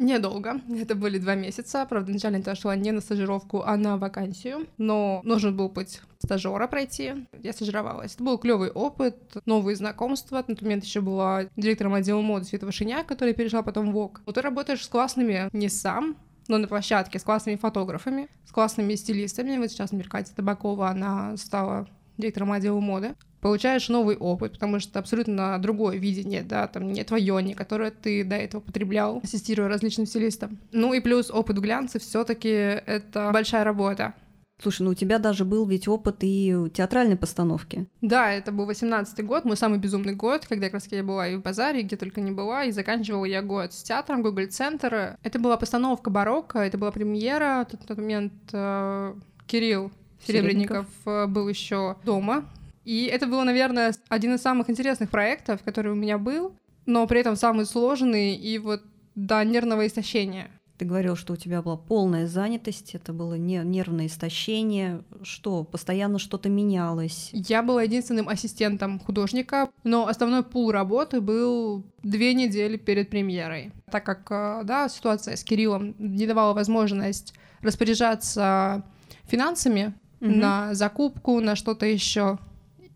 Недолго. 0.00 0.62
Это 0.74 0.94
были 0.94 1.18
два 1.18 1.34
месяца. 1.34 1.84
Правда, 1.84 2.10
изначально 2.10 2.42
я 2.44 2.54
шла 2.54 2.74
не 2.74 2.90
на 2.90 3.02
стажировку, 3.02 3.62
а 3.62 3.76
на 3.76 3.98
вакансию. 3.98 4.66
Но 4.78 5.20
нужен 5.24 5.54
был 5.54 5.68
путь 5.68 6.00
стажера 6.18 6.66
пройти. 6.68 7.26
Я 7.42 7.52
стажировалась. 7.52 8.14
Это 8.14 8.24
был 8.24 8.38
клевый 8.38 8.70
опыт, 8.70 9.16
новые 9.44 9.76
знакомства. 9.76 10.36
На 10.36 10.42
тот 10.42 10.62
момент 10.62 10.84
еще 10.84 11.02
была 11.02 11.44
директором 11.54 11.92
отдела 11.92 12.22
моды 12.22 12.46
Света 12.46 12.64
Вашиняк, 12.64 13.06
которая 13.06 13.34
перешла 13.34 13.60
потом 13.60 13.90
в 13.90 13.92
ВОК. 13.92 14.22
Вот 14.24 14.36
ты 14.36 14.40
работаешь 14.40 14.82
с 14.82 14.88
классными 14.88 15.50
не 15.52 15.68
сам, 15.68 16.16
но 16.48 16.56
на 16.56 16.66
площадке 16.66 17.18
с 17.18 17.22
классными 17.22 17.56
фотографами, 17.56 18.28
с 18.46 18.52
классными 18.52 18.94
стилистами. 18.94 19.58
Вот 19.58 19.70
сейчас 19.70 19.90
Катя 20.08 20.34
Табакова, 20.34 20.88
она 20.88 21.36
стала 21.36 21.86
директором 22.20 22.52
отдела 22.52 22.80
моды 22.80 23.14
получаешь 23.40 23.88
новый 23.88 24.16
опыт, 24.16 24.52
потому 24.52 24.80
что 24.80 24.98
абсолютно 24.98 25.58
другое 25.58 25.96
видение, 25.96 26.42
да, 26.42 26.66
там 26.66 26.92
не 26.92 27.04
твое, 27.04 27.42
не 27.42 27.54
которое 27.54 27.90
ты 27.90 28.24
до 28.24 28.36
этого 28.36 28.60
потреблял, 28.60 29.20
ассистируя 29.22 29.68
различным 29.68 30.06
стилистам. 30.06 30.58
Ну 30.72 30.92
и 30.92 31.00
плюс 31.00 31.30
опыт 31.30 31.58
в 31.58 31.60
глянце 31.60 31.98
все 31.98 32.24
таки 32.24 32.48
это 32.48 33.30
большая 33.32 33.64
работа. 33.64 34.14
Слушай, 34.62 34.82
ну 34.82 34.90
у 34.90 34.94
тебя 34.94 35.18
даже 35.18 35.46
был 35.46 35.66
ведь 35.66 35.88
опыт 35.88 36.16
и 36.20 36.54
театральной 36.74 37.16
постановки. 37.16 37.86
Да, 38.02 38.30
это 38.30 38.52
был 38.52 38.68
18-й 38.68 39.22
год, 39.22 39.46
мой 39.46 39.56
самый 39.56 39.78
безумный 39.78 40.14
год, 40.14 40.44
когда 40.46 40.66
как 40.66 40.74
раз 40.74 40.88
я 40.90 41.02
была 41.02 41.28
и 41.28 41.36
в 41.36 41.42
базаре, 41.42 41.80
и 41.80 41.82
где 41.82 41.96
только 41.96 42.20
не 42.20 42.30
была, 42.30 42.64
и 42.64 42.70
заканчивала 42.70 43.24
я 43.24 43.40
год 43.40 43.72
с 43.72 43.82
театром 43.82 44.22
Google 44.22 44.48
Центр. 44.50 45.16
Это 45.22 45.38
была 45.38 45.56
постановка 45.56 46.10
барокко, 46.10 46.58
это 46.58 46.76
была 46.76 46.90
премьера, 46.90 47.66
в 47.72 47.86
тот 47.86 47.96
момент 47.96 48.34
э, 48.52 49.14
Кирилл 49.46 49.90
Серебренников, 50.26 50.86
э, 51.06 51.26
был 51.26 51.48
еще 51.48 51.96
дома, 52.04 52.44
и 52.84 53.04
это 53.04 53.26
было, 53.26 53.44
наверное, 53.44 53.94
один 54.08 54.34
из 54.34 54.42
самых 54.42 54.70
интересных 54.70 55.10
проектов, 55.10 55.62
который 55.64 55.92
у 55.92 55.96
меня 55.96 56.18
был, 56.18 56.54
но 56.86 57.06
при 57.06 57.20
этом 57.20 57.36
самый 57.36 57.66
сложный 57.66 58.34
и 58.34 58.58
вот 58.58 58.82
до 59.14 59.44
нервного 59.44 59.86
истощения. 59.86 60.50
Ты 60.78 60.86
говорил, 60.86 61.14
что 61.14 61.34
у 61.34 61.36
тебя 61.36 61.60
была 61.60 61.76
полная 61.76 62.26
занятость, 62.26 62.94
это 62.94 63.12
было 63.12 63.34
не, 63.34 63.58
нервное 63.58 64.06
истощение, 64.06 65.04
что 65.22 65.62
постоянно 65.62 66.18
что-то 66.18 66.48
менялось. 66.48 67.28
Я 67.32 67.62
была 67.62 67.82
единственным 67.82 68.30
ассистентом 68.30 68.98
художника, 68.98 69.68
но 69.84 70.06
основной 70.06 70.42
пул 70.42 70.70
работы 70.70 71.20
был 71.20 71.84
две 72.02 72.32
недели 72.32 72.78
перед 72.78 73.10
премьерой. 73.10 73.72
Так 73.90 74.04
как, 74.04 74.26
э, 74.30 74.64
да, 74.64 74.88
ситуация 74.88 75.36
с 75.36 75.44
Кириллом 75.44 75.94
не 75.98 76.26
давала 76.26 76.54
возможность 76.54 77.34
распоряжаться 77.60 78.82
финансами 79.24 79.92
Мгм. 80.20 80.38
на 80.38 80.74
закупку, 80.74 81.40
на 81.40 81.56
что-то 81.56 81.86
еще. 81.86 82.38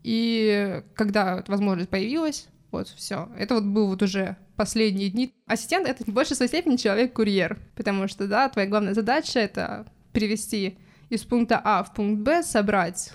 И 0.02 0.82
когда 0.94 1.40
эта 1.40 1.50
возможность 1.50 1.90
появилась, 1.90 2.48
вот 2.70 2.88
все. 2.88 3.28
Это 3.38 3.54
вот 3.54 3.64
был 3.64 3.88
вот 3.88 4.02
уже 4.02 4.36
последние 4.56 5.10
дни. 5.10 5.32
Ассистент— 5.46 5.86
это 5.88 6.04
в 6.04 6.08
большей 6.08 6.36
своей 6.36 6.48
степени 6.48 6.76
человек-курьер, 6.76 7.58
потому 7.76 8.08
что, 8.08 8.26
да, 8.28 8.48
твоя 8.48 8.68
главная 8.68 8.94
задача— 8.94 9.38
это 9.40 9.86
перевести 10.12 10.78
из 11.08 11.22
пункта 11.22 11.60
А 11.64 11.82
в 11.82 11.94
пункт 11.94 12.22
Б, 12.22 12.42
собрать 12.42 13.12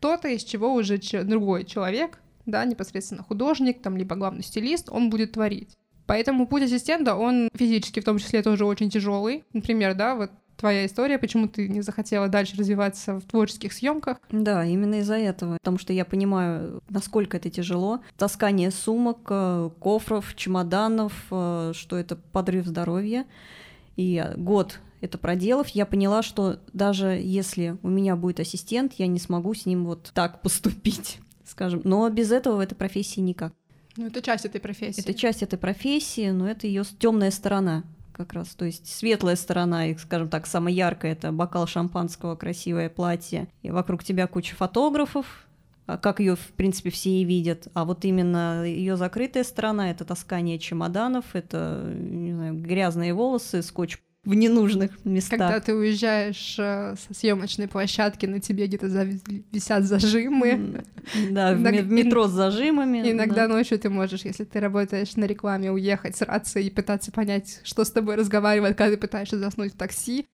то-то, 0.00 0.28
из 0.28 0.42
чего 0.42 0.74
уже 0.74 0.98
другой 1.22 1.64
человек, 1.64 2.18
да, 2.46 2.64
непосредственно 2.64 3.22
художник, 3.22 3.82
там, 3.82 3.96
либо 3.96 4.16
главный 4.16 4.42
стилист, 4.42 4.88
он 4.90 5.10
будет 5.10 5.32
творить. 5.32 5.76
Поэтому 6.06 6.48
путь 6.48 6.64
ассистента, 6.64 7.14
он 7.14 7.48
физически 7.54 8.00
в 8.00 8.04
том 8.04 8.18
числе 8.18 8.42
тоже 8.42 8.66
очень 8.66 8.90
тяжелый. 8.90 9.44
Например, 9.52 9.94
да, 9.94 10.16
вот 10.16 10.30
твоя 10.62 10.86
история, 10.86 11.18
почему 11.18 11.48
ты 11.48 11.68
не 11.68 11.80
захотела 11.80 12.28
дальше 12.28 12.56
развиваться 12.56 13.18
в 13.18 13.24
творческих 13.24 13.72
съемках. 13.72 14.18
Да, 14.30 14.64
именно 14.64 15.00
из-за 15.00 15.16
этого. 15.16 15.56
Потому 15.58 15.76
что 15.76 15.92
я 15.92 16.04
понимаю, 16.04 16.80
насколько 16.88 17.36
это 17.36 17.50
тяжело. 17.50 18.00
Таскание 18.16 18.70
сумок, 18.70 19.26
э, 19.28 19.70
кофров, 19.80 20.36
чемоданов, 20.36 21.12
э, 21.32 21.72
что 21.74 21.96
это 21.96 22.14
подрыв 22.14 22.66
здоровья. 22.66 23.26
И 23.96 24.24
год 24.36 24.78
это 25.00 25.18
проделав, 25.18 25.66
я 25.70 25.84
поняла, 25.84 26.22
что 26.22 26.60
даже 26.72 27.08
если 27.08 27.76
у 27.82 27.88
меня 27.88 28.14
будет 28.14 28.38
ассистент, 28.38 28.92
я 28.98 29.08
не 29.08 29.18
смогу 29.18 29.54
с 29.54 29.66
ним 29.66 29.84
вот 29.84 30.12
так 30.14 30.42
поступить, 30.42 31.18
скажем. 31.44 31.80
Но 31.82 32.08
без 32.08 32.30
этого 32.30 32.58
в 32.58 32.60
этой 32.60 32.76
профессии 32.76 33.18
никак. 33.18 33.52
Ну, 33.96 34.06
это 34.06 34.22
часть 34.22 34.44
этой 34.44 34.60
профессии. 34.60 35.00
Это 35.00 35.12
часть 35.12 35.42
этой 35.42 35.58
профессии, 35.58 36.30
но 36.30 36.48
это 36.48 36.68
ее 36.68 36.84
темная 37.00 37.32
сторона 37.32 37.82
как 38.12 38.32
раз. 38.32 38.48
То 38.54 38.64
есть 38.64 38.86
светлая 38.86 39.36
сторона, 39.36 39.86
и, 39.86 39.96
скажем 39.96 40.28
так, 40.28 40.46
самая 40.46 40.72
яркая, 40.72 41.12
это 41.12 41.32
бокал 41.32 41.66
шампанского, 41.66 42.36
красивое 42.36 42.88
платье, 42.88 43.48
и 43.62 43.70
вокруг 43.70 44.04
тебя 44.04 44.26
куча 44.26 44.54
фотографов, 44.54 45.46
а 45.86 45.98
как 45.98 46.20
ее, 46.20 46.36
в 46.36 46.52
принципе, 46.52 46.90
все 46.90 47.10
и 47.10 47.24
видят. 47.24 47.68
А 47.74 47.84
вот 47.84 48.04
именно 48.04 48.64
ее 48.64 48.96
закрытая 48.96 49.44
сторона 49.44 49.90
это 49.90 50.04
таскание 50.04 50.58
чемоданов, 50.58 51.24
это 51.34 51.92
не 51.94 52.32
знаю, 52.32 52.54
грязные 52.54 53.14
волосы, 53.14 53.62
скотч 53.62 53.98
в 54.24 54.34
ненужных 54.34 55.04
местах. 55.04 55.38
Когда 55.38 55.60
ты 55.60 55.74
уезжаешь 55.74 56.56
э, 56.56 56.94
со 56.96 57.14
съемочной 57.14 57.66
площадки, 57.66 58.26
на 58.26 58.40
тебе 58.40 58.66
где-то 58.66 58.86
висят 58.86 59.84
зажимы. 59.84 60.84
Да, 61.30 61.54
в, 61.54 61.60
метро 61.60 62.28
с 62.28 62.30
зажимами. 62.30 63.10
Иногда 63.10 63.48
ночью 63.48 63.80
ты 63.80 63.90
можешь, 63.90 64.24
если 64.24 64.44
ты 64.44 64.60
работаешь 64.60 65.16
на 65.16 65.24
рекламе, 65.24 65.72
уехать 65.72 66.16
с 66.16 66.22
рацией 66.22 66.68
и 66.68 66.70
пытаться 66.70 67.10
понять, 67.10 67.60
что 67.64 67.84
с 67.84 67.90
тобой 67.90 68.14
разговаривает, 68.14 68.76
когда 68.76 68.94
ты 68.94 69.00
пытаешься 69.00 69.38
заснуть 69.38 69.74
в 69.74 69.76
такси. 69.76 70.26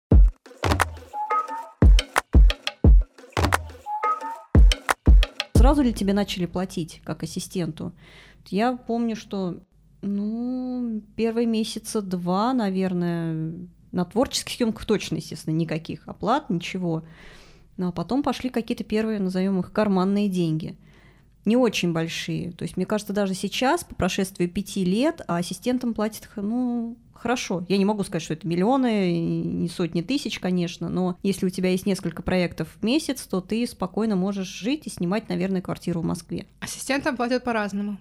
Сразу 5.55 5.83
ли 5.83 5.95
тебе 5.95 6.13
начали 6.13 6.45
платить 6.45 7.01
как 7.05 7.23
ассистенту? 7.23 7.95
Я 8.49 8.75
помню, 8.75 9.17
что 9.17 9.61
ну, 10.03 11.03
первые 11.17 11.47
месяца 11.47 12.01
два, 12.03 12.53
наверное, 12.53 13.53
на 13.99 14.05
творческих 14.05 14.55
съемках 14.55 14.85
точно, 14.87 15.17
естественно, 15.17 15.55
никаких 15.55 16.07
оплат, 16.07 16.49
ничего. 16.51 17.03
Ну 17.77 17.89
а 17.89 17.93
потом 17.93 18.23
пошли 18.23 18.49
какие-то 18.49 18.85
первые, 18.85 19.19
назовем 19.19 19.59
их, 19.59 19.73
карманные 19.73 20.29
деньги. 20.29 20.77
Не 21.45 21.57
очень 21.57 21.93
большие. 21.93 22.53
То 22.53 22.63
есть, 22.63 22.77
мне 22.77 22.87
кажется, 22.87 23.13
даже 23.13 23.35
сейчас, 23.35 23.83
по 23.83 23.95
прошествии 23.95 24.47
пяти 24.47 24.85
лет, 24.85 25.23
ассистентам 25.27 25.95
платят, 25.95 26.29
ну, 26.37 26.97
хорошо. 27.13 27.65
Я 27.69 27.79
не 27.79 27.85
могу 27.85 28.05
сказать, 28.05 28.23
что 28.23 28.35
это 28.35 28.47
миллионы, 28.47 29.19
не 29.21 29.69
сотни 29.69 30.03
тысяч, 30.03 30.39
конечно, 30.39 30.89
но 30.89 31.17
если 31.23 31.47
у 31.47 31.51
тебя 31.51 31.71
есть 31.71 31.87
несколько 31.87 32.23
проектов 32.23 32.69
в 32.79 32.85
месяц, 32.85 33.23
то 33.23 33.41
ты 33.41 33.67
спокойно 33.67 34.15
можешь 34.15 34.49
жить 34.49 34.87
и 34.87 34.91
снимать, 34.91 35.29
наверное, 35.29 35.63
квартиру 35.63 36.03
в 36.03 36.05
Москве. 36.05 36.47
Ассистентам 36.61 37.17
платят 37.17 37.45
по-разному. 37.45 37.99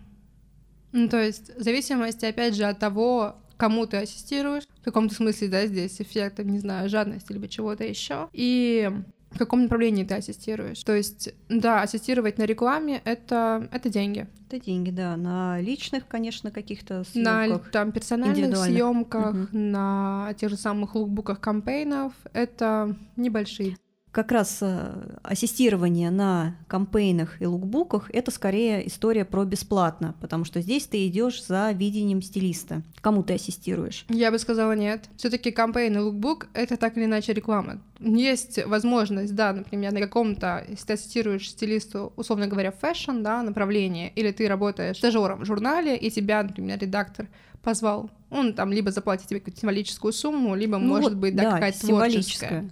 Ну, 0.92 1.08
то 1.10 1.22
есть, 1.22 1.56
в 1.58 1.64
зависимости, 1.64 2.26
опять 2.26 2.56
же, 2.56 2.66
от 2.66 2.80
того, 2.80 3.36
кому 3.58 3.86
ты 3.86 3.98
ассистируешь, 3.98 4.64
в 4.82 4.84
каком-то 4.84 5.14
смысле, 5.14 5.48
да, 5.50 5.66
здесь 5.66 6.00
эффект, 6.00 6.40
не 6.40 6.60
знаю, 6.60 6.90
жадности 6.90 7.32
либо 7.34 7.48
чего-то 7.48 7.84
еще, 7.84 8.30
и 8.34 8.90
в 9.32 9.38
каком 9.38 9.64
направлении 9.64 10.04
ты 10.04 10.16
ассистируешь. 10.16 10.84
То 10.84 10.96
есть, 10.96 11.34
да, 11.50 11.82
ассистировать 11.82 12.38
на 12.38 12.44
рекламе 12.44 13.02
это, 13.04 13.68
это 13.72 13.90
деньги. 13.90 14.28
Это 14.50 14.64
деньги, 14.64 14.90
да. 14.90 15.18
На 15.18 15.60
личных, 15.60 16.08
конечно, 16.08 16.50
каких-то 16.50 17.04
съемках. 17.04 17.66
На 17.66 17.72
там, 17.72 17.92
персональных 17.92 18.58
съемках, 18.58 19.36
угу. 19.36 19.48
на 19.52 20.34
тех 20.38 20.50
же 20.50 20.56
самых 20.58 20.96
лукбуках 20.96 21.42
campaign 21.42 22.00
ов 22.00 22.14
это 22.34 22.96
небольшие 23.18 23.78
как 24.12 24.32
раз 24.32 24.60
э, 24.62 25.18
ассистирование 25.22 26.10
на 26.10 26.56
campaign 26.68 27.22
ах 27.22 27.42
и 27.42 27.46
лукбуках– 27.46 28.10
это 28.14 28.32
скорее 28.32 28.88
история 28.88 29.26
про 29.26 29.44
бесплатно, 29.44 30.16
потому 30.22 30.44
что 30.44 30.62
здесь 30.62 30.88
ты 30.88 31.08
идешь 31.08 31.46
за 31.46 31.72
видением 31.72 32.22
стилиста. 32.22 32.82
Кому 33.02 33.22
ты 33.22 33.34
ассистируешь? 33.34 34.06
Я 34.10 34.32
бы 34.32 34.40
сказала 34.40 34.72
нет. 34.74 35.10
все 35.18 35.30
таки 35.30 35.52
campaign 35.52 35.96
и 35.96 36.00
лукбук– 36.00 36.48
это 36.54 36.78
так 36.78 36.98
или 36.98 37.06
иначе 37.06 37.34
реклама. 37.34 37.80
Есть 38.00 38.64
возможность, 38.66 39.36
да, 39.36 39.54
например, 39.54 39.92
на 39.92 40.00
каком-то, 40.00 40.66
если 40.68 40.86
ты 40.86 40.94
ассистируешь 40.94 41.50
стилисту, 41.50 42.14
условно 42.16 42.48
говоря, 42.48 42.72
fashion, 42.72 43.22
да, 43.22 43.44
направление, 43.44 44.12
или 44.16 44.32
ты 44.32 44.48
работаешь 44.48 44.98
стажером 44.98 45.42
в 45.42 45.46
журнале, 45.46 45.98
и 45.98 46.10
тебя, 46.10 46.44
например, 46.44 46.80
редактор 46.80 47.28
позвал, 47.62 48.10
он 48.30 48.54
там 48.54 48.72
либо 48.72 48.92
заплатит 48.92 49.28
тебе 49.28 49.40
какую-то 49.40 49.60
символическую 49.60 50.14
сумму, 50.14 50.56
либо, 50.56 50.78
ну, 50.78 50.88
может 50.88 51.16
быть, 51.16 51.36
да, 51.36 51.44
да 51.44 51.52
какая-то 51.52 51.80
творческая. 51.80 52.70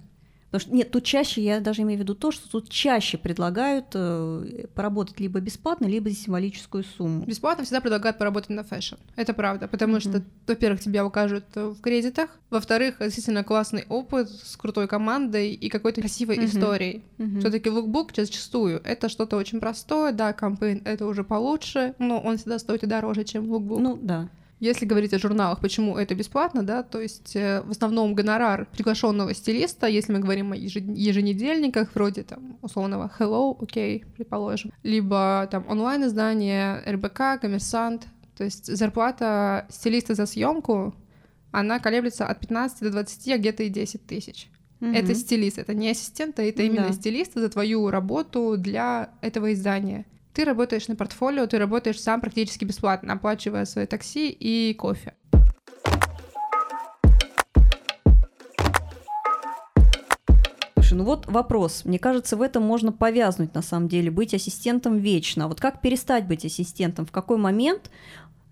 Потому 0.56 0.70
что 0.70 0.76
нет, 0.76 0.90
тут 0.90 1.04
чаще, 1.04 1.42
я 1.42 1.60
даже 1.60 1.82
имею 1.82 1.98
в 1.98 2.02
виду 2.02 2.14
то, 2.14 2.30
что 2.30 2.48
тут 2.48 2.70
чаще 2.70 3.18
предлагают 3.18 3.86
э, 3.92 4.66
поработать 4.74 5.20
либо 5.20 5.40
бесплатно, 5.40 5.86
либо 5.86 6.08
за 6.08 6.16
символическую 6.16 6.82
сумму. 6.84 7.24
Бесплатно 7.26 7.64
всегда 7.64 7.80
предлагают 7.80 8.16
поработать 8.16 8.50
на 8.50 8.64
fashion. 8.64 8.94
Это 9.16 9.34
правда, 9.34 9.68
потому 9.68 9.96
mm-hmm. 9.96 10.00
что, 10.00 10.22
во-первых, 10.46 10.80
тебя 10.80 11.04
укажут 11.04 11.44
в 11.54 11.80
кредитах, 11.80 12.30
во-вторых, 12.48 12.96
действительно 13.00 13.44
классный 13.44 13.84
опыт 13.88 14.30
с 14.30 14.56
крутой 14.56 14.88
командой 14.88 15.52
и 15.52 15.68
какой-то 15.68 16.00
красивой 16.00 16.38
mm-hmm. 16.38 16.44
историей. 16.46 17.02
Mm-hmm. 17.18 17.40
Все-таки 17.40 17.68
лукбук 17.68 18.12
зачастую 18.16 18.80
это 18.82 19.10
что-то 19.10 19.36
очень 19.36 19.60
простое, 19.60 20.12
да, 20.12 20.32
campaign 20.32 20.80
это 20.86 21.06
уже 21.06 21.22
получше, 21.22 21.94
но 21.98 22.18
он 22.18 22.38
всегда 22.38 22.58
стоит 22.58 22.82
и 22.82 22.86
дороже, 22.86 23.24
чем 23.24 23.50
лукбук. 23.50 23.80
Ну 23.80 23.98
да. 24.00 24.28
Если 24.58 24.86
говорить 24.86 25.12
о 25.12 25.18
журналах, 25.18 25.60
почему 25.60 25.98
это 25.98 26.14
бесплатно, 26.14 26.62
да, 26.62 26.82
то 26.82 27.00
есть 27.00 27.36
э, 27.36 27.60
в 27.62 27.70
основном 27.70 28.14
гонорар 28.14 28.66
приглашенного 28.72 29.34
стилиста, 29.34 29.86
если 29.86 30.14
мы 30.14 30.20
говорим 30.20 30.52
о 30.52 30.56
еженедельниках, 30.56 31.94
вроде 31.94 32.22
там 32.22 32.58
условного 32.62 33.12
Hello, 33.18 33.56
окей, 33.60 33.98
okay, 33.98 34.06
предположим, 34.16 34.72
либо 34.82 35.46
там 35.50 35.66
онлайн-издание, 35.68 36.82
РБК, 36.86 37.40
Коммерсант, 37.42 38.06
то 38.34 38.44
есть 38.44 38.66
зарплата 38.66 39.66
стилиста 39.68 40.14
за 40.14 40.24
съемку, 40.24 40.94
она 41.50 41.78
колеблется 41.78 42.26
от 42.26 42.40
15 42.40 42.80
до 42.80 42.90
20, 42.90 43.28
а 43.28 43.38
где-то 43.38 43.62
и 43.62 43.68
10 43.68 44.06
тысяч. 44.06 44.48
Угу. 44.80 44.90
Это 44.90 45.14
стилист, 45.14 45.58
это 45.58 45.74
не 45.74 45.90
ассистент, 45.90 46.38
а 46.38 46.42
это 46.42 46.62
именно 46.62 46.88
да. 46.88 46.92
стилист 46.92 47.32
за 47.34 47.48
твою 47.48 47.90
работу 47.90 48.56
для 48.58 49.10
этого 49.20 49.52
издания. 49.52 50.06
Ты 50.36 50.44
работаешь 50.44 50.86
на 50.86 50.96
портфолио, 50.96 51.46
ты 51.46 51.56
работаешь 51.56 51.98
сам 51.98 52.20
практически 52.20 52.66
бесплатно, 52.66 53.14
оплачивая 53.14 53.64
свои 53.64 53.86
такси 53.86 54.28
и 54.28 54.74
кофе. 54.74 55.14
Слушай, 60.74 60.98
ну 60.98 61.04
вот 61.04 61.26
вопрос. 61.26 61.86
Мне 61.86 61.98
кажется, 61.98 62.36
в 62.36 62.42
этом 62.42 62.64
можно 62.64 62.92
повязнуть 62.92 63.54
на 63.54 63.62
самом 63.62 63.88
деле, 63.88 64.10
быть 64.10 64.34
ассистентом 64.34 64.98
вечно. 64.98 65.48
Вот 65.48 65.58
как 65.58 65.80
перестать 65.80 66.26
быть 66.26 66.44
ассистентом? 66.44 67.06
В 67.06 67.12
какой 67.12 67.38
момент 67.38 67.90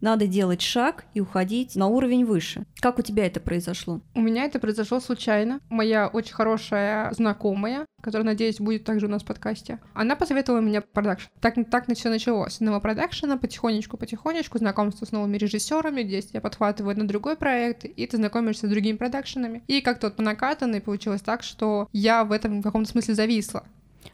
надо 0.04 0.26
делать 0.26 0.60
шаг 0.60 1.06
и 1.14 1.20
уходить 1.20 1.74
на 1.74 1.86
уровень 1.86 2.26
выше. 2.26 2.66
Как 2.78 2.98
у 2.98 3.02
тебя 3.02 3.26
это 3.26 3.40
произошло? 3.40 4.02
У 4.14 4.20
меня 4.20 4.44
это 4.44 4.58
произошло 4.58 5.00
случайно. 5.00 5.60
Моя 5.70 6.08
очень 6.08 6.34
хорошая 6.34 7.10
знакомая, 7.14 7.86
которая, 8.02 8.26
надеюсь, 8.26 8.60
будет 8.60 8.84
также 8.84 9.06
у 9.06 9.08
нас 9.08 9.22
в 9.22 9.26
подкасте, 9.26 9.80
она 9.94 10.14
посоветовала 10.14 10.60
меня 10.60 10.82
продакшн. 10.82 11.28
Так, 11.40 11.54
так 11.70 11.86
все 11.94 12.10
началось. 12.10 12.54
С 12.54 12.60
нового 12.60 12.80
продакшена 12.80 13.38
потихонечку-потихонечку, 13.38 14.58
знакомство 14.58 15.06
с 15.06 15.12
новыми 15.12 15.38
режиссерами, 15.38 16.02
здесь 16.02 16.28
я 16.34 16.42
подхватываю 16.42 16.98
на 16.98 17.08
другой 17.08 17.36
проект, 17.36 17.86
и 17.86 18.06
ты 18.06 18.18
знакомишься 18.18 18.66
с 18.66 18.70
другими 18.70 18.98
продакшенами. 18.98 19.62
И 19.68 19.80
как-то 19.80 20.08
вот 20.08 20.16
по 20.16 20.22
накатанной 20.22 20.82
получилось 20.82 21.22
так, 21.22 21.42
что 21.42 21.88
я 21.92 22.24
в 22.24 22.32
этом 22.32 22.60
в 22.60 22.62
каком-то 22.62 22.90
смысле 22.90 23.14
зависла. 23.14 23.64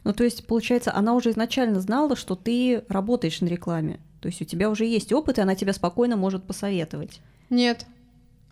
Ну, 0.05 0.13
то 0.13 0.23
есть, 0.23 0.47
получается, 0.47 0.93
она 0.95 1.13
уже 1.13 1.31
изначально 1.31 1.81
знала, 1.81 2.15
что 2.15 2.35
ты 2.35 2.85
работаешь 2.87 3.41
на 3.41 3.47
рекламе. 3.47 3.99
То 4.21 4.27
есть 4.27 4.41
у 4.41 4.45
тебя 4.45 4.69
уже 4.69 4.85
есть 4.85 5.11
опыт, 5.11 5.39
и 5.39 5.41
она 5.41 5.55
тебя 5.55 5.73
спокойно 5.73 6.15
может 6.15 6.43
посоветовать. 6.43 7.21
Нет, 7.49 7.85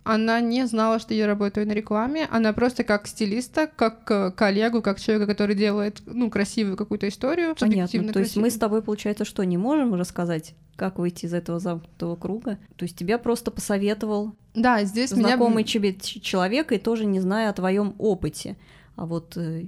она 0.02 0.40
не 0.40 0.66
знала, 0.66 0.98
что 0.98 1.14
я 1.14 1.26
работаю 1.26 1.66
на 1.66 1.72
рекламе. 1.72 2.26
Она 2.30 2.52
просто 2.52 2.82
как 2.82 3.06
стилиста, 3.06 3.68
как 3.68 4.10
э, 4.10 4.32
коллегу, 4.32 4.82
как 4.82 4.98
человека, 4.98 5.26
который 5.26 5.54
делает 5.54 6.02
ну, 6.06 6.28
красивую 6.28 6.76
какую-то 6.76 7.08
историю. 7.08 7.54
Понятно. 7.58 8.12
То 8.12 8.18
есть 8.18 8.36
мы 8.36 8.50
с 8.50 8.56
тобой, 8.56 8.82
получается, 8.82 9.24
что, 9.24 9.44
не 9.44 9.58
можем 9.58 9.94
рассказать, 9.94 10.54
как 10.74 10.98
выйти 10.98 11.26
из 11.26 11.34
этого 11.34 11.60
замкнутого 11.60 12.16
круга? 12.16 12.58
То 12.76 12.84
есть 12.84 12.96
тебя 12.96 13.18
просто 13.18 13.52
посоветовал 13.52 14.34
да, 14.54 14.82
здесь 14.82 15.10
знакомый 15.10 15.62
меня... 15.62 15.64
тебе 15.64 15.94
человек, 15.94 16.72
и 16.72 16.78
тоже 16.78 17.06
не 17.06 17.20
зная 17.20 17.50
о 17.50 17.52
твоем 17.52 17.94
опыте. 17.98 18.56
А 18.96 19.06
вот 19.06 19.36
э, 19.36 19.66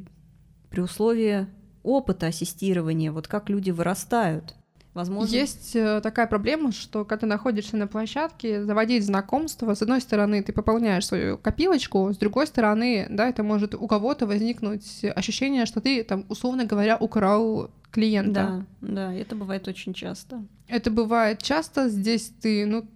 при 0.70 0.80
условии 0.80 1.46
опыта 1.84 2.26
ассистирования, 2.26 3.12
вот 3.12 3.28
как 3.28 3.48
люди 3.48 3.70
вырастают– 3.70 4.56
Возможно. 4.94 5.34
Есть 5.34 5.74
э, 5.74 6.00
такая 6.02 6.26
проблема, 6.26 6.70
что 6.70 7.04
когда 7.06 7.20
ты 7.20 7.26
находишься 7.26 7.78
на 7.78 7.86
площадке, 7.86 8.62
заводить 8.64 9.06
знакомства, 9.06 9.72
с 9.74 9.80
одной 9.80 10.02
стороны, 10.02 10.42
ты 10.42 10.52
пополняешь 10.52 11.06
свою 11.06 11.38
копилочку, 11.38 12.12
с 12.12 12.18
другой 12.18 12.46
стороны, 12.46 13.06
да, 13.08 13.28
это 13.28 13.42
может 13.42 13.74
у 13.74 13.86
кого-то 13.86 14.26
возникнуть 14.26 15.02
ощущение, 15.16 15.64
что 15.64 15.80
ты 15.80 16.04
там, 16.04 16.26
условно 16.28 16.66
говоря, 16.66 16.98
украл 16.98 17.70
клиента. 17.90 18.66
Да, 18.80 18.86
да, 18.88 19.14
это 19.14 19.34
бывает 19.34 19.66
очень 19.66 19.94
часто. 19.94 20.44
Это 20.68 20.90
бывает 20.90 21.42
часто, 21.42 21.88
здесь 21.88 22.30
ты, 22.42 22.66
ну, 22.66 22.86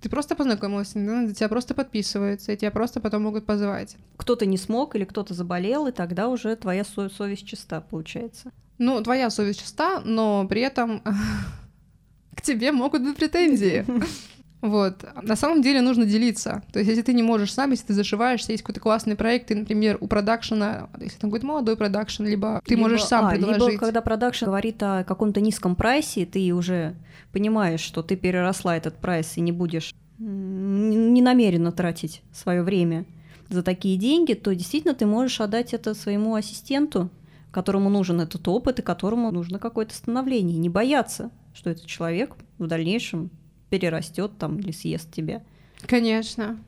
Ты 0.00 0.08
просто 0.08 0.34
познакомился, 0.34 0.98
да, 0.98 1.32
тебя 1.32 1.48
просто 1.48 1.74
подписываются, 1.74 2.52
и 2.52 2.56
тебя 2.56 2.72
просто 2.72 3.00
потом 3.00 3.22
могут 3.22 3.46
позвать. 3.46 3.96
Кто-то 4.16 4.46
не 4.46 4.58
смог 4.58 4.96
или 4.96 5.04
кто-то 5.04 5.32
заболел, 5.32 5.86
и 5.86 5.92
тогда 5.92 6.28
уже 6.28 6.56
твоя 6.56 6.84
совесть 6.84 7.46
чиста, 7.46 7.80
получается. 7.80 8.50
Ну, 8.82 9.00
твоя 9.00 9.30
совесть 9.30 9.60
чиста, 9.60 10.00
но 10.04 10.44
при 10.48 10.60
этом 10.60 11.02
к 12.34 12.42
тебе 12.42 12.72
могут 12.72 13.02
быть 13.02 13.16
претензии. 13.16 13.84
Вот. 14.62 15.04
На 15.20 15.34
самом 15.34 15.60
деле 15.60 15.80
нужно 15.80 16.06
делиться. 16.06 16.62
То 16.72 16.78
есть, 16.78 16.88
если 16.88 17.02
ты 17.02 17.14
не 17.14 17.24
можешь 17.24 17.52
сам, 17.52 17.72
если 17.72 17.86
ты 17.86 17.94
зашиваешься, 17.94 18.52
есть 18.52 18.62
какой-то 18.62 18.78
классный 18.78 19.16
проект, 19.16 19.48
ты, 19.48 19.56
например, 19.56 19.98
у 20.00 20.06
продакшена, 20.06 20.88
если 21.00 21.18
там 21.18 21.30
какой-то 21.30 21.46
молодой 21.46 21.76
продакшн, 21.76 22.22
либо 22.22 22.62
ты 22.64 22.76
либо, 22.76 22.82
можешь 22.82 23.02
сам 23.02 23.26
а, 23.26 23.30
предложить. 23.30 23.72
Либо 23.72 23.80
когда 23.80 24.00
продакшн 24.00 24.44
говорит 24.44 24.80
о 24.80 25.02
каком-то 25.02 25.40
низком 25.40 25.74
прайсе, 25.74 26.26
ты 26.26 26.54
уже 26.54 26.94
понимаешь, 27.32 27.80
что 27.80 28.04
ты 28.04 28.14
переросла 28.14 28.76
этот 28.76 28.98
прайс 28.98 29.36
и 29.36 29.40
не 29.40 29.50
будешь 29.50 29.92
не 30.18 31.22
намеренно 31.22 31.72
тратить 31.72 32.22
свое 32.32 32.62
время 32.62 33.04
за 33.48 33.64
такие 33.64 33.96
деньги, 33.96 34.34
то 34.34 34.54
действительно 34.54 34.94
ты 34.94 35.06
можешь 35.06 35.40
отдать 35.40 35.74
это 35.74 35.92
своему 35.94 36.36
ассистенту, 36.36 37.10
которому 37.52 37.90
нужен 37.90 38.20
этот 38.20 38.48
опыт 38.48 38.80
и 38.80 38.82
которому 38.82 39.30
нужно 39.30 39.58
какое-то 39.58 39.94
становление. 39.94 40.58
Не 40.58 40.68
бояться, 40.68 41.30
что 41.54 41.70
этот 41.70 41.86
человек 41.86 42.34
в 42.58 42.66
дальнейшем 42.66 43.30
перерастет 43.70 44.32
там 44.38 44.58
или 44.58 44.72
съест 44.72 45.12
тебя. 45.12 45.42
Конечно. 45.86 46.58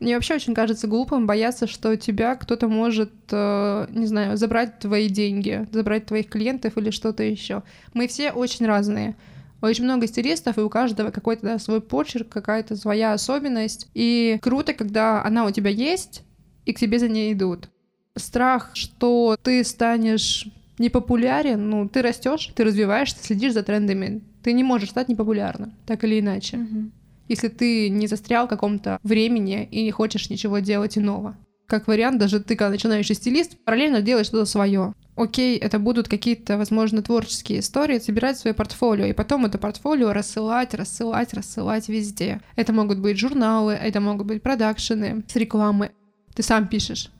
Мне 0.00 0.14
вообще 0.14 0.34
очень 0.34 0.54
кажется 0.54 0.86
глупым 0.86 1.26
бояться, 1.26 1.66
что 1.66 1.96
тебя 1.96 2.34
кто-то 2.34 2.68
может, 2.68 3.12
э, 3.30 3.86
не 3.90 4.06
знаю, 4.06 4.36
забрать 4.36 4.80
твои 4.80 5.08
деньги, 5.08 5.66
забрать 5.72 6.06
твоих 6.06 6.28
клиентов 6.28 6.76
или 6.76 6.90
что-то 6.90 7.22
еще. 7.22 7.62
Мы 7.94 8.08
все 8.08 8.32
очень 8.32 8.66
разные. 8.66 9.16
Очень 9.62 9.84
много 9.84 10.06
стилистов, 10.06 10.58
и 10.58 10.60
у 10.60 10.68
каждого 10.68 11.10
какой-то 11.10 11.42
да, 11.42 11.58
свой 11.58 11.80
почерк, 11.80 12.28
какая-то 12.28 12.76
своя 12.76 13.14
особенность. 13.14 13.88
И 13.94 14.38
круто, 14.42 14.74
когда 14.74 15.24
она 15.24 15.46
у 15.46 15.50
тебя 15.50 15.70
есть, 15.70 16.22
и 16.66 16.72
к 16.72 16.78
тебе 16.78 16.98
за 16.98 17.08
ней 17.08 17.32
идут. 17.32 17.70
Страх, 18.16 18.70
что 18.74 19.36
ты 19.42 19.64
станешь 19.64 20.46
непопулярен, 20.78 21.68
ну, 21.68 21.88
ты 21.88 22.02
растешь, 22.02 22.50
ты 22.54 22.64
развиваешься, 22.64 23.24
следишь 23.24 23.52
за 23.52 23.62
трендами 23.62 24.22
ты 24.44 24.52
не 24.52 24.62
можешь 24.62 24.90
стать 24.90 25.08
непопулярным, 25.08 25.72
так 25.86 26.04
или 26.04 26.20
иначе. 26.20 26.58
Mm-hmm. 26.58 26.90
Если 27.28 27.48
ты 27.48 27.88
не 27.88 28.06
застрял 28.06 28.46
в 28.46 28.50
каком-то 28.50 28.98
времени 29.02 29.66
и 29.70 29.82
не 29.82 29.90
хочешь 29.90 30.28
ничего 30.28 30.58
делать 30.58 30.98
иного. 30.98 31.36
Как 31.66 31.88
вариант, 31.88 32.18
даже 32.18 32.40
ты, 32.40 32.54
когда 32.54 32.70
начинающий 32.70 33.14
стилист, 33.14 33.56
параллельно 33.64 34.02
делаешь 34.02 34.26
что-то 34.26 34.44
свое. 34.44 34.92
Окей, 35.16 35.56
это 35.56 35.78
будут 35.78 36.08
какие-то, 36.08 36.58
возможно, 36.58 37.00
творческие 37.00 37.60
истории, 37.60 37.98
собирать 37.98 38.36
свое 38.36 38.52
портфолио, 38.52 39.06
и 39.06 39.14
потом 39.14 39.46
это 39.46 39.56
портфолио 39.56 40.12
рассылать, 40.12 40.74
рассылать, 40.74 41.32
рассылать 41.32 41.88
везде. 41.88 42.42
Это 42.56 42.74
могут 42.74 42.98
быть 42.98 43.18
журналы, 43.18 43.72
это 43.72 44.00
могут 44.00 44.26
быть 44.26 44.42
продакшены 44.42 45.24
с 45.26 45.36
рекламы. 45.36 45.92
Ты 46.34 46.42
сам 46.42 46.68
пишешь. 46.68 47.10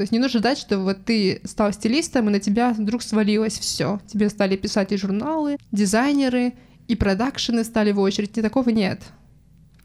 То 0.00 0.02
есть 0.04 0.12
не 0.12 0.18
нужно 0.18 0.38
ждать, 0.38 0.56
что 0.56 0.78
вот 0.78 1.04
ты 1.04 1.42
стал 1.44 1.74
стилистом, 1.74 2.26
и 2.26 2.32
на 2.32 2.40
тебя 2.40 2.70
вдруг 2.70 3.02
свалилось 3.02 3.58
все. 3.58 4.00
Тебе 4.06 4.30
стали 4.30 4.56
писать 4.56 4.92
и 4.92 4.96
журналы, 4.96 5.58
дизайнеры, 5.72 6.54
и 6.88 6.96
продакшены 6.96 7.64
стали 7.64 7.92
в 7.92 8.00
очередь, 8.00 8.38
и 8.38 8.40
такого 8.40 8.70
нет. 8.70 9.02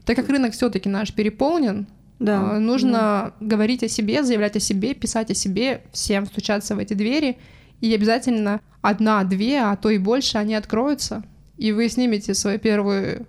Так 0.06 0.16
как 0.16 0.30
рынок 0.30 0.54
все 0.54 0.70
таки 0.70 0.88
наш 0.88 1.12
переполнен, 1.12 1.86
да, 2.18 2.52
а, 2.52 2.58
нужно 2.58 3.34
да. 3.38 3.46
говорить 3.46 3.82
о 3.82 3.88
себе, 3.88 4.22
заявлять 4.22 4.56
о 4.56 4.60
себе, 4.60 4.94
писать 4.94 5.30
о 5.30 5.34
себе, 5.34 5.82
всем 5.92 6.24
стучаться 6.24 6.74
в 6.74 6.78
эти 6.78 6.94
двери, 6.94 7.36
и 7.82 7.94
обязательно 7.94 8.62
одна, 8.80 9.22
две, 9.22 9.60
а 9.60 9.76
то 9.76 9.90
и 9.90 9.98
больше 9.98 10.38
они 10.38 10.54
откроются, 10.54 11.24
и 11.58 11.72
вы 11.72 11.90
снимете 11.90 12.32
свой 12.32 12.56
первый 12.56 13.26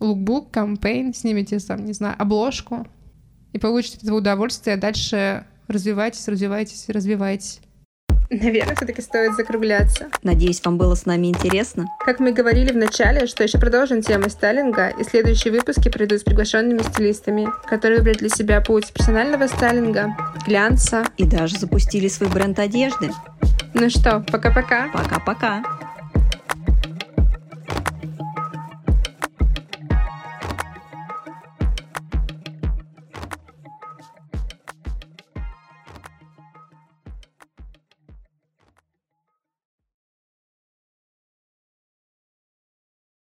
лукбук, 0.00 0.50
кампейн, 0.50 1.14
снимете 1.14 1.60
там, 1.60 1.84
не 1.84 1.92
знаю, 1.92 2.16
обложку, 2.18 2.88
и 3.52 3.58
получите 3.60 3.98
это 4.02 4.12
удовольствие, 4.12 4.76
дальше 4.76 5.46
развивайтесь, 5.68 6.26
развивайтесь, 6.28 6.84
развивайтесь. 6.88 7.60
Наверное, 8.30 8.74
все-таки 8.74 9.02
стоит 9.02 9.34
закругляться. 9.34 10.08
Надеюсь, 10.22 10.60
вам 10.64 10.78
было 10.78 10.94
с 10.94 11.06
нами 11.06 11.28
интересно. 11.28 11.86
Как 12.04 12.20
мы 12.20 12.32
говорили 12.32 12.72
в 12.72 12.76
начале, 12.76 13.26
что 13.26 13.42
еще 13.42 13.58
продолжим 13.58 14.02
тему 14.02 14.28
стайлинга, 14.30 14.88
и 14.88 15.04
следующие 15.04 15.52
выпуски 15.52 15.90
пройдут 15.90 16.20
с 16.20 16.24
приглашенными 16.24 16.82
стилистами, 16.82 17.48
которые 17.68 17.98
выбрали 17.98 18.18
для 18.18 18.28
себя 18.30 18.60
путь 18.60 18.92
персонального 18.92 19.46
стайлинга, 19.46 20.16
глянца 20.46 21.04
и 21.16 21.24
даже 21.24 21.58
запустили 21.58 22.08
свой 22.08 22.30
бренд 22.30 22.58
одежды. 22.58 23.10
Ну 23.74 23.90
что, 23.90 24.24
пока-пока. 24.30 24.88
Пока-пока. 24.92 25.62